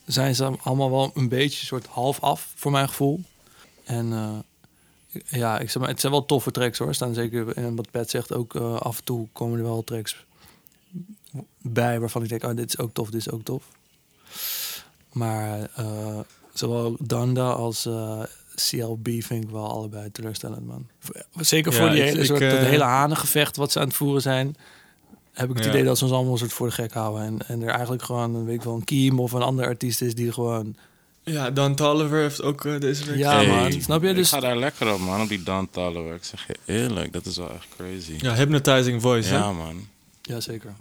zijn 0.06 0.36
ze 0.36 0.52
allemaal 0.64 0.92
wel 0.92 1.12
een 1.14 1.30
beetje 1.30 1.66
soort 1.66 1.86
half 1.86 2.20
af 2.20 2.52
voor 2.56 2.72
mijn 2.72 2.88
gevoel. 2.88 3.22
En 3.84 4.14
eh, 4.14 4.30
ja, 5.26 5.60
ik 5.60 5.70
zeg 5.70 5.82
maar, 5.82 5.92
het 5.92 6.00
zijn 6.00 6.12
wel 6.12 6.26
toffe 6.26 6.52
tracks 6.52 6.78
hoor. 6.78 6.88
Er 6.88 6.96
Staan 6.96 7.14
zeker, 7.14 7.48
en 7.58 7.76
wat 7.76 7.92
Pat 7.92 8.10
zegt, 8.10 8.34
ook 8.34 8.56
eh, 8.56 8.76
af 8.80 8.98
en 8.98 9.04
toe 9.04 9.28
komen 9.34 9.58
er 9.58 9.64
wel 9.66 9.84
tracks 9.84 10.26
bij 11.62 12.00
waarvan 12.00 12.24
ik 12.24 12.30
denk, 12.30 12.44
oh, 12.44 12.56
dit 12.56 12.68
is 12.70 12.78
ook 12.78 12.94
tof, 12.94 13.10
dit 13.10 13.20
is 13.20 13.32
ook 13.32 13.44
tof. 13.44 13.64
Maar 15.12 15.70
eh, 15.76 16.20
zowel 16.54 16.96
Donda 17.00 17.50
als 17.52 17.86
eh, 17.86 18.22
CLB 18.56 19.08
vind 19.24 19.44
ik 19.44 19.50
wel 19.50 19.70
allebei 19.70 20.12
teleurstellend, 20.12 20.66
man. 20.68 20.88
Zeker 21.40 21.72
Ja, 21.72 21.78
voor 21.78 21.90
die 21.90 21.98
ik- 22.00 22.04
hele, 22.06 22.20
ik, 22.20 22.26
soort, 22.26 22.40
dat 22.40 22.52
eh, 22.52 22.60
hele 22.64 22.84
hanengevecht 22.84 23.56
wat 23.56 23.72
ze 23.72 23.80
aan 23.80 23.88
het 23.88 23.96
voeren 23.96 24.22
zijn 24.22 24.56
heb 25.34 25.50
ik 25.50 25.56
het 25.56 25.64
Ja. 25.66 25.70
idee 25.72 25.84
dat 25.84 25.98
ze 25.98 26.04
ons 26.04 26.14
allemaal 26.14 26.32
een 26.32 26.38
soort 26.38 26.54
voor 26.54 26.68
de 26.68 26.74
gek 26.74 26.94
houden. 26.94 27.24
En, 27.24 27.48
en 27.48 27.62
er 27.62 27.70
eigenlijk 27.70 28.04
gewoon, 28.04 28.36
een 28.36 28.46
weet 28.46 28.56
ik 28.56 28.62
wel, 28.64 28.76
een 28.76 28.84
Kiem 28.84 29.20
of 29.20 29.32
een 29.32 29.42
andere 29.42 29.68
artiest 29.68 30.02
is 30.02 30.16
die 30.16 30.32
gewoon... 30.32 30.76
Ja, 31.24 31.50
Dan 31.52 31.76
Tolliver 31.76 32.20
heeft 32.20 32.42
ook 32.42 32.66
eh, 32.66 32.80
deze 32.80 33.06
week... 33.06 33.18
Ja, 33.18 33.42
man. 33.42 33.82
Snap 33.82 34.02
je? 34.02 34.10
Ik 34.10 34.16
Dus- 34.16 34.30
ga 34.30 34.40
daar 34.40 34.58
lekker 34.58 34.94
op, 34.94 35.00
man. 35.00 35.22
Op 35.22 35.28
die 35.30 35.44
Dan 35.44 35.70
Tolliver. 35.70 36.14
Ik 36.16 36.24
zeg 36.24 36.48
je 36.48 36.56
eerlijk, 36.66 37.14
dat 37.14 37.26
is 37.26 37.38
wel 37.38 37.52
echt 37.54 37.68
crazy. 37.78 38.14
Ja, 38.18 38.36
Hypnotizing 38.36 39.02
Voice, 39.02 39.34
Ja, 39.34 39.48
hè? 39.48 39.54
man. 39.54 39.88
Jazeker. 40.22 40.74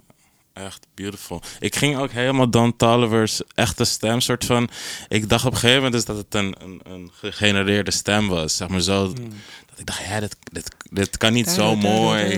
Echt 0.53 0.87
beautiful. 0.93 1.41
Ik 1.59 1.75
ging 1.75 1.97
ook 1.97 2.11
helemaal 2.11 2.49
Dan 2.49 2.75
Tolliver's 2.75 3.41
echte 3.55 3.83
stem 3.83 4.19
soort 4.21 4.45
van... 4.45 4.69
Ik 5.07 5.29
dacht 5.29 5.45
op 5.45 5.51
een 5.51 5.57
gegeven 5.57 5.83
moment 5.83 5.93
dus 5.93 6.05
dat 6.15 6.17
het 6.17 6.33
een, 6.35 6.55
een, 6.59 6.79
een 6.83 7.11
gegenereerde 7.13 7.91
stem 7.91 8.27
was. 8.27 8.57
Zeg 8.57 8.67
maar 8.67 8.81
zo. 8.81 9.07
Mm. 9.07 9.29
Dat 9.69 9.79
ik 9.79 9.85
dacht, 9.85 10.05
ja, 10.05 10.19
dit, 10.19 10.35
dit, 10.51 10.75
dit 10.91 11.17
kan 11.17 11.33
niet 11.33 11.49
zo 11.49 11.75
mooi. 11.75 12.37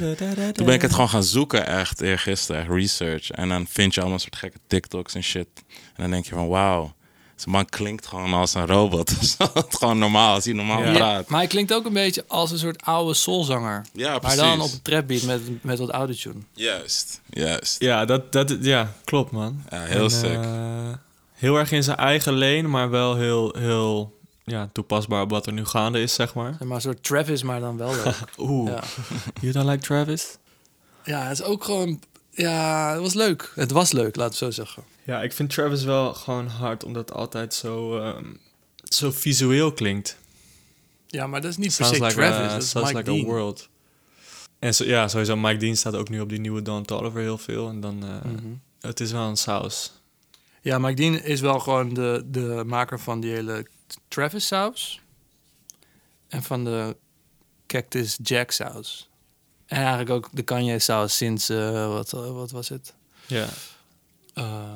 Toen 0.54 0.66
ben 0.66 0.74
ik 0.76 0.82
het 0.82 0.92
gewoon 0.94 1.10
gaan 1.10 1.24
zoeken 1.24 1.68
echt 1.68 2.02
eergisteren. 2.02 2.62
Echt 2.62 2.70
research. 2.70 3.32
En 3.32 3.50
dan 3.50 3.66
vind 3.70 3.94
je 3.94 4.00
allemaal 4.02 4.20
soort 4.20 4.36
gekke 4.36 4.58
TikToks 4.68 5.14
en 5.14 5.24
shit. 5.24 5.48
En 5.68 6.02
dan 6.02 6.12
denk 6.12 6.26
je 6.26 6.34
van, 6.34 6.48
wauw. 6.48 6.94
Deze 7.36 7.50
man 7.50 7.66
klinkt 7.66 8.06
gewoon 8.08 8.34
als 8.34 8.54
een 8.54 8.66
robot. 8.68 9.12
gewoon 9.80 9.98
normaal, 9.98 10.34
als 10.36 10.46
hij 10.46 10.54
normaal 10.54 10.84
Ja. 10.84 10.92
praat. 10.94 11.30
Maar 11.30 11.40
hij 11.40 11.48
klinkt 11.48 11.74
ook 11.74 11.86
een 11.86 11.94
beetje 11.94 12.24
als 12.28 12.52
een 12.52 12.58
soort 12.58 12.82
oude 12.84 13.14
soulzanger. 13.14 13.86
Ja, 13.94 14.10
Maar 14.12 14.20
precies. 14.20 14.40
dan 14.40 14.62
op 14.62 14.72
een 14.72 14.82
trapbeat 14.82 15.22
met, 15.24 15.64
met 15.64 15.80
wat 15.80 15.90
autotune. 15.90 16.40
Juist, 16.54 17.22
juist. 17.30 17.80
Ja, 17.82 18.06
dat, 18.06 18.32
dat, 18.32 18.56
ja, 18.62 18.94
klopt, 19.04 19.32
man. 19.32 19.64
Ja, 19.70 19.82
heel 19.82 20.04
En, 20.04 20.12
sick. 20.12 20.32
eh, 20.44 20.94
heel 21.34 21.56
erg 21.56 21.72
in 21.72 21.84
zijn 21.84 21.98
eigen 21.98 22.34
lane, 22.38 22.62
maar 22.62 22.90
wel 22.90 23.16
heel, 23.16 23.56
heel 23.58 24.18
ja, 24.44 24.70
toepasbaar 24.74 25.22
op 25.22 25.30
wat 25.30 25.46
er 25.46 25.54
nu 25.54 25.66
gaande 25.66 26.02
is, 26.02 26.14
zeg 26.14 26.34
maar. 26.34 26.56
Maar 26.60 26.76
een 26.76 26.82
soort 26.82 27.04
Travis, 27.04 27.44
maar 27.44 27.60
dan 27.60 27.78
wel 27.78 27.92
leuk. 28.04 28.16
Oeh, 28.38 28.72
ja. 28.72 28.84
you 29.42 29.52
don't 29.54 29.66
like 29.70 29.84
Travis? 29.84 30.38
ja, 31.04 31.22
het 31.28 31.40
is 31.40 31.46
ook 31.46 31.64
gewoon... 31.64 32.02
Ja, 32.32 32.92
het 32.92 33.02
was 33.02 33.14
leuk. 33.14 33.52
Het 33.56 33.72
was 33.72 33.92
leuk, 33.92 34.16
laten 34.16 34.40
we 34.40 34.46
zo 34.46 34.52
zeggen. 34.64 34.84
Ja, 35.06 35.22
ik 35.22 35.34
vind 35.34 35.50
Travis 35.50 35.84
wel 35.84 36.14
gewoon 36.14 36.48
hard, 36.48 36.84
omdat 36.84 37.10
het 37.10 37.18
altijd 37.18 37.54
zo, 37.54 38.00
ehm, 38.00 38.34
zo 38.84 39.12
visueel 39.12 39.74
klinkt. 39.74 40.18
Ja, 41.08 41.28
maar 41.28 41.42
dat 41.42 41.52
is 41.52 41.58
niet 41.58 41.76
per 41.78 41.86
Sounds 41.86 41.98
se 41.98 42.04
like, 42.04 42.16
Travis, 42.16 42.50
a, 42.52 42.54
dat 42.54 42.64
is 42.64 42.74
Mike 42.74 42.88
like 42.88 43.00
a 43.00 43.14
Dean. 43.14 43.24
world. 43.26 43.70
En 44.60 44.76
zo, 44.76 44.84
ja, 44.84 45.08
sowieso 45.08 45.36
Mike 45.36 45.58
Dean 45.58 45.76
staat 45.76 45.96
ook 45.96 46.10
nu 46.10 46.20
op 46.22 46.30
die 46.30 46.40
nieuwe 46.40 46.62
Don 46.62 46.84
Toliver 46.86 47.22
heel 47.22 47.38
veel. 47.38 47.70
En 47.70 47.80
dan, 47.80 48.04
eh, 48.04 48.32
Mhm. 48.32 48.46
het 48.80 49.00
is 49.00 49.12
wel 49.12 49.28
een 49.28 49.38
saus. 49.38 49.92
Ja, 50.62 50.78
Mike 50.80 50.94
Dean 50.96 51.14
is 51.20 51.42
wel 51.42 51.60
gewoon 51.60 51.94
de, 51.94 52.24
de 52.26 52.64
maker 52.66 53.00
van 53.00 53.20
die 53.20 53.32
hele 53.32 53.68
Travis 54.08 54.48
saus. 54.48 55.02
En 56.28 56.44
van 56.44 56.64
de 56.64 56.96
Cactus 57.68 58.18
Jack 58.24 58.52
saus. 58.52 59.10
En 59.66 59.78
eigenlijk 59.78 60.10
ook 60.10 60.30
de 60.32 60.42
Kanye 60.44 60.80
saus 60.80 61.18
sinds, 61.18 61.50
eh, 61.50 61.88
wat, 61.88 62.12
wat 62.12 62.52
was 62.52 62.70
het? 62.70 62.94
Ja, 63.28 63.48
Eh, 64.36 64.72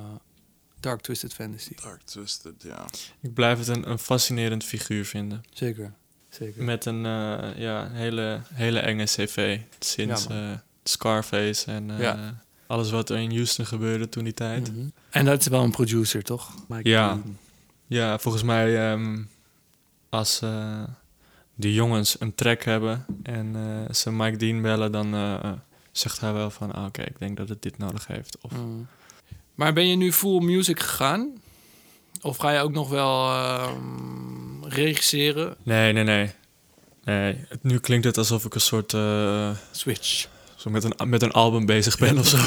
Dark 0.79 1.01
Twisted 1.01 1.33
Fantasy. 1.33 1.71
Dark 1.83 2.01
Twisted, 2.01 2.53
ja. 2.63 2.85
ik 3.21 3.33
blijf 3.33 3.57
het 3.57 3.67
een, 3.67 3.89
een 3.89 3.99
fascinerend 3.99 4.63
figuur 4.63 5.05
vinden. 5.05 5.41
Zeker, 5.53 5.93
zeker. 6.29 6.63
Met 6.63 6.85
een 6.85 7.05
eh, 7.05 7.57
ja, 7.57 7.89
hele, 7.91 8.41
hele 8.53 8.79
enge 8.79 9.03
cv. 9.03 9.59
Sinds 9.79 10.25
Ja, 10.29 10.51
eh, 10.51 10.57
Scarface 10.83 11.71
en 11.71 11.91
eh, 11.91 11.99
Ja. 11.99 12.43
alles 12.67 12.89
wat 12.91 13.09
er 13.09 13.17
in 13.17 13.31
Houston 13.31 13.65
gebeurde 13.65 14.09
toen 14.09 14.23
die 14.23 14.33
tijd. 14.33 14.71
Mhm. 14.71 14.87
En 15.09 15.25
dat 15.25 15.39
is 15.39 15.47
wel 15.47 15.63
een 15.63 15.71
producer, 15.71 16.23
toch? 16.23 16.53
Mike 16.67 16.89
Ja. 16.89 17.19
Ja, 17.87 18.19
volgens 18.19 18.43
mij 18.43 18.91
ehm, 18.91 19.23
als 20.09 20.41
eh 20.41 20.83
de 21.55 21.73
jongens 21.73 22.15
een 22.19 22.35
track 22.35 22.63
hebben 22.63 23.05
en 23.23 23.55
eh, 23.55 23.93
ze 23.93 24.11
Mike 24.11 24.37
Dean 24.37 24.61
bellen, 24.61 24.91
dan 24.91 25.13
eh, 25.13 25.51
zegt 25.91 26.19
hij 26.19 26.33
wel 26.33 26.49
van, 26.49 26.71
ah, 26.71 26.85
oké, 26.85 27.01
ik 27.01 27.19
denk 27.19 27.37
dat 27.37 27.49
het 27.49 27.61
dit 27.61 27.77
nodig 27.77 28.07
heeft. 28.07 28.37
Of, 28.41 28.51
Mm. 28.51 28.87
Maar 29.59 29.73
ben 29.73 29.87
je 29.87 29.95
nu 29.95 30.13
full 30.13 30.39
music 30.43 30.79
gegaan? 30.79 31.33
Of 32.21 32.37
ga 32.37 32.51
je 32.51 32.59
ook 32.59 32.71
nog 32.71 32.89
wel 32.89 33.25
ehm, 33.31 34.63
regisseren? 34.63 35.55
Nee, 35.63 35.93
nee, 35.93 36.03
nee. 36.03 36.31
Nee, 37.03 37.45
het- 37.49 37.63
nu 37.63 37.79
klinkt 37.79 38.05
het 38.05 38.17
alsof 38.17 38.45
ik 38.45 38.53
een 38.55 38.61
soort, 38.61 38.93
eh, 38.93 39.49
Switch. 39.71 40.27
zo 40.55 40.69
met 40.69 40.83
een, 40.83 41.09
met 41.09 41.21
een 41.21 41.31
album 41.31 41.65
bezig 41.65 41.97
ben 41.97 42.17
of 42.17 42.27
zo. 42.27 42.37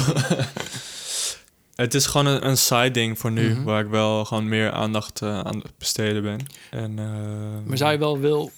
het 1.83 1.93
is 1.93 2.05
gewoon 2.05 2.25
een, 2.25 2.47
een 2.47 2.57
side 2.57 2.91
ding 2.91 3.19
voor 3.19 3.31
nu, 3.31 3.49
Mhm. 3.53 3.63
waar 3.63 3.81
ik 3.83 3.89
wel 3.89 4.25
gewoon 4.25 4.47
meer 4.49 4.71
aandacht 4.71 5.21
eh, 5.21 5.39
aan 5.39 5.57
het 5.57 5.77
besteden 5.77 6.21
ben. 6.21 6.39
En, 6.71 6.99
eh, 6.99 7.65
Maar 7.67 7.77
zou 7.77 7.91
je 7.91 7.97
wel, 7.97 8.19
wil, 8.19 8.51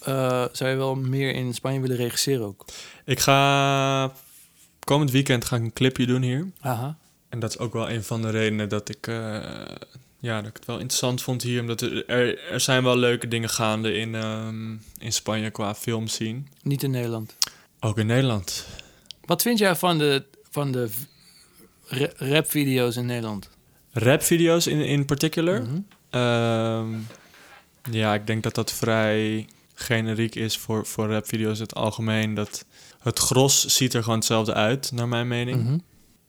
zou 0.52 0.70
je 0.70 0.76
wel 0.76 0.96
meer 0.96 1.34
in 1.34 1.54
Spanje 1.54 1.80
willen 1.80 1.98
regisseren 1.98 2.46
ook? 2.46 2.66
Ik 3.06 3.20
ga 3.20 4.12
komend 4.80 5.12
weekend 5.12 5.46
ga 5.46 5.56
ik 5.56 5.62
een 5.62 5.74
clipje 5.74 6.06
doen 6.06 6.22
hier. 6.22 6.52
Aha. 6.62 6.98
En 7.36 7.42
dat 7.42 7.50
is 7.50 7.58
ook 7.58 7.74
wel 7.74 7.90
een 7.90 8.04
van 8.04 8.22
de 8.22 8.30
redenen 8.30 8.70
dat 8.70 8.90
ik, 8.90 9.08
eh, 9.08 9.16
ja, 10.20 10.38
dat 10.38 10.50
ik 10.50 10.56
het 10.56 10.66
wel 10.66 10.80
interessant 10.80 11.22
vond 11.22 11.42
hier. 11.42 11.62
Omdat 11.62 11.82
er, 11.82 12.08
er, 12.50 12.60
zijn 12.60 12.84
wel 12.84 12.98
leuke 12.98 13.28
dingen 13.28 13.50
gaande 13.50 13.94
in, 13.94 14.16
ehm, 14.16 14.72
in 14.98 15.12
Spanje 15.12 15.50
qua 15.50 15.76
film 15.76 16.08
zien. 16.08 16.48
Niet 16.62 16.84
in 16.84 16.92
Nederland. 16.92 17.36
Ook 17.80 17.98
in 17.98 18.06
Nederland. 18.06 18.68
Wat 19.26 19.42
vind 19.42 19.60
jij 19.60 19.76
van 19.76 19.98
de, 19.98 20.24
van 20.50 20.72
de 20.72 20.90
rapvideo's 22.16 22.96
in 22.96 23.06
Nederland? 23.06 23.50
Rapvideo's 23.92 24.68
in, 24.68 24.80
in 24.80 25.06
particular. 25.06 25.62
Mhm. 25.62 25.80
Ehm, 26.10 26.88
ja, 27.92 28.14
ik 28.14 28.28
denk 28.28 28.44
dat 28.44 28.56
dat 28.56 28.72
vrij 28.72 29.48
generiek 29.74 30.36
is 30.36 30.58
voor, 30.58 30.86
voor 30.86 31.08
rapvideo's 31.08 31.58
in 31.58 31.64
het 31.64 31.76
algemeen. 31.76 32.34
Dat 32.34 32.66
het 33.00 33.20
gros 33.20 33.66
ziet 33.66 33.94
er 33.94 34.04
gewoon 34.04 34.18
hetzelfde 34.18 34.54
uit, 34.54 34.92
naar 34.92 35.08
mijn 35.08 35.28
mening. 35.28 35.64
Mhm. 35.64 35.78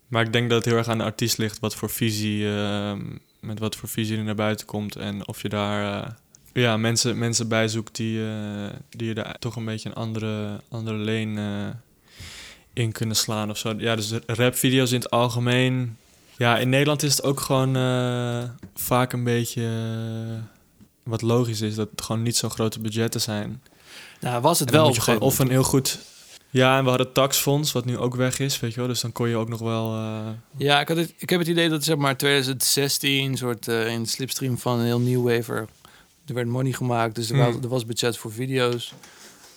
Maar 0.06 0.22
ik 0.22 0.32
denk 0.32 0.48
dat 0.48 0.58
het 0.58 0.66
heel 0.66 0.76
erg 0.76 0.88
aan 0.88 0.98
de 0.98 1.04
artiest 1.04 1.38
ligt 1.38 1.60
wat 1.60 1.74
voor 1.74 1.90
visie, 1.90 2.48
ehm, 2.48 3.00
met 3.40 3.58
wat 3.58 3.76
voor 3.76 3.88
visie 3.88 4.18
er 4.18 4.24
naar 4.24 4.34
buiten 4.34 4.66
komt. 4.66 4.96
En 4.96 5.28
of 5.28 5.42
je 5.42 5.48
daar 5.48 6.04
eh, 6.04 6.10
ja, 6.52 6.76
mensen, 6.76 7.18
mensen 7.18 7.48
bij 7.48 7.68
zoekt 7.68 7.96
die, 7.96 8.26
eh, 8.26 8.66
die 8.90 9.08
je 9.08 9.14
daar 9.14 9.38
toch 9.38 9.56
een 9.56 9.64
beetje 9.64 9.88
een 9.88 9.94
andere, 9.94 10.60
andere 10.68 10.96
leen 10.96 11.38
eh, 11.38 11.68
in 12.72 12.92
kunnen 12.92 13.16
slaan 13.16 13.50
of 13.50 13.58
zo. 13.58 13.74
Ja, 13.78 13.96
dus 13.96 14.12
rapvideo's 14.26 14.90
in 14.90 14.98
het 14.98 15.10
algemeen. 15.10 15.96
Ja, 16.36 16.58
in 16.58 16.68
Nederland 16.68 17.02
is 17.02 17.16
het 17.16 17.22
ook 17.24 17.40
gewoon 17.40 17.74
vaak 18.74 19.12
een 19.12 19.24
beetje. 19.24 19.68
wat 21.02 21.22
logisch 21.22 21.60
is, 21.60 21.74
dat 21.74 21.90
het 21.90 22.02
gewoon 22.02 22.22
niet 22.22 22.36
zo 22.36 22.48
grote 22.48 22.80
budgetten 22.80 23.20
zijn. 23.20 23.62
Nou, 24.20 24.40
was 24.40 24.60
het 24.60 24.70
wel 24.70 24.94
of 25.18 25.38
een 25.38 25.50
heel 25.50 25.62
goed. 25.62 25.98
Ja, 26.56 26.76
en 26.78 26.82
we 26.82 26.88
hadden 26.88 27.06
het 27.06 27.14
taxfonds, 27.14 27.72
wat 27.72 27.84
nu 27.84 27.98
ook 27.98 28.14
weg 28.14 28.38
is, 28.38 28.60
weet 28.60 28.70
je 28.74 28.78
wel. 28.80 28.88
Dus 28.88 29.00
dan 29.00 29.12
kon 29.12 29.28
je 29.28 29.36
ook 29.36 29.48
nog 29.48 29.60
wel. 29.60 29.92
eh. 29.94 30.26
Ja, 30.56 30.80
ik, 30.80 30.88
had 30.88 30.96
het, 30.96 31.14
ik 31.16 31.30
heb 31.30 31.38
het 31.38 31.48
idee 31.48 31.68
dat 31.68 31.84
zeg 31.84 31.96
maar 31.96 32.16
2016, 32.16 33.36
soort 33.36 33.68
eh, 33.68 33.86
in 33.92 34.02
de 34.02 34.08
slipstream 34.08 34.58
van 34.58 34.78
een 34.78 34.84
heel 34.84 35.00
nieuw 35.00 35.22
waver, 35.22 35.68
er 36.26 36.34
werd 36.34 36.46
money 36.48 36.72
gemaakt, 36.72 37.14
dus 37.14 37.30
er, 37.30 37.36
Hmm. 37.36 37.44
was, 37.52 37.62
er 37.62 37.68
was 37.68 37.86
budget 37.86 38.16
voor 38.16 38.32
video's. 38.32 38.92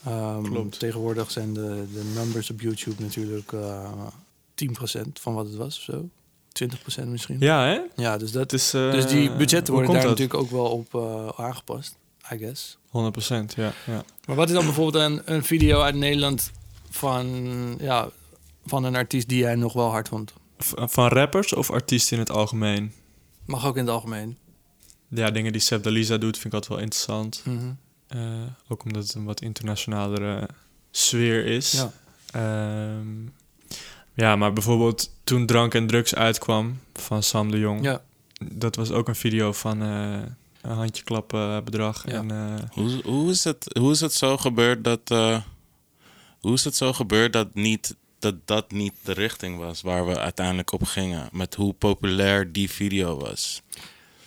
Ehm, 0.05 0.43
Klopt. 0.43 0.79
Tegenwoordig 0.79 1.31
zijn 1.31 1.53
de, 1.53 1.85
de 1.93 2.11
numbers 2.15 2.49
op 2.49 2.61
YouTube 2.61 3.01
natuurlijk 3.03 3.51
eh 3.51 3.91
10% 4.55 5.01
van 5.13 5.33
wat 5.33 5.45
het 5.45 5.55
was 5.55 5.77
of 5.77 5.83
zo. 5.83 6.09
20% 7.03 7.07
misschien. 7.07 7.35
Ja, 7.39 7.65
hè? 7.65 7.79
Ja, 7.95 8.17
dus, 8.17 8.31
dat, 8.31 8.53
is, 8.53 8.69
dus 8.71 9.07
die 9.07 9.31
budgetten 9.31 9.73
worden 9.73 9.91
daar 9.93 10.01
dat? 10.01 10.09
natuurlijk 10.17 10.39
ook 10.39 10.51
wel 10.51 10.65
op 10.65 10.95
aangepast, 11.39 11.95
I 12.33 12.37
guess. 12.37 12.77
100%, 12.87 12.89
ja. 13.55 13.71
ja. 13.85 14.03
Maar 14.25 14.35
wat 14.35 14.47
is 14.47 14.55
dan 14.55 14.65
bijvoorbeeld 14.65 15.03
een, 15.03 15.21
een 15.35 15.43
video 15.43 15.81
uit 15.81 15.95
Nederland 15.95 16.51
van, 16.89 17.25
ja, 17.79 18.09
van 18.65 18.83
een 18.83 18.95
artiest 18.95 19.27
die 19.29 19.39
jij 19.39 19.55
nog 19.55 19.73
wel 19.73 19.89
hard 19.89 20.07
vond? 20.07 20.33
Van 20.75 21.07
rappers 21.07 21.53
of 21.53 21.71
artiesten 21.71 22.13
in 22.13 22.19
het 22.19 22.31
algemeen? 22.31 22.93
Mag 23.45 23.65
ook 23.65 23.77
in 23.77 23.85
het 23.85 23.93
algemeen. 23.93 24.37
Ja, 25.07 25.31
dingen 25.31 25.51
die 25.51 25.61
Seb 25.61 25.83
Dalisa 25.83 26.17
doet 26.17 26.37
vind 26.37 26.45
ik 26.45 26.53
altijd 26.53 26.71
wel 26.71 26.81
interessant. 26.81 27.41
Mhm. 27.45 27.71
Eh, 28.07 28.21
ook 28.67 28.83
omdat 28.83 29.03
het 29.03 29.13
een 29.13 29.23
wat 29.25 29.41
internationalere 29.41 30.49
sfeer 30.91 31.45
is. 31.45 31.71
Ja. 31.71 31.91
Ehm, 32.31 33.07
ja, 34.13 34.35
maar 34.35 34.53
bijvoorbeeld 34.53 35.11
toen 35.23 35.45
Drank 35.45 35.73
en 35.73 35.87
Drugs 35.87 36.15
uitkwam 36.15 36.79
van 36.93 37.23
Sam 37.23 37.51
de 37.51 37.59
Jong. 37.59 37.83
ja. 37.83 38.01
Dat 38.53 38.75
was 38.75 38.91
ook 38.91 39.07
een 39.07 39.15
video 39.15 39.51
van 39.53 39.81
eh, 39.81 40.13
een 40.61 40.75
handjeklap 40.75 41.33
eh, 41.33 41.57
bedrag. 41.63 42.03
Ja. 42.07 42.13
En, 42.13 42.31
eh, 42.31 42.69
Hoe, 42.71 43.01
hoe, 43.03 43.29
is 43.29 43.43
het, 43.43 43.77
hoe 43.79 43.91
is 43.91 43.99
het 44.01 44.13
zo 44.13 44.37
gebeurd 44.37 44.83
dat... 44.83 45.09
hoe 46.39 46.53
is 46.53 46.63
het 46.63 46.75
zo 46.75 46.93
gebeurd 46.93 47.33
dat 47.33 47.47
niet, 47.53 47.95
dat 48.19 48.35
dat 48.45 48.71
niet 48.71 48.93
de 49.03 49.11
richting 49.13 49.57
was 49.57 49.81
waar 49.81 50.07
we 50.07 50.17
uiteindelijk 50.19 50.71
op 50.71 50.83
gingen? 50.83 51.29
Met 51.31 51.55
hoe 51.55 51.73
populair 51.73 52.51
die 52.51 52.69
video 52.69 53.17
was. 53.17 53.61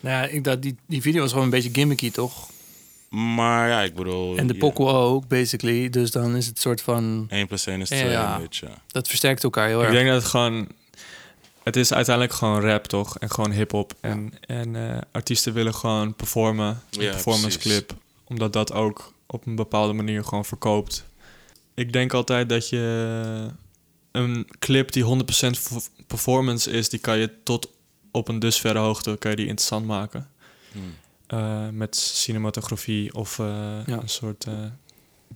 Nou 0.00 0.16
ja, 0.16 0.28
ik, 0.30 0.44
dat, 0.44 0.62
die, 0.62 0.76
die 0.86 1.00
video 1.02 1.20
was 1.20 1.30
gewoon 1.30 1.44
een 1.44 1.50
beetje 1.50 1.70
gimmicky, 1.72 2.10
toch? 2.10 2.48
Maar 3.10 3.68
ja, 3.68 3.80
ik 3.82 3.94
bedoel... 3.94 4.36
En 4.36 4.46
de 4.46 4.52
ja, 4.52 4.58
pokoe 4.58 4.88
ook, 4.88 5.28
basically. 5.28 5.90
Dus 5.90 6.10
dan 6.10 6.36
is 6.36 6.46
het 6.46 6.58
soort 6.60 6.80
van... 6.82 7.26
1 7.28 7.46
plus 7.46 7.66
1 7.66 7.80
is 7.80 7.88
Ja. 7.88 7.96
2, 7.96 8.16
een 8.16 8.40
beetje. 8.40 8.68
Dat 8.86 9.08
versterkt 9.08 9.44
elkaar 9.44 9.66
heel 9.68 9.78
ik 9.80 9.84
erg. 9.86 9.94
denk 9.94 10.08
dat 10.08 10.22
het 10.22 10.30
gewoon... 10.30 10.68
Het 11.62 11.76
is 11.76 11.92
uiteindelijk 11.92 12.34
gewoon 12.34 12.60
rap, 12.60 12.84
toch? 12.86 13.18
En 13.18 13.30
gewoon 13.30 13.50
hip-hop. 13.52 13.92
En, 14.00 14.32
en 14.46 14.90
eh, 14.90 14.98
artiesten 15.12 15.52
willen 15.52 15.74
gewoon 15.74 16.14
performen. 16.14 16.66
Een 16.90 17.02
Ja, 17.02 17.10
performance 17.10 17.58
precies. 17.58 17.84
clip. 17.84 17.94
Omdat 18.24 18.52
dat 18.52 18.72
ook 18.72 19.12
op 19.26 19.46
een 19.46 19.54
bepaalde 19.56 19.92
manier 19.92 20.24
gewoon 20.24 20.44
verkoopt. 20.44 21.04
Ik 21.74 21.92
denk 21.92 22.12
altijd 22.12 22.48
dat 22.48 22.68
je 22.68 23.48
een 24.12 24.48
clip 24.58 24.92
die 24.92 25.02
100% 25.04 25.58
v- 25.58 25.86
performance 26.06 26.70
is, 26.70 26.88
die 26.88 27.00
kan 27.00 27.18
je 27.18 27.30
tot 27.42 27.70
op 28.10 28.28
een 28.28 28.38
dusverre 28.38 28.78
hoogte 28.78 29.16
kan 29.18 29.30
je 29.30 29.36
die 29.36 29.46
interessant 29.46 29.86
maken. 29.86 30.28
Hmm. 30.72 30.94
Eh, 31.26 31.68
met 31.68 31.96
cinematografie 31.96 33.14
of 33.14 33.38
eh, 33.38 33.46
Ja. 33.86 34.00
een 34.00 34.08
soort 34.08 34.44
eh, 34.44 34.54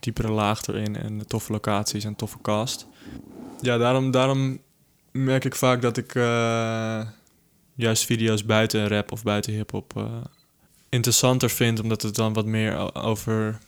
diepere 0.00 0.30
laag 0.30 0.66
erin 0.66 0.96
en 0.96 1.26
toffe 1.26 1.52
locaties 1.52 2.04
en 2.04 2.16
toffe 2.16 2.38
cast. 2.42 2.86
Ja, 3.60 3.76
daarom, 3.78 4.10
daarom 4.10 4.58
merk 5.10 5.44
ik 5.44 5.54
vaak 5.54 5.82
dat 5.82 5.96
ik 5.96 6.14
eh, 6.14 7.06
juist 7.74 8.04
video's 8.04 8.44
buiten 8.44 8.88
rap 8.88 9.12
of 9.12 9.22
buiten 9.22 9.52
hip-hop 9.52 9.96
eh, 9.96 10.04
interessanter 10.88 11.50
vind, 11.50 11.80
omdat 11.80 12.02
het 12.02 12.14
dan 12.14 12.32
wat 12.32 12.46
meer 12.46 12.94
over 12.94 13.58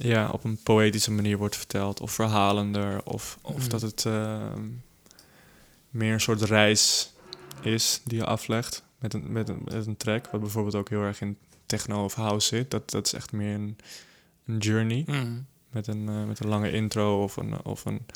ja, 0.00 0.28
op 0.30 0.44
een 0.44 0.58
poëtische 0.62 1.10
manier 1.10 1.36
wordt 1.38 1.56
verteld 1.56 2.00
of 2.00 2.12
verhalender 2.12 3.02
of, 3.04 3.38
of 3.42 3.56
Mhm. 3.58 3.68
dat 3.68 3.80
het 3.82 4.04
eh, 4.06 4.52
meer 5.90 6.12
een 6.12 6.20
soort 6.20 6.42
reis 6.42 7.12
is 7.62 8.00
die 8.04 8.18
je 8.18 8.24
aflegt 8.24 8.82
met 8.98 9.14
een, 9.14 9.32
met, 9.32 9.48
een, 9.48 9.60
met 9.64 9.86
een 9.86 9.96
track, 9.96 10.26
wat 10.30 10.40
bijvoorbeeld 10.40 10.74
ook 10.74 10.88
heel 10.88 11.02
erg 11.02 11.20
in 11.20 11.36
techno 11.66 12.04
of 12.04 12.14
house 12.14 12.46
zit. 12.48 12.70
Dat, 12.70 12.90
dat 12.90 13.06
is 13.06 13.12
echt 13.12 13.32
meer 13.32 13.54
een, 13.54 13.78
een 14.46 14.58
journey 14.58 15.02
Mhm. 15.06 15.32
met 15.70 15.86
een, 15.86 16.08
eh, 16.08 16.24
met 16.24 16.40
een 16.40 16.48
lange 16.48 16.70
intro 16.72 17.22
of 17.22 17.36
een, 17.36 17.64
of 17.64 17.84
een 17.84 18.06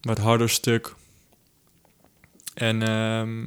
wat 0.00 0.18
harder 0.18 0.50
stuk. 0.50 0.94
En 2.54 2.82
ehm, 2.82 3.46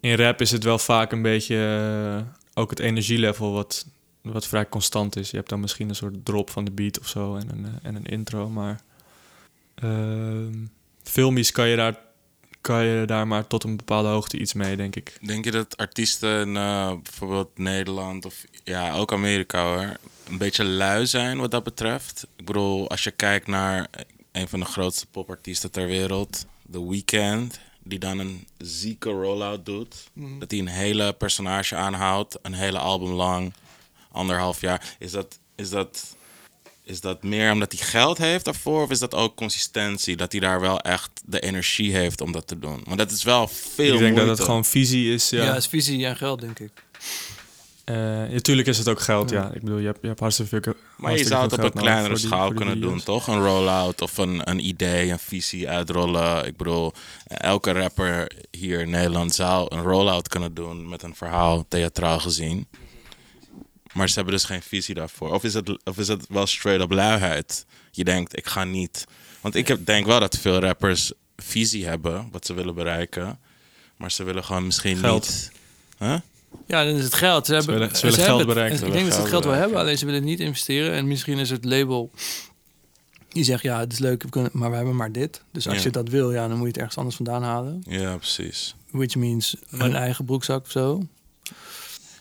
in 0.00 0.14
rap 0.14 0.40
is 0.40 0.50
het 0.50 0.64
wel 0.64 0.78
vaak 0.78 1.12
een 1.12 1.22
beetje 1.22 1.56
eh, 1.56 2.32
ook 2.54 2.70
het 2.70 2.78
energielevel 2.78 3.52
wat, 3.52 3.86
wat 4.32 4.46
vrij 4.46 4.68
constant 4.68 5.16
is. 5.16 5.30
Je 5.30 5.36
hebt 5.36 5.48
dan 5.48 5.60
misschien 5.60 5.88
een 5.88 5.94
soort 5.94 6.24
drop 6.24 6.50
van 6.50 6.64
de 6.64 6.70
beat 6.70 6.98
of 6.98 7.08
zo 7.08 7.36
en 7.36 7.50
een, 7.50 7.64
eh, 7.64 7.72
en 7.82 7.94
een 7.94 8.06
intro, 8.06 8.48
maar 8.48 8.80
ehm 9.74 10.64
filmisch 11.02 11.52
kan 11.52 11.68
je 11.68 11.76
daar 11.76 12.04
kan 12.60 12.84
je 12.84 13.06
daar 13.06 13.26
maar 13.26 13.46
tot 13.46 13.64
een 13.64 13.76
bepaalde 13.76 14.08
hoogte 14.08 14.38
iets 14.38 14.52
mee, 14.52 14.76
denk 14.76 14.96
ik. 14.96 15.18
Denk 15.26 15.44
je 15.44 15.50
dat 15.50 15.76
artiesten 15.76 16.40
in 16.40 16.56
eh, 16.56 16.92
bijvoorbeeld 17.02 17.58
Nederland 17.58 18.24
of 18.24 18.44
ja, 18.64 18.94
ook 18.94 19.12
Amerika 19.12 19.64
hoor, 19.64 19.96
een 20.28 20.38
beetje 20.38 20.64
lui 20.64 21.06
zijn 21.06 21.38
wat 21.38 21.50
dat 21.50 21.64
betreft? 21.64 22.26
Ik 22.36 22.44
bedoel, 22.44 22.90
als 22.90 23.04
je 23.04 23.10
kijkt 23.10 23.46
naar 23.46 23.88
een 24.32 24.48
van 24.48 24.60
de 24.60 24.66
grootste 24.66 25.06
popartiesten 25.06 25.70
ter 25.70 25.86
wereld, 25.86 26.46
The 26.70 26.88
Weeknd, 26.88 27.60
die 27.82 27.98
dan 27.98 28.18
een 28.18 28.46
zieke 28.58 29.10
rollout 29.10 29.66
doet. 29.66 30.10
Dat 30.38 30.50
hij 30.50 30.60
een 30.60 30.66
hele 30.66 31.12
personage 31.12 31.76
aanhoudt, 31.76 32.38
een 32.42 32.54
hele 32.54 32.78
album 32.78 33.12
lang, 33.12 33.52
anderhalf 34.16 34.60
jaar. 34.60 34.96
Is 34.98 35.10
dat, 35.10 35.38
is 35.56 35.70
dat, 35.70 36.16
is 36.84 37.00
dat 37.00 37.22
meer 37.22 37.52
omdat 37.52 37.72
hij 37.72 37.86
geld 37.86 38.18
heeft 38.18 38.44
daarvoor? 38.44 38.82
Of 38.82 38.90
is 38.90 38.98
dat 38.98 39.14
ook 39.14 39.36
consistentie? 39.36 40.16
Dat 40.16 40.32
hij 40.32 40.40
daar 40.40 40.60
wel 40.60 40.80
echt 40.80 41.10
de 41.24 41.40
energie 41.40 41.92
heeft 41.92 42.20
om 42.20 42.32
dat 42.32 42.46
te 42.46 42.58
doen? 42.58 42.82
Want 42.84 42.98
dat 42.98 43.10
is 43.10 43.22
wel 43.22 43.48
veel 43.48 43.94
ik 43.94 44.00
denk 44.00 44.16
dat 44.16 44.28
het 44.28 44.40
gewoon 44.40 44.64
visie 44.64 45.14
is. 45.14 45.30
Ja, 45.30 45.44
Ja, 45.44 45.56
is 45.56 45.66
visie 45.66 46.06
en 46.06 46.16
geld, 46.16 46.40
denk 46.40 46.58
ik. 46.58 46.70
Eh, 47.86 47.96
natuurlijk 48.30 48.68
is 48.68 48.78
het 48.78 48.88
ook 48.88 49.00
geld, 49.00 49.30
ja. 49.30 49.50
Ik 49.54 49.60
bedoel, 49.60 49.78
je 49.78 49.86
hebt, 49.86 49.98
je 50.00 50.06
hebt 50.06 50.20
hartstikke 50.20 50.60
veel 50.62 50.74
Maar 50.96 51.16
je 51.16 51.24
zou 51.24 51.42
het 51.42 51.52
op 51.52 51.62
een 51.62 51.72
kleinere 51.72 52.16
schaal 52.16 52.52
kunnen 52.52 52.80
doen, 52.80 53.02
toch? 53.02 53.26
Een 53.26 53.44
rollout 53.44 54.02
of 54.02 54.16
een, 54.16 54.50
een 54.50 54.66
idee, 54.66 55.10
een 55.10 55.18
visie 55.18 55.68
uitrollen. 55.68 56.46
Ik 56.46 56.56
bedoel, 56.56 56.92
elke 57.26 57.72
rapper 57.72 58.30
hier 58.50 58.80
in 58.80 58.90
Nederland 58.90 59.34
zou 59.34 59.74
een 59.74 59.82
rollout 59.82 60.28
kunnen 60.28 60.54
doen 60.54 60.88
met 60.88 61.02
een 61.02 61.14
verhaal, 61.14 61.64
theatraal 61.68 62.18
gezien. 62.18 62.68
Maar 63.96 64.08
ze 64.08 64.14
hebben 64.14 64.34
dus 64.34 64.44
geen 64.44 64.62
visie 64.62 64.94
daarvoor. 64.94 65.32
Of 65.32 65.44
is 65.44 65.54
het, 65.54 65.84
of 65.84 65.98
is 65.98 66.08
het 66.08 66.26
wel 66.28 66.46
straight 66.46 66.82
up 66.84 66.90
luiheid? 66.90 67.66
Je 67.90 68.04
denkt, 68.04 68.36
ik 68.36 68.46
ga 68.46 68.64
niet. 68.64 69.04
Want 69.40 69.54
ik 69.54 69.68
heb, 69.68 69.86
denk 69.86 70.06
wel 70.06 70.20
dat 70.20 70.36
veel 70.38 70.58
rappers 70.58 71.12
visie 71.36 71.86
hebben, 71.86 72.28
wat 72.32 72.46
ze 72.46 72.54
willen 72.54 72.74
bereiken. 72.74 73.38
Maar 73.96 74.10
ze 74.10 74.24
willen 74.24 74.44
gewoon 74.44 74.64
misschien 74.66 74.96
Geld. 74.96 75.22
niet... 75.28 75.50
Huh? 75.98 76.18
Ja, 76.66 76.84
dan 76.84 76.94
is 76.94 77.04
het 77.04 77.14
geld. 77.14 77.46
Ze, 77.46 77.54
hebben, 77.54 77.74
willen- 77.74 77.96
ze 77.96 78.02
willen 78.02 78.18
hebben 78.18 78.26
geld 78.36 78.38
het- 78.38 78.48
bereiken. 78.48 78.78
Ik 78.78 78.84
Ze 78.84 78.90
denk 78.92 79.04
dat 79.04 79.14
ze 79.14 79.20
willen 79.22 79.34
het 79.34 79.42
geld 79.42 79.44
wel 79.54 79.62
hebben, 79.62 79.78
alleen 79.80 79.98
ze 79.98 80.06
willen 80.06 80.24
niet 80.24 80.40
investeren. 80.40 80.92
En 80.92 81.06
misschien 81.08 81.38
is 81.38 81.50
het 81.50 81.64
label 81.64 82.10
die 83.28 83.44
zegt, 83.44 83.62
ja, 83.62 83.78
het 83.80 83.92
is 83.92 83.98
leuk, 83.98 84.22
we 84.22 84.28
kunnen, 84.28 84.50
maar 84.54 84.70
we 84.70 84.76
hebben 84.76 84.96
maar 84.96 85.12
dit. 85.12 85.42
Dus 85.52 85.66
als 85.68 85.76
Ja. 85.76 85.82
je 85.82 85.90
dat 85.90 86.08
wil, 86.08 86.32
ja, 86.32 86.40
dan 86.48 86.50
moet 86.56 86.60
je 86.60 86.66
het 86.66 86.76
ergens 86.76 86.96
anders 86.96 87.16
vandaan 87.16 87.42
halen. 87.42 87.82
Ja, 87.88 88.16
precies. 88.16 88.74
Which 88.90 89.14
means 89.14 89.56
een 89.70 89.94
eigen 89.94 90.24
broekzak 90.24 90.64
of 90.64 90.70
zo. 90.70 91.06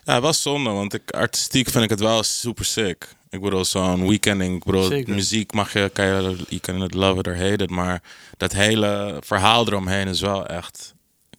Ja, 0.06 0.22
wel 0.22 0.34
zonde, 0.34 0.70
want 0.70 0.94
ik, 0.94 1.12
artistiek 1.12 1.70
vind 1.70 1.84
ik 1.84 1.90
het 1.90 2.00
wel 2.00 2.24
super 2.24 2.66
sick. 2.66 3.08
Ik 3.30 3.42
bedoel, 3.42 3.66
zo'n 3.66 4.08
weekending. 4.08 4.56
Ik 4.58 4.64
bedoel, 4.64 4.84
Zeker. 4.84 5.14
muziek 5.14 5.54
mag 5.54 5.74
je, 5.74 5.90
kan 5.94 6.06
je, 6.06 6.38
je 6.50 6.60
kan 6.60 6.82
het 6.82 6.94
love 6.94 7.20
it 7.20 7.28
or 7.28 7.38
hate 7.38 7.64
it, 7.64 7.70
maar 7.70 8.02
dat 8.38 8.52
hele 8.52 9.18
verhaal 9.24 9.68
eromheen 9.68 10.08
is 10.08 10.22
wel 10.22 10.46
echt 10.46 10.94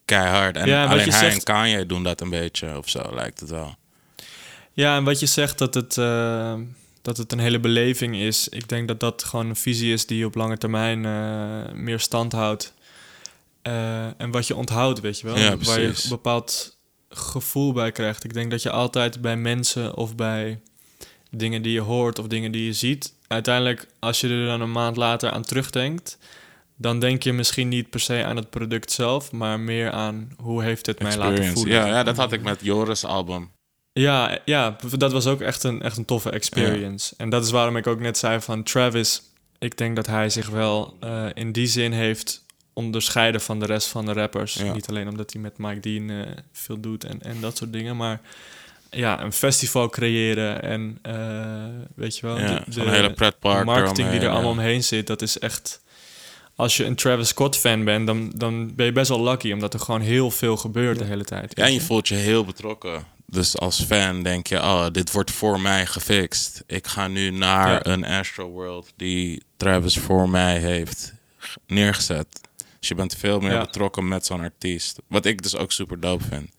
keihard. 0.05 0.57
En 0.57 0.67
Ja, 0.69 0.85
alleen 0.87 1.09
hij 1.11 1.19
zegt- 1.19 1.35
en 1.37 1.43
Kanye 1.43 1.87
doen 1.87 2.03
dat 2.03 2.21
een 2.21 2.31
beetje 2.31 2.77
of 2.79 2.89
zo, 2.89 3.11
lijkt 3.15 3.41
het 3.41 3.51
wel. 3.51 3.77
Ja, 4.73 4.97
en 4.97 5.05
wat 5.05 5.21
je 5.21 5.27
zegt 5.27 5.59
dat 5.59 5.75
het, 5.75 5.99
eh, 5.99 6.55
dat 7.03 7.17
het 7.17 7.33
een 7.33 7.39
hele 7.39 7.61
beleving 7.61 8.17
is. 8.17 8.49
Ik 8.49 8.69
denk 8.69 8.89
dat 8.89 9.01
dat 9.01 9.25
gewoon 9.25 9.49
een 9.49 9.57
visie 9.57 9.93
is 9.93 10.07
die 10.07 10.27
op 10.27 10.35
lange 10.35 10.59
termijn 10.59 11.05
eh, 11.05 11.75
meer 11.75 12.01
stand 12.01 12.33
houdt. 12.33 12.73
Eh, 13.63 14.21
en 14.21 14.31
wat 14.31 14.47
je 14.47 14.57
onthoudt, 14.57 15.01
weet 15.01 15.21
je 15.21 15.27
wel. 15.27 15.39
Ja, 15.39 15.57
waar 15.57 15.81
je 15.81 16.05
bepaald 16.09 16.76
gevoel 17.09 17.73
bij 17.73 17.93
krijgt. 17.93 18.25
Ik 18.25 18.35
denk 18.35 18.51
dat 18.51 18.63
je 18.63 18.71
altijd 18.71 19.21
bij 19.21 19.37
mensen 19.37 19.97
of 19.97 20.15
bij 20.15 20.61
dingen 21.31 21.63
die 21.63 21.73
je 21.73 21.81
hoort 21.81 22.19
of 22.19 22.27
dingen 22.27 22.53
die 22.53 22.65
je 22.65 22.73
ziet... 22.73 23.15
uiteindelijk, 23.27 23.87
als 23.99 24.21
je 24.21 24.29
er 24.29 24.47
dan 24.47 24.61
een 24.61 24.73
maand 24.73 24.97
later 24.97 25.31
aan 25.31 25.43
terugdenkt... 25.43 26.19
dan 26.77 26.99
denk 26.99 27.23
je 27.23 27.33
misschien 27.33 27.69
niet 27.69 27.91
per 27.91 28.01
se 28.01 28.25
aan 28.25 28.37
het 28.37 28.51
product 28.51 28.93
zelf... 28.93 29.33
maar 29.33 29.61
meer 29.61 29.91
aan 29.91 30.29
hoe 30.37 30.63
heeft 30.63 30.87
het 30.87 31.03
mij 31.03 31.17
laten 31.17 31.47
voelen. 31.47 31.75
Ja, 31.75 31.87
ja, 31.87 32.03
dat 32.03 32.17
had 32.17 32.33
ik 32.33 32.43
met 32.43 32.61
Joris' 32.63 33.05
album. 33.05 33.51
Ja, 33.93 34.39
ja, 34.45 34.77
dat 34.97 35.13
was 35.13 35.27
ook 35.27 35.41
echt 35.41 35.63
een, 35.63 35.83
echt 35.83 35.97
een 35.97 36.05
toffe 36.05 36.31
experience. 36.31 37.15
En 37.17 37.31
dat 37.31 37.45
is 37.45 37.51
waarom 37.51 37.77
ik 37.77 37.87
ook 37.87 38.01
net 38.01 38.19
zei 38.19 38.41
van 38.41 38.63
Travis. 38.63 39.23
Ik 39.59 39.77
denk 39.79 39.97
dat 39.97 40.07
hij 40.07 40.31
zich 40.31 40.49
wel 40.49 40.97
eh, 41.01 41.27
in 41.35 41.53
die 41.53 41.67
zin 41.67 41.93
heeft 41.93 42.45
onderscheiden 42.77 43.41
van 43.41 43.59
de 43.61 43.67
rest 43.67 43.89
van 43.89 44.07
de 44.07 44.13
rappers. 44.13 44.55
Ja. 44.55 44.73
Niet 44.73 44.89
alleen 44.89 45.09
omdat 45.09 45.33
hij 45.33 45.43
met 45.43 45.59
Mike 45.59 45.81
Dean 45.81 46.11
eh, 46.11 46.33
veel 46.53 46.81
doet 46.81 47.05
en, 47.05 47.23
en 47.23 47.41
dat 47.41 47.57
soort 47.57 47.73
dingen, 47.73 47.97
maar 47.97 48.21
ja, 48.91 49.23
een 49.23 49.33
festival 49.33 49.89
creëren 49.89 50.63
en 50.63 50.99
eh, 51.03 51.15
weet 51.95 52.19
je 52.19 52.27
wel, 52.27 52.39
Ja, 52.39 52.65
de, 52.69 52.91
hele 52.91 53.13
pretpark 53.13 53.59
de 53.59 53.65
marketing 53.65 54.11
die 54.11 54.21
er 54.21 54.29
allemaal 54.29 54.53
ja. 54.53 54.59
omheen 54.59 54.85
zit, 54.85 55.07
dat 55.07 55.23
is 55.23 55.39
echt. 55.39 55.85
Als 56.55 56.77
je 56.77 56.85
een 56.85 56.95
Travis 56.95 57.29
Scott 57.29 57.57
fan 57.57 57.85
bent, 57.85 58.07
dan, 58.07 58.33
dan 58.35 58.75
ben 58.75 58.87
je 58.87 58.93
best 58.93 59.09
wel 59.09 59.23
lucky, 59.23 59.53
omdat 59.53 59.75
er 59.75 59.81
gewoon 59.81 60.01
heel 60.01 60.31
veel 60.31 60.57
gebeurt 60.57 60.99
de 60.99 61.05
hele 61.05 61.25
tijd. 61.25 61.53
Ja, 61.57 61.65
en 61.65 61.73
je 61.73 61.81
voelt 61.81 62.09
je 62.09 62.15
heel 62.15 62.45
betrokken. 62.45 63.05
Dus 63.27 63.59
als 63.59 63.83
fan 63.83 64.23
denk 64.23 64.47
je, 64.47 64.57
oh, 64.57 64.87
dit 64.93 65.13
wordt 65.13 65.31
voor 65.31 65.61
mij 65.61 65.87
gefixt. 65.87 66.63
Ik 66.67 66.87
ga 66.87 67.09
nu 67.09 67.31
naar 67.31 67.71
Ja. 67.73 67.93
een 67.93 68.05
Astro 68.05 68.49
World 68.49 68.93
die 68.97 69.43
Travis 69.57 69.99
voor 69.99 70.29
mij 70.29 70.59
heeft 70.59 71.15
neergezet. 71.67 72.27
Dus 72.79 72.89
je 72.89 72.95
bent 72.95 73.15
veel 73.17 73.41
meer 73.41 73.53
Ja. 73.53 73.61
betrokken 73.61 74.09
met 74.09 74.27
zo'n 74.27 74.41
artiest. 74.41 74.99
Wat 75.09 75.25
ik 75.25 75.43
dus 75.43 75.57
ook 75.57 75.73
super 75.73 76.01
dope 76.01 76.25
vind. 76.25 76.51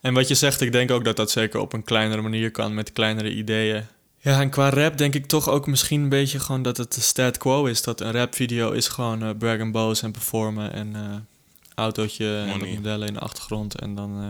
En 0.00 0.14
wat 0.14 0.28
je 0.28 0.34
zegt, 0.34 0.60
ik 0.60 0.72
denk 0.72 0.90
ook 0.90 1.04
dat 1.04 1.16
dat 1.16 1.30
zeker 1.30 1.60
op 1.60 1.72
een 1.72 1.84
kleinere 1.84 2.22
manier 2.22 2.50
kan 2.50 2.74
met 2.74 2.92
kleinere 2.92 3.32
ideeën. 3.34 3.84
Ja, 4.18 4.40
en 4.40 4.50
qua 4.50 4.68
rap 4.70 4.98
denk 4.98 5.14
ik 5.14 5.26
toch 5.26 5.48
ook 5.48 5.66
misschien 5.66 6.02
een 6.02 6.08
beetje 6.08 6.38
gewoon 6.40 6.62
dat 6.62 6.76
het 6.76 6.94
de 6.94 7.00
stat 7.00 7.38
quo 7.38 7.64
is. 7.64 7.82
Dat 7.82 8.00
een 8.00 8.12
rapvideo 8.12 8.70
is 8.70 8.88
gewoon 8.88 9.22
eh 9.22 9.30
brag 9.38 9.60
and 9.60 9.72
boos 9.72 10.02
en 10.02 10.12
performen 10.12 10.72
en 10.72 10.94
eh 10.96 11.14
autootje 11.74 12.44
en 12.46 12.74
modellen 12.74 13.08
in 13.08 13.14
de 13.14 13.20
achtergrond. 13.20 13.80
En 13.80 13.94
dan, 13.94 14.20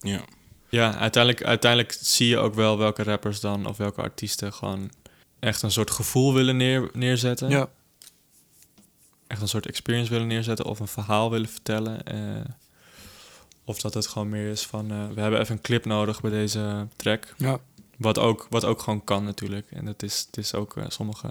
eh, 0.00 0.10
Ja. 0.10 0.20
ja, 0.68 0.96
uiteindelijk, 0.96 1.44
uiteindelijk 1.44 1.96
zie 2.00 2.28
je 2.28 2.38
ook 2.38 2.54
wel 2.54 2.78
welke 2.78 3.02
rappers 3.02 3.40
dan 3.40 3.66
of 3.66 3.76
welke 3.76 4.02
artiesten 4.02 4.52
gewoon 4.52 4.90
echt 5.40 5.62
een 5.62 5.70
soort 5.70 5.90
gevoel 5.90 6.34
willen 6.34 6.56
neer, 6.56 6.90
neerzetten. 6.92 7.50
Ja. 7.50 7.68
Echt 9.32 9.40
een 9.40 9.48
soort 9.48 9.66
experience 9.66 10.10
willen 10.10 10.26
neerzetten 10.26 10.64
of 10.64 10.80
een 10.80 10.88
verhaal 10.88 11.30
willen 11.30 11.48
vertellen. 11.48 12.04
eh, 12.04 12.44
of 13.64 13.80
dat 13.80 13.94
het 13.94 14.06
gewoon 14.06 14.28
meer 14.28 14.50
is 14.50 14.66
van, 14.66 14.90
eh, 14.90 15.08
we 15.14 15.20
hebben 15.20 15.40
even 15.40 15.54
een 15.56 15.60
clip 15.62 15.84
nodig 15.84 16.20
bij 16.20 16.30
deze 16.30 16.86
track. 16.96 17.34
ja. 17.36 17.60
Wat 17.96 18.18
ook, 18.18 18.46
wat 18.50 18.64
ook 18.64 18.80
gewoon 18.82 19.04
kan 19.04 19.24
natuurlijk. 19.24 19.66
En 19.70 19.84
dat 19.84 20.02
is, 20.02 20.24
het 20.26 20.36
is 20.36 20.54
ook, 20.54 20.76
eh, 20.76 20.84
sommige 20.88 21.30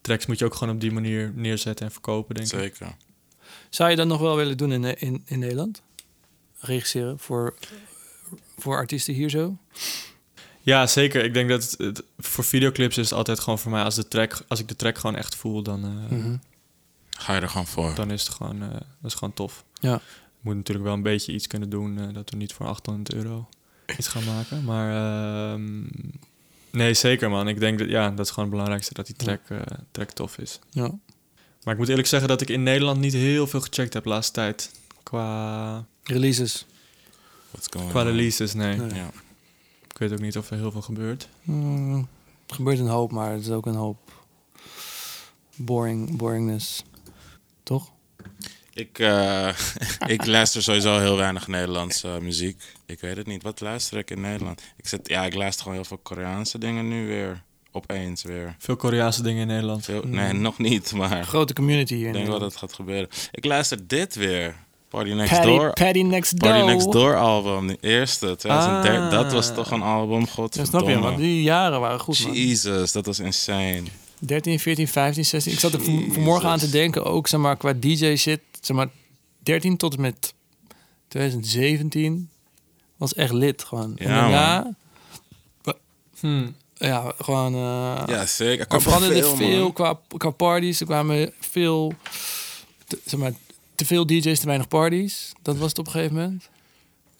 tracks 0.00 0.26
moet 0.26 0.38
je 0.38 0.44
ook 0.44 0.54
gewoon 0.54 0.74
op 0.74 0.80
die 0.80 0.92
manier 0.92 1.32
neerzetten 1.34 1.86
en 1.86 1.92
verkopen, 1.92 2.34
denk 2.34 2.52
ik. 2.52 2.58
Zeker. 2.58 2.96
Zou 3.70 3.90
je 3.90 3.96
dat 3.96 4.06
nog 4.06 4.20
wel 4.20 4.36
willen 4.36 4.56
doen 4.56 4.72
in, 4.72 4.98
in, 4.98 5.22
in 5.26 5.38
Nederland? 5.38 5.82
Regisseren 6.58 7.18
voor, 7.18 7.54
voor 8.58 8.76
artiesten 8.76 9.14
hier 9.14 9.30
zo? 9.30 9.56
Ja, 10.60 10.86
zeker. 10.86 11.24
Ik 11.24 11.34
denk 11.34 11.48
dat 11.48 11.62
het, 11.62 11.78
het- 11.78 12.02
voor 12.18 12.44
videoclips 12.44 12.98
is 12.98 13.08
het 13.10 13.18
altijd 13.18 13.40
gewoon 13.40 13.58
voor 13.58 13.70
mij, 13.70 13.82
als, 13.82 13.94
de 13.94 14.08
track, 14.08 14.44
als 14.48 14.60
ik 14.60 14.68
de 14.68 14.76
track 14.76 14.98
gewoon 14.98 15.16
echt 15.16 15.34
voel, 15.34 15.62
dan, 15.62 15.84
eh, 15.84 16.16
Mhm. 16.18 16.36
Ga 17.18 17.34
je 17.34 17.40
er 17.40 17.48
gewoon 17.48 17.66
voor. 17.66 17.94
dan 17.94 18.10
is 18.10 18.22
het 18.22 18.34
gewoon, 18.34 18.62
eh, 18.62 18.70
dat 18.70 19.10
is 19.10 19.14
gewoon 19.14 19.34
tof. 19.34 19.64
Ja. 19.80 20.00
moet 20.40 20.54
natuurlijk 20.54 20.86
wel 20.86 20.94
een 20.94 21.02
beetje 21.02 21.32
iets 21.32 21.46
kunnen 21.46 21.70
doen, 21.70 21.98
eh, 21.98 22.14
dat 22.14 22.30
we 22.30 22.36
niet 22.36 22.52
voor 22.52 22.66
800 22.66 23.14
euro 23.14 23.48
iets 23.96 24.08
gaan 24.08 24.24
maken. 24.24 24.64
Maar 24.64 24.90
ehm, 25.52 25.82
nee, 26.70 26.94
zeker 26.94 27.30
man. 27.30 27.48
Ik 27.48 27.60
denk 27.60 27.78
dat, 27.78 27.88
ja, 27.88 28.10
dat 28.10 28.26
is 28.26 28.28
gewoon 28.28 28.44
het 28.44 28.50
belangrijkste, 28.50 28.94
dat 28.94 29.06
die 29.06 29.14
track, 29.14 29.40
eh, 29.48 29.60
track 29.90 30.10
tof 30.10 30.38
is. 30.38 30.58
Ja. 30.70 30.90
Maar 31.62 31.74
ik 31.74 31.80
moet 31.80 31.88
eerlijk 31.88 32.08
zeggen 32.08 32.28
dat 32.28 32.40
ik 32.40 32.48
in 32.48 32.62
Nederland 32.62 33.00
niet 33.00 33.12
heel 33.12 33.46
veel 33.46 33.60
gecheckt 33.60 33.92
heb 33.92 34.02
de 34.02 34.08
laatste 34.08 34.32
tijd. 34.32 34.70
Qua, 35.02 35.84
Releases. 36.02 36.66
What's 37.50 37.68
going 37.70 37.90
qua 37.90 38.00
on? 38.00 38.06
releases, 38.06 38.54
nee. 38.54 38.76
Nee. 38.76 38.94
Ja. 38.94 39.10
Ik 39.88 39.98
weet 39.98 40.12
ook 40.12 40.20
niet 40.20 40.36
of 40.36 40.50
er 40.50 40.56
heel 40.56 40.70
veel 40.70 40.82
gebeurt. 40.82 41.28
Mm, 41.42 42.08
er 42.46 42.54
gebeurt 42.54 42.78
een 42.78 42.86
hoop, 42.86 43.12
maar 43.12 43.32
het 43.32 43.40
is 43.40 43.50
ook 43.50 43.66
een 43.66 43.74
hoop 43.74 43.98
boring, 45.56 46.16
boringness. 46.16 46.84
Toch? 47.66 47.90
Ik, 48.72 48.98
eh, 48.98 49.48
ik 50.14 50.26
luister 50.26 50.62
sowieso 50.62 50.98
heel 50.98 51.16
weinig 51.16 51.46
Nederlandse 51.48 52.18
muziek. 52.20 52.62
Ik 52.86 53.00
weet 53.00 53.16
het 53.16 53.26
niet. 53.26 53.42
Wat 53.42 53.60
luister 53.60 53.98
ik 53.98 54.10
in 54.10 54.20
Nederland? 54.20 54.62
Ik, 54.76 54.88
zit, 54.88 55.08
ja, 55.08 55.24
ik 55.24 55.34
luister 55.34 55.62
gewoon 55.62 55.78
heel 55.78 55.86
veel 55.86 55.98
Koreaanse 56.02 56.58
dingen 56.58 56.88
nu 56.88 57.06
weer. 57.06 57.42
Opeens 57.72 58.22
weer. 58.22 58.56
Veel 58.58 58.76
Koreaanse 58.76 59.22
dingen 59.22 59.40
in 59.40 59.46
Nederland. 59.46 59.84
Veel, 59.84 60.02
Mm. 60.02 60.10
nee, 60.10 60.32
nog 60.32 60.58
niet, 60.58 60.92
maar 60.92 61.24
Grote 61.24 61.52
community 61.52 61.94
hier. 61.94 62.02
ik 62.02 62.06
in 62.08 62.12
denk 62.12 62.26
wel 62.26 62.38
dat 62.38 62.50
het 62.50 62.58
gaat 62.60 62.72
gebeuren. 62.72 63.08
Ik 63.30 63.44
luister 63.44 63.86
dit 63.86 64.14
weer. 64.14 64.54
Party 64.88 65.10
Next 65.10 65.42
Door. 65.42 65.72
Paddy 65.72 66.02
Next 66.02 66.40
Door. 66.40 66.50
Party 66.50 66.64
Next 66.66 66.92
Door 66.92 67.16
album, 67.16 67.66
de 67.66 67.78
eerste, 67.80 68.36
2013. 68.36 69.00
Ah. 69.02 69.10
Dat 69.10 69.32
was 69.32 69.54
toch 69.54 69.70
een 69.70 69.82
album, 69.82 70.20
Ja, 70.20 70.26
godverdomme. 70.26 70.78
snap 70.84 70.88
je, 70.88 70.96
man. 71.10 71.16
Die 71.16 71.42
jaren 71.42 71.80
waren 71.80 72.00
goed, 72.00 72.22
man. 72.24 72.32
Jesus, 72.32 72.92
dat 72.92 73.06
was 73.06 73.18
insane. 73.18 73.82
13, 74.18 74.58
14, 74.60 74.88
15, 74.88 75.24
16. 75.24 75.52
Ik 75.52 75.58
zat 75.60 75.72
er 75.72 75.82
van- 75.84 76.08
vanmorgen 76.12 76.48
aan 76.48 76.58
te 76.58 76.70
denken, 76.70 77.04
ook 77.04 77.28
zeg 77.28 77.40
maar, 77.40 77.56
qua 77.56 77.72
DJ-shit. 77.72 78.40
Zeg 78.60 78.76
maar, 78.76 78.88
13 79.42 79.76
tot 79.76 79.94
en 79.94 80.00
met 80.00 80.34
2017 81.08 82.28
was 82.96 83.14
echt 83.14 83.32
lid 83.32 83.64
gewoon. 83.64 83.96
en 83.96 84.08
Ja, 84.08 84.20
daarna, 84.20 84.74
Hm. 86.20 86.46
ja, 86.74 87.12
gewoon... 87.18 87.54
eh, 87.54 88.02
Ja, 88.06 88.26
zeker. 88.26 88.66
Er 88.68 88.74
Er 88.74 88.80
veranderde 88.82 89.20
veel, 89.22 89.36
veel 89.36 89.72
qua, 89.72 90.00
qua 90.16 90.30
parties. 90.30 90.80
Er 90.80 90.86
kwamen 90.86 91.32
veel, 91.40 91.92
t- 92.86 92.96
zeg 93.04 93.20
maar, 93.20 93.32
te 93.74 93.84
veel 93.86 94.06
DJ's, 94.06 94.40
te 94.40 94.46
weinig 94.46 94.68
parties. 94.68 95.32
Dat 95.42 95.56
was 95.56 95.68
het 95.68 95.78
op 95.78 95.86
een 95.86 95.92
gegeven 95.92 96.14
moment. 96.14 96.48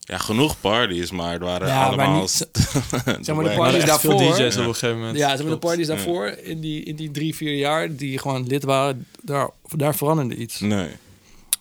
Ja, 0.09 0.19
genoeg 0.19 0.61
parties, 0.61 1.11
maar 1.11 1.33
het 1.33 1.43
waren 1.43 1.69
Ja, 1.69 1.75
maar 1.75 1.87
allemaal... 2.07 2.21
niet- 2.21 2.31
st- 2.31 2.49
zeg 3.27 3.35
maar, 3.35 3.45
de 3.45 3.55
parties 3.57 3.85
Maar 3.87 4.01
veel 4.01 4.17
daarvoor- 4.19 4.37
DJ's 4.37 4.55
Ja. 4.55 4.61
op 4.61 4.67
een 4.67 4.75
gegeven 4.75 4.99
moment. 4.99 5.19
Ja, 5.19 5.29
zeg 5.37 5.43
maar 5.43 5.51
de 5.55 5.59
parties 5.59 5.87
daarvoor, 5.87 6.27
in 6.27 6.61
die, 6.61 6.83
in 6.83 6.97
die 6.97 7.11
drie, 7.11 7.35
vier 7.35 7.55
jaar, 7.55 7.97
die 7.97 8.19
gewoon 8.19 8.47
lid 8.47 8.65
waren, 8.65 9.07
daar, 9.23 9.51
daar 9.77 9.95
veranderde 9.95 10.37
iets. 10.37 10.61
Nee. 10.61 10.89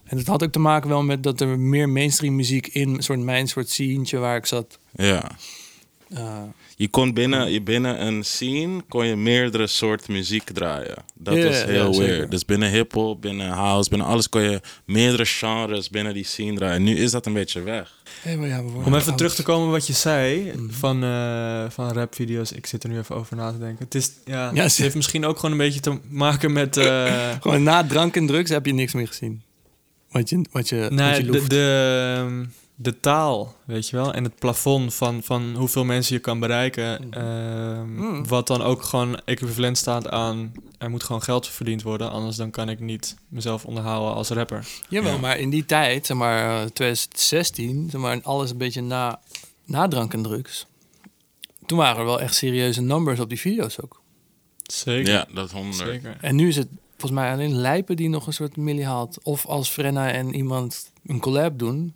En 0.05 0.17
het 0.17 0.27
had 0.27 0.43
ook 0.43 0.51
te 0.51 0.59
maken 0.59 0.89
wel 0.89 1.03
met 1.03 1.23
dat 1.23 1.41
er 1.41 1.59
meer 1.59 1.89
mainstream 1.89 2.35
muziek 2.35 2.67
in 2.67 2.89
een 2.95 3.03
soort 3.03 3.19
mijn 3.19 3.47
soort 3.47 3.69
sceentje 3.69 4.17
waar 4.17 4.35
ik 4.37 4.45
zat. 4.45 4.77
Ja. 4.95 5.31
Eh, 6.15 6.41
Je 6.75 6.87
kon 6.87 7.13
binnen, 7.13 7.51
je 7.51 7.61
binnen 7.61 8.05
een 8.05 8.23
scene 8.23 8.81
kon 8.89 9.05
je 9.05 9.15
meerdere 9.15 9.67
soorten 9.67 10.13
muziek 10.13 10.43
draaien. 10.53 10.95
Dat 11.13 11.43
was 11.43 11.63
heel 11.63 11.97
weird. 11.97 12.31
Dus 12.31 12.45
binnen 12.45 12.69
hip-hop, 12.69 13.21
binnen 13.21 13.49
house, 13.49 13.89
binnen 13.89 14.07
alles 14.07 14.29
kon 14.29 14.41
je 14.41 14.61
meerdere 14.85 15.25
genres 15.25 15.89
binnen 15.89 16.13
die 16.13 16.23
scene 16.23 16.55
draaien. 16.57 16.83
Nu 16.83 16.95
is 16.97 17.11
dat 17.11 17.25
een 17.25 17.33
beetje 17.33 17.61
weg. 17.61 17.93
hey, 18.21 18.37
maar 18.37 18.47
ja, 18.47 18.63
we 18.63 18.71
Om 18.85 18.95
even 18.95 19.15
terug 19.15 19.35
te 19.35 19.43
komen 19.43 19.69
wat 19.71 19.87
je 19.87 19.93
zei 19.93 20.51
Mhm. 20.55 20.69
van, 20.69 21.03
eh, 21.03 21.65
van 21.69 21.91
rapvideo's. 21.91 22.51
Ik 22.51 22.65
zit 22.65 22.83
er 22.83 22.89
nu 22.89 22.97
even 22.97 23.15
over 23.15 23.35
na 23.35 23.51
te 23.51 23.57
denken. 23.59 23.85
Het, 23.85 23.95
is, 23.95 24.11
ja, 24.25 24.51
Ja, 24.53 24.63
het 24.63 24.71
ze- 24.71 24.81
heeft 24.81 24.95
misschien 24.95 25.25
ook 25.25 25.35
gewoon 25.35 25.51
een 25.51 25.57
beetje 25.57 25.79
te 25.79 25.97
maken 26.09 26.53
met... 26.53 26.77
eh, 26.87 27.31
Gewoon 27.41 27.63
na 27.63 27.83
drank 27.85 28.15
en 28.15 28.25
drugs 28.27 28.49
heb 28.49 28.65
je 28.65 28.73
niks 28.73 28.93
meer 28.93 29.07
gezien. 29.07 29.41
Wat 30.11 30.29
je, 30.29 30.45
wat 30.51 30.69
je, 30.69 30.79
wat 30.79 30.91
nee, 30.91 31.15
je 31.15 31.23
de, 31.25 31.31
loeft. 31.31 31.49
de, 31.49 32.45
de 32.75 32.99
taal, 32.99 33.55
weet 33.65 33.89
je 33.89 33.95
wel. 33.95 34.13
En 34.13 34.23
het 34.23 34.35
plafond 34.35 34.93
van, 34.93 35.23
van 35.23 35.55
hoeveel 35.55 35.83
mensen 35.85 36.15
je 36.15 36.21
kan 36.21 36.39
bereiken. 36.39 37.11
ehm, 37.11 37.93
Mm. 37.95 38.27
Wat 38.27 38.47
dan 38.47 38.61
ook 38.61 38.81
gewoon 38.83 39.19
equivalent 39.25 39.77
staat 39.77 40.09
aan... 40.09 40.51
Er 40.77 40.89
moet 40.89 41.03
gewoon 41.03 41.21
geld 41.21 41.47
verdiend 41.47 41.81
worden. 41.81 42.11
Anders 42.11 42.35
dan 42.35 42.51
kan 42.51 42.69
ik 42.69 42.79
niet 42.79 43.15
mezelf 43.29 43.65
onderhouden 43.65 44.13
als 44.13 44.29
rapper. 44.29 44.67
Jawel, 44.89 45.11
Ja. 45.13 45.17
maar 45.19 45.37
in 45.39 45.49
die 45.49 45.65
tijd, 45.65 46.05
zeg 46.05 46.17
maar 46.17 46.61
eh, 46.61 46.69
2016, 46.69 47.87
zeg 47.89 48.01
maar 48.01 48.19
alles 48.23 48.49
een 48.51 48.57
beetje 48.57 48.81
na, 48.81 49.19
na 49.65 49.87
drank 49.87 50.13
en 50.13 50.21
drugs. 50.23 50.65
Toen 51.65 51.77
waren 51.77 51.99
er 51.99 52.05
wel 52.05 52.21
echt 52.21 52.35
serieuze 52.35 52.81
numbers 52.81 53.19
op 53.19 53.29
die 53.29 53.39
video's 53.39 53.81
ook. 53.81 54.01
Zeker. 54.63 55.13
Ja, 55.13 55.27
dat 55.33 55.51
honderd. 55.51 55.75
Zeker. 55.89 56.17
En 56.21 56.35
nu 56.35 56.47
is 56.47 56.55
het 56.55 56.67
volgens 56.97 57.21
mij 57.21 57.31
alleen 57.31 57.55
Lijpen 57.55 57.95
die 57.95 58.09
nog 58.09 58.27
een 58.27 58.33
soort 58.33 58.57
millie 58.57 58.85
haalt. 58.85 59.17
Of 59.23 59.45
als 59.45 59.69
Frenna 59.69 60.11
en 60.11 60.35
iemand 60.35 60.91
een 61.05 61.19
collab 61.19 61.59
doen, 61.59 61.95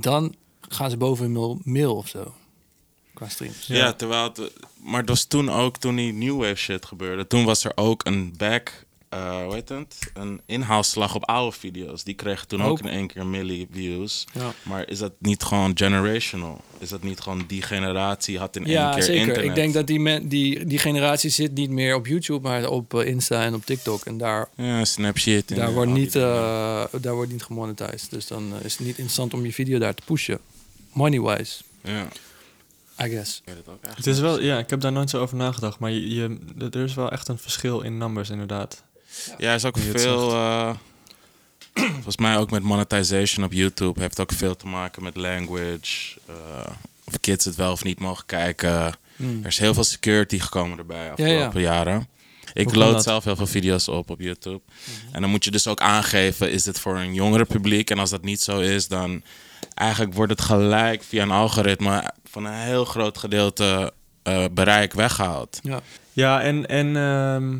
dan 0.00 0.34
gaan 0.68 0.90
ze 0.90 0.96
boven 0.96 1.34
een 1.34 1.60
mil, 1.64 1.96
of 1.96 2.08
zo. 2.08 2.34
Qua 3.14 3.28
streams. 3.28 3.66
Ja, 3.66 3.92
terwijl 3.92 4.22
het, 4.22 4.52
maar 4.82 5.00
het 5.00 5.08
was 5.08 5.24
toen 5.24 5.50
ook, 5.50 5.76
toen 5.76 5.96
die 5.96 6.12
New 6.12 6.36
Wave 6.40 6.54
shit 6.54 6.86
gebeurde, 6.86 7.26
toen 7.26 7.44
was 7.44 7.64
er 7.64 7.72
ook 7.74 8.04
een 8.04 8.34
back, 8.36 8.85
eh 9.08 9.42
hoe 9.44 9.54
heet 9.54 9.68
het? 9.68 10.10
Een 10.14 10.40
inhaalslag 10.46 11.14
op 11.14 11.24
oude 11.24 11.56
video's. 11.56 12.04
Die 12.04 12.14
kregen 12.14 12.48
toen 12.48 12.62
ook, 12.62 12.70
Ook. 12.70 12.80
in 12.80 12.88
één 12.88 13.06
keer 13.06 13.26
milli 13.26 13.66
views. 13.72 14.24
Ja. 14.32 14.52
Maar 14.62 14.88
is 14.88 14.98
dat 14.98 15.12
niet 15.18 15.42
gewoon 15.42 15.70
generational? 15.76 16.60
Is 16.78 16.88
dat 16.88 17.02
niet 17.02 17.20
gewoon 17.20 17.44
die 17.46 17.62
generatie 17.62 18.38
had 18.38 18.56
in 18.56 18.64
één 18.64 18.72
Ja, 18.72 18.92
keer 18.94 19.02
zeker. 19.02 19.20
internet? 19.20 19.44
Ik 19.44 19.54
denk 19.54 19.74
dat 19.74 19.86
die, 19.86 20.00
men, 20.00 20.28
die, 20.28 20.64
die 20.64 20.78
generatie 20.78 21.30
zit 21.30 21.52
niet 21.54 21.70
meer 21.70 21.94
op 21.94 22.06
YouTube, 22.06 22.48
maar 22.48 22.68
op 22.68 22.94
eh, 22.94 23.06
Insta 23.06 23.42
en 23.44 23.54
op 23.54 23.64
TikTok. 23.66 24.04
En 24.04 24.18
daar, 24.18 24.48
Ja, 24.56 24.84
Snapchat. 24.84 25.48
daar, 25.48 25.72
wordt 25.72 25.90
niet, 25.92 26.14
eh, 26.14 26.84
daar 27.00 27.14
wordt 27.14 27.32
niet 27.32 27.42
gemonetized. 27.42 28.10
Dus 28.10 28.26
dan 28.26 28.52
is 28.62 28.72
het 28.72 28.80
niet 28.80 28.88
interessant 28.88 29.34
om 29.34 29.44
je 29.44 29.52
video 29.52 29.78
daar 29.78 29.94
te 29.94 30.02
pushen. 30.04 30.38
Money-wise, 30.92 31.62
Ja, 31.82 32.08
I 33.04 33.08
guess. 33.08 33.42
het 33.94 34.06
is 34.06 34.18
wel, 34.20 34.40
ja, 34.40 34.58
ik 34.58 34.70
heb 34.70 34.80
daar 34.80 34.92
nooit 34.92 35.10
zo 35.10 35.20
over 35.20 35.36
nagedacht. 35.36 35.78
Maar 35.78 35.90
je, 35.90 36.14
je, 36.14 36.38
er 36.70 36.76
is 36.84 36.94
wel 36.94 37.10
echt 37.10 37.28
een 37.28 37.38
verschil 37.38 37.80
in 37.80 37.98
numbers, 37.98 38.30
inderdaad. 38.30 38.82
Ja, 39.38 39.48
er 39.48 39.54
is 39.54 39.64
ook 39.64 39.78
veel... 39.78 40.30
eh, 40.30 40.70
volgens 41.94 42.16
mij 42.16 42.36
ook 42.38 42.50
met 42.50 42.62
monetization 42.62 43.44
op 43.44 43.52
YouTube. 43.52 44.00
Heeft 44.00 44.20
ook 44.20 44.32
veel 44.32 44.56
te 44.56 44.66
maken 44.66 45.02
met 45.02 45.16
language. 45.16 46.18
eh, 46.26 46.72
of 47.04 47.20
kids 47.20 47.44
het 47.44 47.54
wel 47.56 47.72
of 47.72 47.84
niet 47.84 48.00
mogen 48.00 48.26
kijken. 48.26 48.94
Hmm. 49.16 49.40
Er 49.42 49.46
is 49.48 49.58
heel 49.58 49.74
veel 49.74 49.84
security 49.84 50.38
gekomen 50.38 50.78
erbij 50.78 51.10
afgelopen 51.10 51.60
jaren. 51.60 52.08
Ik 52.52 52.74
load 52.74 52.92
dat? 52.92 53.02
zelf 53.02 53.24
heel 53.24 53.36
veel 53.36 53.46
video's 53.46 53.88
op 53.88 54.10
op 54.10 54.20
YouTube. 54.20 54.60
En 55.12 55.20
dan 55.20 55.30
moet 55.30 55.44
je 55.44 55.50
dus 55.50 55.66
ook 55.66 55.80
aangeven, 55.80 56.50
is 56.50 56.62
dit 56.62 56.80
voor 56.80 56.96
een 56.96 57.14
jongere 57.14 57.44
publiek? 57.44 57.90
En 57.90 57.98
als 57.98 58.10
dat 58.10 58.22
niet 58.22 58.40
zo 58.40 58.60
is, 58.60 58.88
dan 58.88 59.22
eigenlijk 59.74 60.14
wordt 60.14 60.32
het 60.32 60.40
gelijk 60.40 61.02
via 61.02 61.22
een 61.22 61.30
algoritme 61.30 62.12
van 62.24 62.44
een 62.44 62.52
heel 62.60 62.84
groot 62.84 63.18
gedeelte 63.18 63.92
eh, 64.22 64.44
bereik 64.52 64.92
weggehaald. 64.92 65.58
Ja. 65.62 65.80
Ja, 66.12 66.42
en, 66.42 66.66
en 66.66 66.96
ehm, 66.96 67.56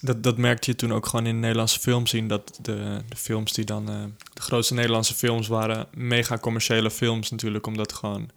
dat, 0.00 0.22
dat 0.22 0.36
merkte 0.36 0.70
je 0.70 0.76
toen 0.76 0.92
ook 0.92 1.06
gewoon 1.06 1.26
in 1.26 1.34
de 1.34 1.40
Nederlandse 1.40 1.80
film 1.80 2.06
zien. 2.06 2.28
Dat 2.28 2.58
de, 2.62 3.00
de 3.08 3.16
films 3.16 3.52
die 3.52 3.64
dan... 3.64 3.88
eh, 3.90 3.94
de 4.34 4.42
grootste 4.42 4.74
Nederlandse 4.74 5.14
films 5.14 5.48
waren 5.48 5.86
mega 5.94 6.38
commerciële 6.38 6.90
films 6.90 7.30
natuurlijk. 7.30 7.66
Omdat 7.66 7.92
gewoon... 7.92 8.30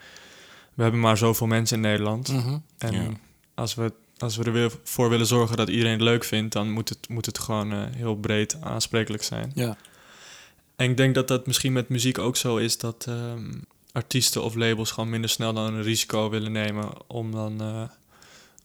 We 0.74 0.84
hebben 0.84 1.02
maar 1.02 1.18
zoveel 1.18 1.48
mensen 1.48 1.76
in 1.76 1.82
Nederland. 1.82 2.28
Mhm. 2.28 2.58
En 2.78 2.94
Ja. 2.94 3.10
als, 3.54 3.76
we, 3.76 3.94
als 4.18 4.36
we 4.36 4.44
er 4.44 4.52
weer 4.52 4.72
voor 4.84 5.10
willen 5.10 5.26
zorgen 5.28 5.58
dat 5.58 5.70
iedereen 5.70 5.92
het 5.92 6.02
leuk 6.02 6.24
vindt... 6.24 6.54
dan 6.54 6.72
moet 6.72 6.90
het, 6.90 7.10
moet 7.10 7.26
het 7.26 7.40
gewoon 7.40 7.72
eh, 7.72 7.80
heel 7.96 8.16
breed 8.16 8.58
aansprekelijk 8.62 9.24
zijn. 9.24 9.52
ja. 9.56 9.78
En 10.76 10.90
ik 10.90 10.98
denk 10.98 11.16
dat 11.16 11.28
dat 11.28 11.48
misschien 11.48 11.74
met 11.74 11.90
muziek 11.90 12.18
ook 12.18 12.36
zo 12.38 12.58
is 12.58 12.78
dat 12.78 13.06
ehm, 13.10 13.52
artiesten 13.92 14.44
of 14.44 14.56
labels 14.56 14.92
gewoon 14.92 15.10
minder 15.10 15.30
snel 15.30 15.54
dan 15.54 15.74
een 15.74 15.82
risico 15.84 16.30
willen 16.30 16.52
nemen 16.52 16.90
om 17.08 17.32
dan 17.32 17.62
eh, 17.62 17.82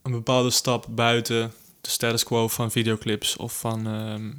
een 0.02 0.12
bepaalde 0.12 0.50
stap 0.50 0.86
buiten 0.90 1.52
de 1.80 1.90
status 1.90 2.24
quo 2.24 2.48
van 2.48 2.70
videoclips 2.70 3.36
of 3.36 3.58
van 3.58 3.86
ehm, 3.86 4.32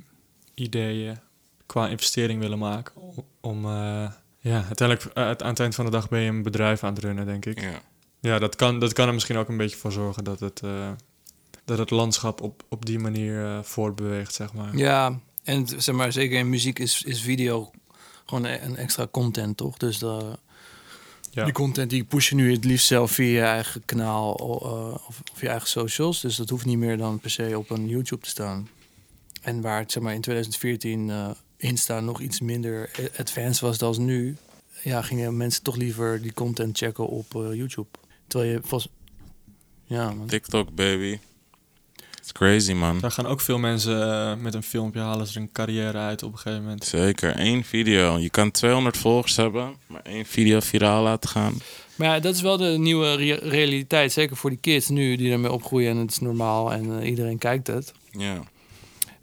ideeën 0.54 1.20
qua 1.66 1.88
investering 1.88 2.42
willen 2.42 2.60
maken. 2.60 2.94
Om, 3.42 3.66
eh, 3.66 4.12
ja, 4.40 4.64
uiteindelijk 4.66 5.14
eh, 5.14 5.24
aan 5.24 5.30
het 5.30 5.60
eind 5.60 5.76
van 5.76 5.86
de 5.86 5.92
dag 5.92 6.10
ben 6.10 6.20
je 6.20 6.30
een 6.30 6.44
bedrijf 6.44 6.84
aan 6.84 6.94
het 6.94 7.04
runnen, 7.04 7.26
denk 7.26 7.46
ik. 7.46 7.62
Ja. 7.62 7.82
Ja, 8.22 8.40
dat 8.40 8.56
kan, 8.56 8.80
dat 8.80 8.94
kan 8.94 9.08
er 9.08 9.14
misschien 9.14 9.38
ook 9.38 9.48
een 9.48 9.58
beetje 9.58 9.78
voor 9.78 9.92
zorgen 9.92 10.24
dat 10.24 10.40
het, 10.40 10.62
eh, 10.62 10.92
dat 11.66 11.78
het 11.78 11.90
landschap 11.90 12.42
op, 12.42 12.64
op 12.70 12.86
die 12.86 13.00
manier 13.00 13.46
eh, 13.46 13.64
voortbeweegt, 13.64 14.34
zeg 14.34 14.54
maar. 14.54 14.78
Ja, 14.78 15.20
en 15.44 15.68
zeg 15.68 15.96
maar, 15.96 16.12
zeker 16.12 16.38
in 16.38 16.50
muziek 16.50 16.80
is, 16.80 17.02
is 17.02 17.22
video 17.22 17.72
gewoon 18.26 18.46
een 18.46 18.76
extra 18.76 19.08
content, 19.12 19.58
toch? 19.58 19.78
Dus 19.78 19.98
de, 19.98 20.38
Ja. 21.32 21.44
die 21.44 21.54
content 21.54 21.90
die 21.90 22.04
push 22.04 22.30
je 22.30 22.36
nu 22.36 22.52
het 22.52 22.66
liefst 22.66 22.88
zelf 22.88 23.12
via 23.12 23.26
je 23.26 23.42
eigen 23.42 23.82
kanaal 23.86 24.36
eh, 24.38 25.08
of, 25.08 25.22
of 25.34 25.42
je 25.42 25.48
eigen 25.50 25.68
socials. 25.68 26.22
Dus 26.22 26.36
dat 26.36 26.50
hoeft 26.50 26.66
niet 26.66 26.78
meer 26.78 26.98
dan 26.98 27.20
per 27.20 27.30
se 27.30 27.58
op 27.58 27.70
een 27.70 27.88
YouTube 27.88 28.22
te 28.24 28.30
staan. 28.30 28.70
En 29.42 29.62
waar 29.62 29.80
het 29.80 29.92
zeg 29.92 30.04
maar 30.04 30.14
in 30.14 30.22
2014 30.22 31.10
eh, 31.10 31.30
Insta 31.58 32.00
nog 32.00 32.20
iets 32.22 32.40
minder 32.40 32.90
a- 33.00 33.20
advanced 33.22 33.60
was 33.60 33.78
dan 33.78 34.06
nu, 34.06 34.36
ja, 34.84 35.02
gingen 35.02 35.38
mensen 35.38 35.64
toch 35.64 35.76
liever 35.76 36.22
die 36.22 36.34
content 36.34 36.78
checken 36.78 37.08
op 37.08 37.36
eh, 37.36 37.54
YouTube. 37.54 37.88
Terwijl 38.28 38.52
je 38.52 38.60
vast. 38.64 38.88
Ja, 39.86 40.12
man. 40.14 40.28
TikTok, 40.28 40.76
baby. 40.76 41.20
It's 42.30 42.38
crazy, 42.38 42.74
man. 42.74 43.00
Daar 43.00 43.12
gaan 43.12 43.26
ook 43.26 43.42
veel 43.42 43.58
mensen 43.58 44.12
eh, 44.12 44.36
met 44.36 44.54
een 44.54 44.64
filmpje 44.64 45.00
halen 45.00 45.28
ze 45.28 45.36
er 45.36 45.42
een 45.42 45.52
carrière 45.52 45.98
uit 45.98 46.24
op 46.24 46.32
een 46.32 46.38
gegeven 46.38 46.64
moment. 46.64 46.86
Zeker, 46.86 47.36
één 47.36 47.64
video. 47.64 48.18
Je 48.18 48.30
kan 48.30 48.52
200 48.52 48.98
volgers 48.98 49.36
hebben, 49.36 49.74
maar 49.88 50.02
één 50.04 50.26
video 50.26 50.60
viraal 50.60 51.04
laten 51.04 51.30
gaan. 51.30 51.54
Maar 51.96 52.08
ja, 52.08 52.20
dat 52.20 52.36
is 52.36 52.42
wel 52.42 52.58
de 52.58 52.76
nieuwe 52.78 53.16
rea- 53.16 53.40
realiteit. 53.42 54.12
Zeker 54.12 54.36
voor 54.36 54.50
die 54.50 54.60
kids 54.60 54.90
nu 54.90 55.16
die 55.16 55.32
ermee 55.32 55.52
opgroeien 55.52 55.92
en 55.92 55.98
het 55.98 56.12
is 56.12 56.20
normaal 56.20 56.72
en 56.74 57.00
eh, 57.00 57.10
iedereen 57.10 57.38
kijkt 57.38 57.68
het. 57.68 57.92
Ja. 58.12 58.44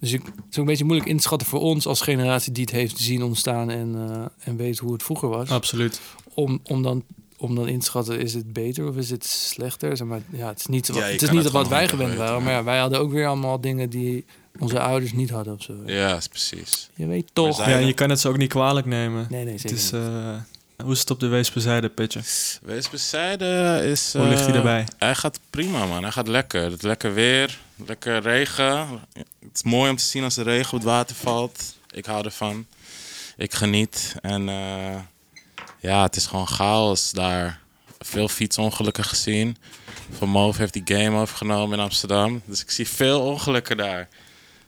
Dus 0.01 0.13
ik, 0.13 0.23
het 0.25 0.35
is 0.37 0.43
ook 0.51 0.57
een 0.57 0.65
beetje 0.65 0.85
moeilijk 0.85 1.09
in 1.09 1.17
te 1.17 1.23
schatten 1.23 1.49
voor 1.49 1.61
ons 1.61 1.87
als 1.87 2.01
generatie 2.01 2.53
die 2.53 2.65
het 2.65 2.73
heeft 2.73 2.99
zien 2.99 3.23
ontstaan 3.23 3.71
en, 3.71 3.95
eh, 4.11 4.49
en 4.49 4.57
weet 4.57 4.79
hoe 4.79 4.93
het 4.93 5.03
vroeger 5.03 5.29
was. 5.29 5.49
Absoluut. 5.49 6.01
Om, 6.35 6.61
om, 6.63 6.83
dan, 6.83 7.05
om 7.39 7.55
dan 7.55 7.69
in 7.69 7.79
te 7.79 7.85
schatten, 7.85 8.21
is 8.21 8.35
het 8.35 8.53
beter 8.53 8.89
of 8.89 8.97
is 8.97 9.11
het 9.11 9.25
slechter? 9.27 9.97
Zeg 9.97 10.07
maar, 10.07 10.21
ja, 10.31 10.49
het 10.49 10.59
is 10.59 10.67
niet, 10.67 10.89
wat, 10.89 10.97
Ja, 10.97 11.03
het 11.05 11.23
is 11.23 11.31
niet 11.31 11.43
het 11.45 11.53
wat 11.53 11.69
wij 11.69 11.89
gewend 11.89 12.09
weten, 12.11 12.25
waren. 12.25 12.43
Maar 12.43 12.53
ja. 12.53 12.65
wij 12.65 12.79
hadden 12.79 12.99
ook 12.99 13.11
weer 13.13 13.27
allemaal 13.27 13.61
dingen 13.61 13.91
die 13.91 14.25
onze 14.59 14.81
ouders 14.81 15.13
niet 15.13 15.31
hadden 15.31 15.55
of 15.55 15.63
zo. 15.63 15.75
Ja, 15.87 16.17
is 16.17 16.29
precies. 16.29 16.89
Je 16.95 17.07
weet 17.07 17.31
toch. 17.33 17.67
Ja, 17.67 17.77
je 17.79 17.93
kan 17.93 18.11
het 18.11 18.21
ze 18.21 18.29
ook 18.29 18.37
niet 18.37 18.49
kwalijk 18.51 18.87
nemen. 18.87 19.27
Nee, 19.31 19.45
nee, 19.45 19.53
het 19.53 19.61
zeker 19.63 19.77
is, 19.77 19.91
niet. 19.91 20.01
eh, 20.01 20.37
hoe 20.85 20.93
is 20.93 21.01
het 21.01 21.11
op 21.11 21.21
de 21.21 21.27
Weesperzijde, 21.27 21.89
Pitje? 21.89 22.21
Weesbezijde 22.63 23.81
is... 23.91 24.13
Hoe 24.13 24.27
ligt 24.29 24.41
hij 24.41 24.51
eh, 24.51 24.57
erbij? 24.57 24.87
Hij 24.99 25.15
gaat 25.15 25.41
prima, 25.51 25.87
man. 25.87 26.03
Hij 26.03 26.13
gaat 26.13 26.29
lekker. 26.29 26.63
Het 26.63 26.73
is 26.73 26.81
lekker 26.83 27.15
weer, 27.15 27.59
lekker 27.87 28.23
regen. 28.23 28.89
Het 29.13 29.51
is 29.55 29.63
mooi 29.63 29.91
om 29.91 29.97
te 29.97 30.05
zien 30.05 30.25
als 30.25 30.35
de 30.35 30.43
regen 30.43 30.67
op 30.73 30.79
het 30.79 30.83
water 30.89 31.17
valt. 31.17 31.75
Ik 31.91 32.05
hou 32.07 32.25
ervan. 32.25 32.67
Ik 33.37 33.55
geniet. 33.55 34.15
En 34.21 34.49
eh, 34.49 34.97
ja, 35.81 36.03
het 36.03 36.17
is 36.17 36.27
gewoon 36.27 36.47
chaos 36.49 37.11
daar. 37.11 37.61
Veel 37.99 38.29
fietsongelukken 38.29 39.05
gezien. 39.05 39.57
Van 40.11 40.29
Moof 40.29 40.57
heeft 40.57 40.73
die 40.73 40.83
game 40.85 41.21
overgenomen 41.21 41.79
in 41.79 41.85
Amsterdam. 41.85 42.43
Dus 42.45 42.63
ik 42.63 42.71
zie 42.71 42.89
veel 42.89 43.21
ongelukken 43.21 43.77
daar. 43.77 44.09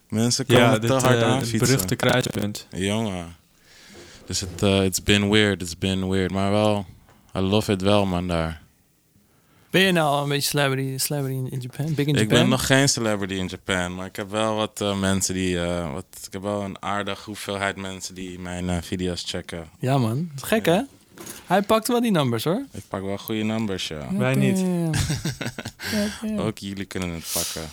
Mensen 0.08 0.46
komen 0.46 0.62
Ja, 0.62 0.72
te 0.74 0.80
dit, 0.80 0.90
hard 0.90 1.04
eh, 1.16 1.22
aan 1.22 1.38
het 1.38 1.48
fietsen. 1.48 1.58
beruchte 1.58 1.94
kruispunt. 1.96 2.66
Jongen. 2.70 3.36
Dus 4.26 4.40
het 4.40 4.62
uh, 4.62 4.84
it's 4.84 5.02
been 5.02 5.30
weird, 5.30 5.62
it's 5.62 5.78
been 5.78 6.08
weird. 6.08 6.30
Maar 6.30 6.50
wel, 6.50 6.86
I 7.36 7.38
love 7.38 7.72
it 7.72 7.82
wel, 7.82 8.06
man, 8.06 8.28
daar. 8.28 8.60
Ben 9.70 9.80
je 9.80 9.92
nou 9.92 10.08
al 10.08 10.22
een 10.22 10.28
beetje 10.28 10.48
celebrity, 10.48 10.98
celebrity 10.98 11.50
in, 11.54 11.60
Japan? 11.60 11.94
Big 11.94 12.06
in 12.06 12.14
Ik 12.14 12.20
Japan? 12.20 12.38
ben 12.38 12.48
nog 12.48 12.66
geen 12.66 12.88
celebrity 12.88 13.34
in 13.34 13.46
Japan, 13.46 13.94
maar 13.94 14.06
ik 14.06 14.16
heb 14.16 14.30
wel 14.30 14.54
wat 14.54 14.80
eh, 14.80 14.98
mensen 14.98 15.34
die. 15.34 15.60
eh, 15.62 15.92
wat, 15.92 16.04
ik 16.26 16.32
heb 16.32 16.42
wel 16.42 16.62
een 16.62 16.82
aardige 16.82 17.22
hoeveelheid 17.24 17.76
mensen 17.76 18.14
die 18.14 18.38
mijn 18.38 18.68
eh, 18.70 18.76
video's 18.82 19.22
checken. 19.26 19.68
Ja 19.78 19.98
man, 19.98 20.30
dat 20.34 20.42
is 20.44 20.48
gek 20.48 20.66
hè? 20.66 20.80
Hij 21.46 21.62
pakt 21.62 21.88
wel 21.88 22.00
die 22.00 22.10
numbers 22.10 22.44
hoor. 22.44 22.64
Ik 22.72 22.82
pak 22.88 23.02
wel 23.02 23.18
goede 23.18 23.42
numbers, 23.42 23.88
ja. 23.88 24.06
Wij 24.16 24.34
niet. 24.34 24.64
Ook 26.46 26.58
jullie 26.58 26.84
kunnen 26.84 27.10
het 27.10 27.30
pakken. 27.32 27.70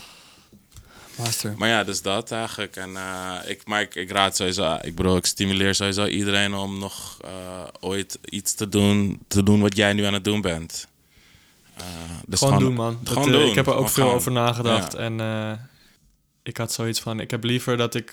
Master. 1.17 1.53
Maar 1.57 1.69
ja, 1.69 1.83
dus 1.83 2.01
dat 2.01 2.31
eigenlijk. 2.31 2.75
En, 2.75 2.97
eh, 2.97 3.35
ik, 3.45 3.67
maar 3.67 3.81
ik, 3.81 3.95
ik 3.95 4.11
raad 4.11 4.35
sowieso, 4.35 4.77
ik 4.81 4.95
bedoel, 4.95 5.17
ik 5.17 5.25
stimuleer 5.25 5.75
sowieso 5.75 6.05
iedereen 6.05 6.53
om 6.53 6.79
nog 6.79 7.17
eh, 7.23 7.29
ooit 7.79 8.19
iets 8.25 8.53
te 8.53 8.69
doen, 8.69 9.19
te 9.27 9.43
doen 9.43 9.61
wat 9.61 9.75
jij 9.75 9.93
nu 9.93 10.03
aan 10.03 10.13
het 10.13 10.23
doen 10.23 10.41
bent. 10.41 10.87
Eh, 11.75 11.83
dus 12.25 12.39
gewoon, 12.39 12.59
doen, 12.59 12.73
man. 12.73 12.99
Gewoon 13.03 13.31
doen. 13.31 13.49
Ik 13.49 13.55
heb 13.55 13.67
er 13.67 13.71
ook 13.71 13.77
Gewoon 13.77 13.91
veel 13.91 14.05
gaan. 14.05 14.15
over 14.15 14.31
nagedacht. 14.31 14.93
Ja. 14.93 14.99
En 14.99 15.19
eh, 15.19 15.51
ik 16.43 16.57
had 16.57 16.71
zoiets 16.73 16.99
van... 16.99 17.19
Ik 17.19 17.31
heb 17.31 17.43
liever 17.43 17.77
dat 17.77 17.95
ik... 17.95 18.11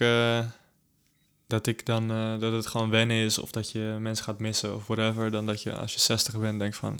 dat 1.52 1.66
ik 1.66 1.86
dan... 1.86 2.10
eh, 2.10 2.38
dat 2.40 2.52
het 2.52 2.66
gewoon 2.66 2.90
wennen 2.90 3.16
is. 3.16 3.38
Of 3.38 3.50
dat 3.50 3.70
je 3.70 3.96
mensen 4.00 4.24
gaat 4.24 4.38
missen 4.38 4.74
of 4.74 4.86
whatever. 4.86 5.30
Dan 5.30 5.46
dat 5.46 5.62
je 5.62 5.72
als 5.76 5.92
je 5.92 6.00
60 6.00 6.36
bent 6.36 6.58
denkt 6.58 6.76
van... 6.76 6.98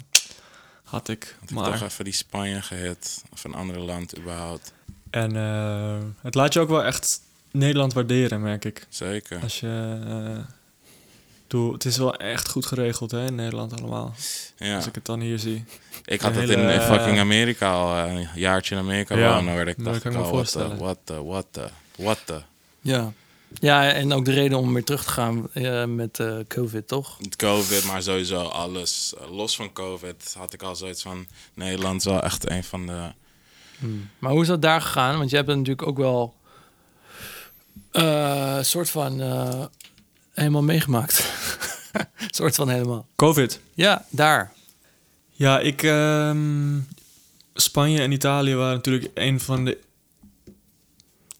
Had 0.83 1.07
ik, 1.07 1.35
Had 1.39 1.49
ik 1.49 1.55
maar... 1.55 1.71
toch 1.71 1.81
even 1.89 2.03
die 2.03 2.13
Spanje 2.13 2.61
gehit. 2.61 3.23
Of 3.31 3.43
een 3.43 3.53
ander 3.53 3.79
land 3.79 4.17
überhaupt. 4.17 4.73
En 5.09 5.35
eh, 5.35 5.97
het 6.21 6.35
laat 6.35 6.53
je 6.53 6.59
ook 6.59 6.69
wel 6.69 6.83
echt 6.83 7.21
Nederland 7.51 7.93
waarderen, 7.93 8.41
merk 8.41 8.65
ik. 8.65 8.85
Zeker. 8.89 9.39
Als 9.41 9.59
je... 9.59 9.99
eh, 10.07 10.43
doe, 11.47 11.73
het 11.73 11.85
is 11.85 11.97
wel 11.97 12.15
echt 12.15 12.49
goed 12.49 12.65
geregeld 12.65 13.11
hè, 13.11 13.25
in 13.25 13.35
Nederland 13.35 13.79
allemaal. 13.81 14.13
Ja. 14.57 14.75
Als 14.75 14.85
ik 14.87 14.95
het 14.95 15.05
dan 15.05 15.19
hier 15.19 15.39
zie. 15.39 15.65
Ik 16.05 16.21
had 16.21 16.35
het 16.35 16.49
in 16.49 16.81
fucking 16.81 17.19
Amerika 17.19 17.71
al, 17.73 17.97
een 18.09 18.27
jaartje 18.35 18.75
in 18.75 18.81
Amerika 18.81 19.15
Ja, 19.17 19.35
wonen, 19.35 19.55
waar 19.55 19.67
ik 19.67 19.75
dat 19.75 19.85
dacht, 19.85 20.01
kan 20.01 20.11
ik 20.11 20.17
me 20.17 20.23
what 20.23 20.31
the, 20.31 20.37
voorstellen. 20.37 20.77
what 20.77 20.97
the, 21.03 21.23
what 21.23 21.45
the, 21.51 21.67
what 21.95 22.19
the. 22.25 22.41
Ja. 22.81 23.13
Ja, 23.59 23.91
en 23.91 24.13
ook 24.13 24.25
de 24.25 24.31
reden 24.31 24.57
om 24.57 24.73
weer 24.73 24.83
terug 24.83 25.03
te 25.03 25.11
gaan 25.11 25.47
eh, 25.53 25.85
met 25.85 26.19
eh, 26.19 26.37
COVID, 26.47 26.87
toch? 26.87 27.17
Met 27.21 27.35
COVID, 27.35 27.83
maar 27.85 28.01
sowieso 28.01 28.41
alles. 28.41 29.13
eh, 29.19 29.31
los 29.35 29.55
van 29.55 29.73
COVID 29.73 30.33
had 30.37 30.53
ik 30.53 30.61
al 30.61 30.75
zoiets 30.75 31.01
van, 31.01 31.27
Nederland 31.53 31.99
is 31.99 32.05
wel 32.05 32.21
echt 32.23 32.49
een 32.49 32.63
van 32.63 32.85
de... 32.85 33.11
Maar 34.19 34.31
hoe 34.31 34.41
is 34.41 34.47
dat 34.47 34.61
daar 34.61 34.81
gegaan? 34.81 35.17
Want 35.17 35.29
je 35.29 35.35
hebt 35.35 35.47
het 35.47 35.57
natuurlijk 35.57 35.87
ook 35.87 35.97
wel 35.97 36.33
eh, 37.91 38.53
een 38.57 38.65
soort 38.65 38.89
van 38.89 39.21
eh, 39.21 39.65
helemaal 40.33 40.63
meegemaakt. 40.63 41.25
soort 42.29 42.55
van 42.55 42.69
helemaal. 42.69 43.05
Covid. 43.15 43.59
Ja, 43.73 44.05
daar. 44.09 44.51
Ja, 45.31 45.59
ik. 45.59 45.83
ehm, 45.83 46.79
Spanje 47.55 48.01
en 48.01 48.11
Italië 48.11 48.55
waren 48.55 48.75
natuurlijk 48.75 49.11
een 49.13 49.39
van 49.39 49.65
de 49.65 49.77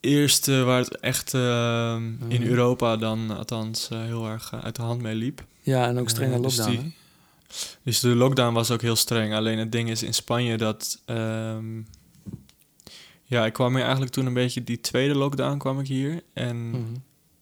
eerste 0.03 0.63
waar 0.63 0.79
het 0.79 0.97
echt 0.99 1.33
ehm, 1.33 2.03
in 2.27 2.41
Mhm. 2.41 2.49
Europa 2.49 2.97
dan 2.97 3.37
althans 3.37 3.89
eh, 3.89 4.01
heel 4.01 4.27
erg 4.27 4.49
eh, 4.53 4.63
uit 4.63 4.75
de 4.75 4.81
hand 4.81 5.01
mee 5.01 5.15
liep. 5.15 5.45
Ja, 5.61 5.87
en 5.87 5.97
ook 5.99 6.09
strenge 6.09 6.35
Eh, 6.35 6.41
dus 6.41 6.57
lockdown. 6.57 6.81
die- 6.81 6.93
Dus 7.83 7.99
de 7.99 8.07
lockdown 8.15 8.53
was 8.53 8.71
ook 8.71 8.81
heel 8.81 8.95
streng. 8.95 9.33
Alleen 9.33 9.57
het 9.57 9.71
ding 9.71 9.89
is 9.89 10.03
in 10.03 10.13
Spanje 10.13 10.57
dat. 10.57 11.01
ehm, 11.05 11.81
ja, 13.23 13.45
ik 13.45 13.53
kwam 13.53 13.71
hier 13.73 13.81
eigenlijk 13.83 14.11
toen 14.11 14.25
een 14.25 14.33
beetje 14.33 14.63
die 14.63 14.81
tweede 14.81 15.15
lockdown 15.15 15.57
kwam 15.57 15.79
ik 15.79 15.87
hier. 15.87 16.21
En? 16.33 16.69
Mhm. 16.69 16.81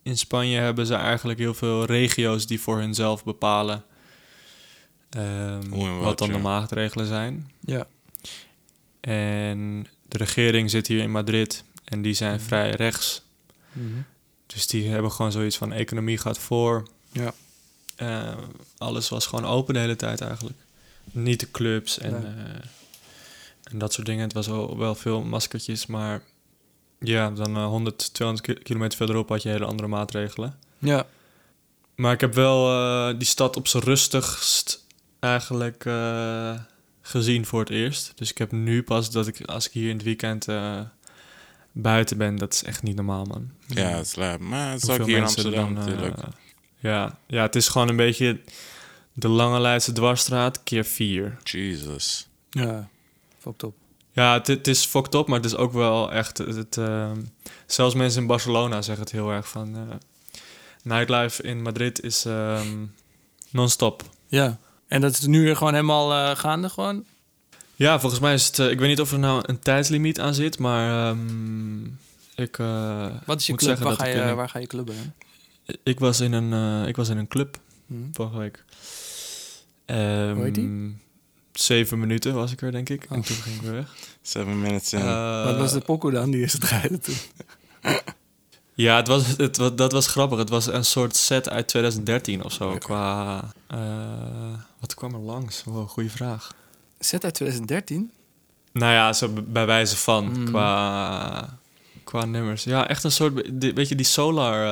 in 0.03 0.18
Spanje 0.18 0.57
hebben 0.59 0.86
ze 0.86 0.93
eigenlijk 0.95 1.39
heel 1.39 1.53
veel 1.53 1.86
regio's 1.86 2.47
die 2.47 2.62
voor 2.62 2.78
hunzelf 2.80 3.24
bepalen. 3.24 3.84
ehm, 5.09 5.70
wat, 5.70 6.03
wat 6.03 6.18
dan 6.18 6.28
ja. 6.28 6.34
de 6.34 6.39
maatregelen 6.41 7.05
zijn. 7.05 7.51
Ja. 7.59 7.88
En 9.01 9.88
de 10.07 10.18
regering 10.18 10.70
zit 10.70 10.88
hier 10.88 10.99
in 11.01 11.12
Madrid 11.12 11.64
en 11.92 12.02
die 12.02 12.14
zijn 12.14 12.36
Mhm. 12.36 12.44
vrij 12.44 12.70
rechts. 12.70 13.22
Mhm. 13.72 13.88
Dus 14.46 14.68
die 14.68 14.89
hebben 14.89 15.12
gewoon 15.12 15.32
zoiets 15.32 15.58
van 15.58 15.72
economie 15.74 16.18
gaat 16.18 16.39
voor. 16.39 16.88
Ja. 17.12 17.34
Eh, 17.96 18.38
alles 18.78 19.10
was 19.10 19.26
gewoon 19.26 19.46
open 19.46 19.74
de 19.74 19.80
hele 19.80 19.96
tijd 19.96 20.22
eigenlijk. 20.22 20.58
Niet 21.12 21.39
de 21.39 21.52
clubs 21.52 21.98
en, 22.00 22.12
Nee. 22.12 22.22
eh, 22.22 22.62
en 23.64 23.78
dat 23.78 23.94
soort 23.94 24.08
dingen. 24.08 24.24
Het 24.24 24.34
was 24.34 24.48
wel, 24.48 24.78
wel 24.78 24.96
veel 24.96 25.22
maskertjes, 25.24 25.86
maar 25.86 26.22
ja, 27.00 27.30
dan 27.32 27.56
eh, 27.56 27.66
100, 27.66 28.14
200 28.14 28.48
ki- 28.48 28.64
kilometer 28.64 28.98
verderop 28.98 29.30
had 29.30 29.42
je 29.42 29.50
hele 29.50 29.66
andere 29.66 29.88
maatregelen. 29.88 30.58
Ja. 30.80 31.06
Maar 31.96 32.14
ik 32.14 32.22
heb 32.22 32.34
wel 32.34 32.70
eh, 32.72 33.18
die 33.20 33.28
stad 33.28 33.56
op 33.56 33.68
zijn 33.68 33.84
rustigst 33.84 34.86
eigenlijk 35.20 35.84
gezien 37.02 37.46
voor 37.46 37.60
het 37.60 37.70
eerst. 37.70 38.12
Dus 38.16 38.30
ik 38.30 38.38
heb 38.38 38.52
nu 38.52 38.84
pas 38.84 39.12
dat 39.12 39.28
ik, 39.28 39.42
als 39.46 39.66
ik 39.68 39.72
hier 39.74 39.89
in 39.89 39.96
het 39.96 40.06
weekend 40.06 40.46
buiten 41.72 42.17
ben, 42.17 42.36
dat 42.36 42.53
is 42.53 42.63
echt 42.63 42.84
niet 42.84 42.95
normaal, 42.95 43.26
man. 43.26 43.51
Ja, 43.67 43.89
het 43.89 44.05
is. 44.05 44.15
Maar 44.15 44.72
het 44.72 44.82
is 44.82 44.88
Hoeveel 44.88 45.01
ook 45.01 45.07
hier 45.07 45.15
in 45.15 45.22
mensen 45.22 45.53
er 45.53 45.59
Amsterdam 45.59 45.76
dan, 45.76 45.84
eh, 45.84 45.89
natuurlijk. 45.89 46.17
ja, 46.80 47.17
ja, 47.28 47.41
het 47.41 47.55
is 47.55 47.67
gewoon 47.67 47.89
een 47.89 47.95
beetje 47.95 48.41
de 49.13 49.28
Lange 49.28 49.59
Leidse 49.59 49.91
dwarsstraat 49.91 50.63
keer 50.63 50.86
vier. 50.86 51.38
Jesus. 51.43 52.28
Ja. 52.49 52.89
Fucked 53.39 53.63
op. 53.63 53.76
Ja, 54.11 54.34
het, 54.34 54.47
het 54.47 54.67
is 54.67 54.86
fucked 54.86 55.13
up, 55.13 55.28
maar 55.28 55.38
het 55.38 55.45
is 55.45 55.55
ook 55.55 55.74
wel 55.74 56.11
echt... 56.11 56.38
Het, 56.38 56.55
het, 56.55 56.78
ehm, 56.78 57.22
zelfs 57.65 57.95
mensen 57.95 58.22
in 58.22 58.28
Barcelona 58.28 58.82
zeggen 58.82 59.03
het 59.03 59.13
heel 59.13 59.32
erg 59.32 59.47
van... 59.49 59.76
eh, 59.76 59.95
nightlife 60.84 61.43
in 61.43 61.61
Madrid 61.61 62.03
is 62.03 62.26
ehm, 62.26 62.86
non-stop. 63.49 64.03
Ja. 64.28 64.59
En 64.88 65.01
dat 65.01 65.11
is 65.11 65.26
nu 65.26 65.43
weer 65.43 65.55
gewoon 65.55 65.74
helemaal 65.74 66.13
eh, 66.13 66.36
gaande 66.38 66.69
gewoon? 66.69 67.05
Ja, 67.82 68.00
volgens 68.00 68.22
mij 68.22 68.34
is 68.34 68.46
het... 68.48 68.60
eh, 68.60 68.70
ik 68.70 68.80
weet 68.80 68.90
niet 68.90 69.00
of 69.00 69.12
er 69.12 69.20
nou 69.20 69.44
een 69.46 69.60
tijdslimiet 69.60 70.20
aan 70.20 70.34
zit, 70.34 70.60
maar... 70.60 71.10
ehm, 71.10 71.86
ik, 72.36 72.58
eh, 72.60 73.06
Wat 73.26 73.40
is 73.40 73.46
je 73.46 73.52
moet 73.52 73.62
club? 73.62 73.70
zeggen 73.78 73.84
Waar 73.88 73.98
dat 73.98 74.02
ga, 74.02 74.06
je, 74.24 74.30
in 74.30 74.36
waar 74.36 74.50
ga 74.50 74.60
je 74.60 74.68
clubben? 74.68 74.96
hè? 74.96 75.74
ik, 75.84 76.00
was 76.00 76.20
in 76.20 76.34
een, 76.34 76.82
eh, 76.84 76.88
ik 76.88 76.96
was 76.96 77.10
in 77.10 77.18
een 77.18 77.28
club 77.28 77.58
Mhm. 77.86 78.02
vorige 78.14 78.38
week. 78.38 78.64
Ehm, 79.86 80.34
Hoe 80.36 80.44
heet 80.44 80.56
die? 80.56 80.96
Zeven 81.54 82.00
minuten 82.00 82.34
was 82.34 82.52
ik 82.52 82.62
er, 82.62 82.72
denk 82.72 82.90
ik. 82.90 83.04
En 83.10 83.18
Oh. 83.18 83.24
toen 83.24 83.36
ging 83.36 83.56
ik 83.56 83.62
weer 83.62 83.72
weg. 83.72 83.96
Seven 84.22 84.62
minutes 84.62 84.94
in. 84.94 85.00
Eh, 85.00 85.44
Wat 85.46 85.58
was 85.58 85.72
de 85.72 85.80
pokoe 85.82 86.12
dan 86.12 86.32
die 86.32 86.42
is 86.44 86.54
het 86.54 86.64
rijden 86.64 87.02
toen? 87.02 87.16
Ja, 88.74 88.96
het 88.96 89.08
was, 89.08 89.24
het, 89.38 89.56
dat 89.76 89.92
was 89.92 90.08
grappig. 90.08 90.38
Het 90.38 90.50
was 90.50 90.66
een 90.68 90.86
soort 90.86 91.16
set 91.16 91.50
uit 91.50 91.68
2013 91.68 92.44
of 92.44 92.54
zo. 92.54 92.78
Qua. 92.78 93.44
eh, 93.68 93.80
wat 94.80 94.94
kwam 94.94 95.14
er 95.14 95.20
langs? 95.20 95.64
Wow, 95.64 95.88
goede 95.90 96.10
vraag. 96.10 96.54
Zet 97.02 97.24
uit 97.24 97.34
2013? 97.34 98.12
Nou 98.72 98.93
ja, 98.93 99.14
zo 99.14 99.30
bij 99.47 99.66
wijze 99.66 99.97
van. 99.97 100.26
Mm. 100.39 100.45
Qua, 100.45 101.58
qua 102.04 102.26
nummers. 102.26 102.64
Ja, 102.64 102.88
echt 102.88 103.04
een 103.04 103.12
soort. 103.12 103.34
Weet 103.60 103.89
je, 103.89 103.95
die 103.95 104.06
solar. 104.06 104.66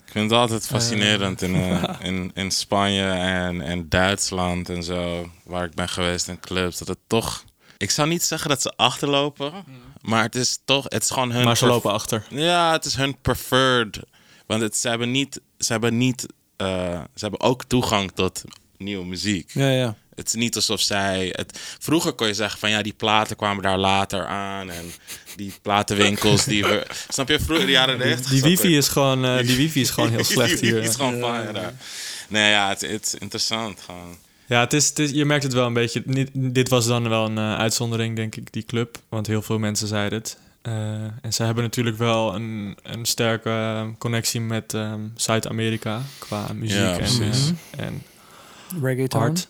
Ik 0.07 0.13
vind 0.13 0.31
het 0.31 0.41
altijd 0.41 0.67
fascinerend 0.67 1.43
in, 1.43 1.55
eh, 1.55 1.83
in, 2.03 2.31
in 2.35 2.51
Spanje 2.51 3.09
en, 3.11 3.61
en 3.61 3.89
Duitsland 3.89 4.69
en 4.69 4.83
zo, 4.83 5.31
waar 5.45 5.65
ik 5.65 5.75
ben 5.75 5.89
geweest 5.89 6.29
in 6.29 6.41
clubs, 6.41 6.79
dat 6.79 6.89
het 6.89 6.99
toch... 7.07 7.45
Ik 7.77 7.91
zou 7.91 8.09
niet 8.09 8.23
zeggen 8.23 8.49
dat 8.49 8.63
ze 8.63 8.73
achterlopen, 8.77 9.53
maar 10.01 10.23
het 10.23 10.35
is 10.35 10.59
toch... 10.65 10.85
Het 10.89 11.03
is 11.03 11.11
gewoon 11.11 11.31
hun... 11.33 11.45
maar 11.45 11.57
ze 11.57 11.67
lopen 11.67 11.93
achter. 11.93 12.25
Ja, 12.31 12.73
het 12.73 12.85
is 12.85 12.97
hun 12.97 13.21
preferred. 13.21 14.01
Want 14.47 14.63
het, 14.63 14.77
ze 14.77 14.89
hebben 14.89 15.11
niet... 15.11 15.41
Ze 15.59 15.73
hebben 15.73 15.97
niet... 15.97 16.27
eh, 16.57 16.67
ze 17.15 17.21
hebben 17.21 17.41
ook 17.41 17.65
toegang 17.65 18.11
tot 18.13 18.43
nieuwe 18.79 19.05
muziek. 19.05 19.51
Ja, 19.55 19.71
ja. 19.71 19.95
Het 20.15 20.27
is 20.27 20.35
niet 20.35 20.57
alsof 20.57 20.81
zij... 20.81 21.29
Het, 21.33 21.59
vroeger 21.79 22.13
kon 22.13 22.27
je 22.27 22.35
zeggen 22.35 22.59
van 22.59 22.71
ja, 22.71 22.83
die 22.83 22.93
platen 22.93 23.37
kwamen 23.37 23.63
daar 23.63 23.79
later 23.79 24.27
aan. 24.27 24.71
En 24.71 24.93
die 25.37 25.53
platenwinkels 25.63 26.45
die 26.45 26.63
we... 26.65 26.87
Snap 27.09 27.29
je, 27.29 27.41
vroeger 27.41 27.67
de 27.67 27.73
jaren 27.73 27.99
90? 27.99 28.31
Die 28.31 28.43
er- 28.43 28.49
wifi 28.49 28.77
is 28.77 28.89
gewoon, 28.89 29.25
eh, 29.25 29.47
die 29.47 29.57
wifi 29.57 29.81
is 29.81 29.91
gewoon 29.91 30.11
heel 30.11 30.25
slecht 30.25 30.61
die 30.61 30.73
hier. 30.73 30.83
is 30.83 30.95
gewoon 30.95 31.21
daar. 31.21 31.73
Nee, 32.29 32.51
ja, 32.51 32.69
het, 32.69 32.81
het 32.81 33.07
is 33.07 33.15
interessant 33.15 33.81
gewoon. 33.81 34.17
Ja, 34.47 34.61
het 34.61 34.73
is, 34.73 34.89
het 34.89 34.99
is, 34.99 35.11
je 35.11 35.25
merkt 35.25 35.43
het 35.43 35.53
wel 35.53 35.67
een 35.67 35.73
beetje. 35.73 36.03
Niet, 36.05 36.31
dit 36.33 36.69
was 36.69 36.87
dan 36.87 37.09
wel 37.09 37.25
een 37.25 37.39
eh, 37.39 37.57
uitzondering, 37.59 38.17
denk 38.17 38.37
ik, 38.37 38.53
die 38.53 38.63
club. 38.65 38.99
Want 39.09 39.27
heel 39.27 39.43
veel 39.43 39.59
mensen 39.59 39.89
zeiden 39.89 40.19
het. 40.19 40.39
Eh, 40.63 40.73
en 41.23 41.33
ze 41.33 41.43
hebben 41.43 41.65
natuurlijk 41.65 41.99
wel 41.99 42.35
een, 42.35 42.77
een 42.83 43.05
sterke 43.05 43.49
eh, 43.51 43.83
connectie 43.99 44.41
met 44.41 44.75
ehm, 44.75 45.01
Zuid-Amerika 45.17 46.03
qua 46.19 46.47
muziek 46.55 46.77
Ja, 46.79 46.93
en, 46.93 46.97
precies. 46.99 47.53
eh, 47.77 47.85
en 47.87 48.03
Reggaeton. 48.83 49.21
hard. 49.21 49.49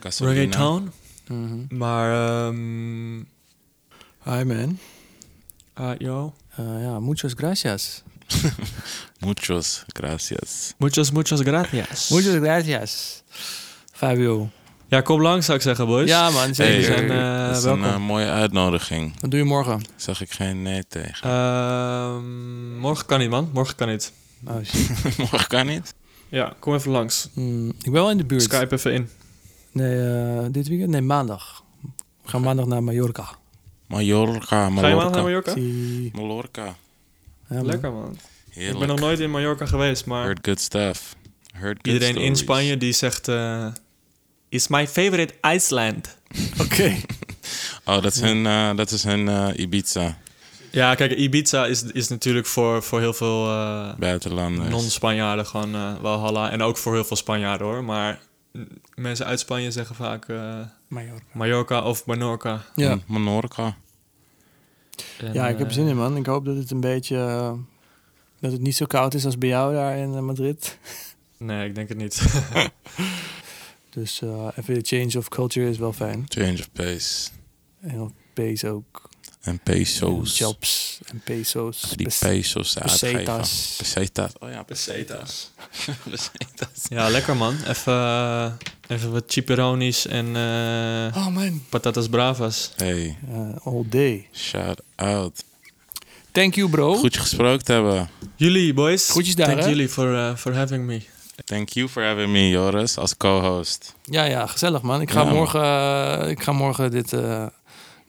Gasolina. 0.00 0.34
Reggaeton. 0.40 0.92
Mhm. 1.28 1.76
Maar, 1.78 2.46
ehm 2.46 3.18
Hi 4.24 4.44
man. 4.44 4.78
ah, 5.74 5.94
yo. 5.98 6.34
Eh, 6.56 6.64
ja, 6.82 6.98
muchas 7.00 7.34
gracias. 7.34 8.02
Muchos 9.20 9.84
gracias. 9.94 10.74
Muchas, 10.78 11.10
muchas 11.12 11.40
gracias. 11.42 12.10
Muchas 12.10 12.34
gracias. 12.34 13.22
Fabio. 13.92 14.50
Ja, 14.88 15.00
kom 15.00 15.20
langs, 15.22 15.46
zou 15.46 15.56
ik 15.58 15.64
zeggen, 15.64 15.86
boys. 15.86 16.08
Ja 16.08 16.30
man, 16.30 16.42
Hey, 16.42 16.52
zeker. 16.54 16.82
zijn, 16.84 17.10
eh, 17.10 17.46
dat 17.48 17.56
is 17.56 17.62
welkom. 17.64 17.82
een 17.84 17.92
eh, 17.94 17.98
mooie 18.06 18.26
uitnodiging. 18.30 19.20
Wat 19.20 19.30
doe 19.30 19.38
je 19.40 19.46
morgen? 19.46 19.82
Zeg 19.96 20.20
ik 20.20 20.30
geen 20.30 20.62
nee 20.62 20.86
tegen. 20.88 21.30
Ehm, 21.30 22.78
morgen 22.78 23.06
kan 23.06 23.18
niet, 23.18 23.30
man. 23.30 23.50
Morgen 23.52 23.76
kan 23.76 23.88
niet. 23.88 24.12
Oh 24.46 24.56
shit. 24.64 25.16
Morgen 25.30 25.46
kan 25.46 25.66
niet. 25.66 25.94
Ja, 26.30 26.54
kom 26.58 26.74
even 26.74 26.90
langs. 26.90 27.28
Mm, 27.34 27.68
ik 27.68 27.82
ben 27.82 27.92
wel 27.92 28.10
in 28.10 28.16
de 28.16 28.24
buurt. 28.24 28.42
Skype 28.42 28.74
even 28.74 28.92
in. 28.92 29.08
Nee, 29.72 30.08
eh, 30.08 30.44
dit 30.50 30.68
weekend? 30.68 30.90
Nee, 30.90 31.00
maandag. 31.00 31.64
We 32.22 32.28
gaan 32.28 32.40
maandag 32.42 32.66
naar 32.66 32.82
Mallorca. 32.82 33.28
Mallorca, 33.86 34.68
Mallorca. 34.68 34.80
Ga 34.80 34.88
je 34.88 34.94
maandag 34.94 35.12
naar 35.14 35.22
Mallorca? 35.22 35.52
Zie- 35.52 36.10
Mallorca. 36.14 36.64
Ja, 36.64 36.74
man. 37.48 37.66
Lekker 37.66 37.92
man. 37.92 38.16
Heerlijk. 38.50 38.72
Ik 38.74 38.78
ben 38.78 38.88
nog 38.88 39.00
nooit 39.00 39.20
in 39.20 39.30
Mallorca 39.30 39.66
geweest, 39.66 40.06
maar 40.06 40.24
Heard 40.24 40.38
good 40.42 40.60
stuff. 40.60 41.16
Heard 41.52 41.78
good 41.82 41.94
iedereen 41.94 42.16
in. 42.16 42.36
Spanje 42.36 42.76
die 42.76 42.92
zegt... 42.92 43.28
eh 43.28 43.66
Is 44.48 44.68
my 44.68 44.88
favorite 44.88 45.34
Iceland. 45.54 46.16
Oké. 46.64 46.96
Oh, 47.84 48.02
dat 48.02 48.14
is 48.14 48.20
hun, 48.20 48.46
eh, 48.46 48.76
dat 48.76 48.90
is 48.90 49.02
hun 49.04 49.28
eh, 49.28 49.48
Ibiza. 49.56 50.18
Ja, 50.70 50.94
kijk, 50.94 51.12
Ibiza 51.12 51.66
is, 51.66 51.82
is 51.82 52.08
natuurlijk 52.08 52.46
voor, 52.46 52.82
voor 52.82 53.00
heel 53.00 53.12
veel 53.12 53.46
eh, 53.46 53.94
Buitenlanders. 53.94 54.68
non-Spanjaarden 54.68 55.46
gewoon 55.46 55.74
eh 55.74 56.00
Walhalla. 56.00 56.50
En 56.50 56.62
ook 56.62 56.76
voor 56.76 56.92
heel 56.92 57.04
veel 57.04 57.16
Spanjaarden 57.16 57.66
hoor. 57.66 57.84
Maar 57.84 58.20
mensen 58.94 59.26
uit 59.26 59.40
Spanje 59.40 59.70
zeggen 59.70 59.94
vaak 59.94 60.28
eh, 60.28 60.58
Mallorca. 60.88 61.24
Mallorca 61.32 61.82
of 61.82 62.06
Menorca. 62.06 62.64
Ja. 62.74 62.98
Menorca. 63.06 63.76
En, 65.18 65.32
ja, 65.32 65.48
ik 65.48 65.58
heb 65.58 65.72
zin 65.72 65.86
in, 65.86 65.96
man. 65.96 66.16
Ik 66.16 66.26
hoop 66.26 66.44
dat 66.44 66.56
het 66.56 66.70
een 66.70 66.80
beetje... 66.80 67.16
dat 68.40 68.52
het 68.52 68.60
niet 68.60 68.76
zo 68.76 68.86
koud 68.86 69.14
is 69.14 69.24
als 69.24 69.38
bij 69.38 69.48
jou 69.48 69.74
daar 69.74 69.96
in 69.96 70.24
Madrid. 70.24 70.78
Nee, 71.36 71.68
ik 71.68 71.74
denk 71.74 71.88
het 71.88 71.98
niet. 71.98 72.22
Dus 73.90 74.22
eh, 74.22 74.48
even 74.56 74.74
de 74.74 74.80
change 74.82 75.18
of 75.18 75.28
culture 75.28 75.68
is 75.68 75.78
wel 75.78 75.92
fijn. 75.92 76.24
Change 76.28 76.58
of 76.58 76.72
pace. 76.72 77.30
En 77.80 78.14
pees 78.32 78.64
ook. 78.64 79.09
En 79.42 79.52
En 79.52 79.60
pesos. 79.62 80.36
Chops 80.36 80.98
en 81.12 81.20
pesos. 81.24 81.80
Die 81.96 82.06
Pes- 82.06 82.18
pesos 82.18 82.78
uitgeven. 82.78 83.12
pesetas. 83.24 83.74
Pesetas. 83.78 84.32
Oh 84.40 84.50
ja, 84.50 84.62
Pesetas. 84.62 85.50
pesetas. 86.10 86.86
Ja, 86.88 87.08
lekker 87.08 87.36
man. 87.36 87.56
Even, 87.68 87.92
eh, 87.92 88.96
even 88.96 89.12
wat 89.12 89.24
chipperonis 89.26 90.06
en 90.06 90.26
eh, 90.36 91.16
Oh 91.16 91.26
man. 91.26 91.62
patatas 91.68 92.08
bravas. 92.08 92.72
Hey, 92.76 93.16
Eh, 93.32 93.66
all 93.66 93.84
day. 93.88 94.28
shout 94.32 94.80
out. 94.96 95.42
Thank 96.32 96.54
you, 96.54 96.68
bro. 96.68 96.94
Goed 96.96 97.14
je 97.14 97.20
gesproken 97.20 97.64
te 97.64 97.72
hebben. 97.72 98.08
Jullie 98.36 98.74
boys. 98.74 99.08
Groetjes 99.10 99.34
daar, 99.34 99.46
Thank 99.46 99.60
hè? 99.60 99.68
jullie 99.68 99.88
for, 99.88 100.12
uh, 100.12 100.34
for 100.36 100.54
having 100.54 100.84
me. 100.86 101.00
Thank 101.44 101.68
you 101.68 101.88
for 101.88 102.02
having 102.04 102.30
me, 102.32 102.48
Joris, 102.48 102.96
als 102.98 103.16
co-host. 103.16 103.94
Ja, 104.04 104.24
ja, 104.24 104.46
gezellig, 104.46 104.82
man. 104.82 105.00
Ik 105.00 105.10
ga 105.10 105.18
Ja, 105.18 105.24
man. 105.24 105.34
morgen, 105.34 105.62
eh, 106.22 106.28
ik 106.30 106.42
ga 106.42 106.52
morgen 106.52 106.90
dit 106.90 107.12
eh, 107.12 107.46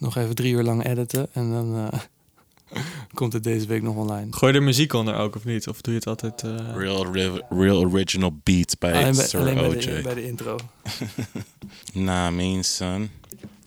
nog 0.02 0.18
even 0.18 0.36
drie 0.36 0.54
uur 0.54 0.64
lang 0.64 0.86
editen. 0.86 1.28
En 1.34 1.52
dan 1.52 1.90
eh, 1.92 2.00
komt 3.14 3.34
het 3.34 3.44
deze 3.44 3.66
week 3.68 3.82
nog 3.82 3.96
online. 3.96 4.28
Gooi 4.34 4.52
je 4.54 4.58
er 4.58 4.64
muziek 4.64 4.94
onder 4.94 5.16
ook 5.16 5.36
of 5.36 5.46
niet? 5.46 5.68
Of 5.68 5.82
doe 5.82 5.94
je 5.94 6.00
het 6.00 6.08
altijd... 6.08 6.44
eh, 6.44 6.76
Real, 6.76 7.12
ri- 7.14 7.42
real 7.50 7.80
original 7.80 8.40
beats 8.44 8.78
bij 8.78 8.94
Alleen, 8.94 9.16
bij, 9.16 9.26
Sir 9.26 9.40
alleen 9.40 9.56
bij, 9.56 9.70
de, 9.80 10.00
bij 10.04 10.14
de 10.14 10.28
intro. 10.28 10.56
Nah, 11.94 12.32
mean 12.34 12.64
son. 12.64 13.10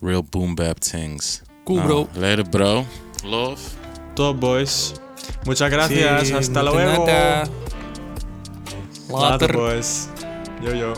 Real 0.01 0.23
boom 0.29 0.55
bap 0.55 0.77
things. 0.79 1.41
Cool, 1.63 1.81
bro. 1.81 2.07
Later, 2.13 2.49
bro. 2.49 2.85
Love. 3.23 3.61
Top 4.13 4.39
boys. 4.39 4.91
Muchas 5.45 5.69
gracias. 5.71 6.27
Sí, 6.27 6.33
Hasta 6.33 6.63
luego. 6.63 7.05
Later 7.05 7.47
Later. 9.09 9.51
boys. 9.53 10.07
Yo 10.61 10.73
yo. 10.73 10.93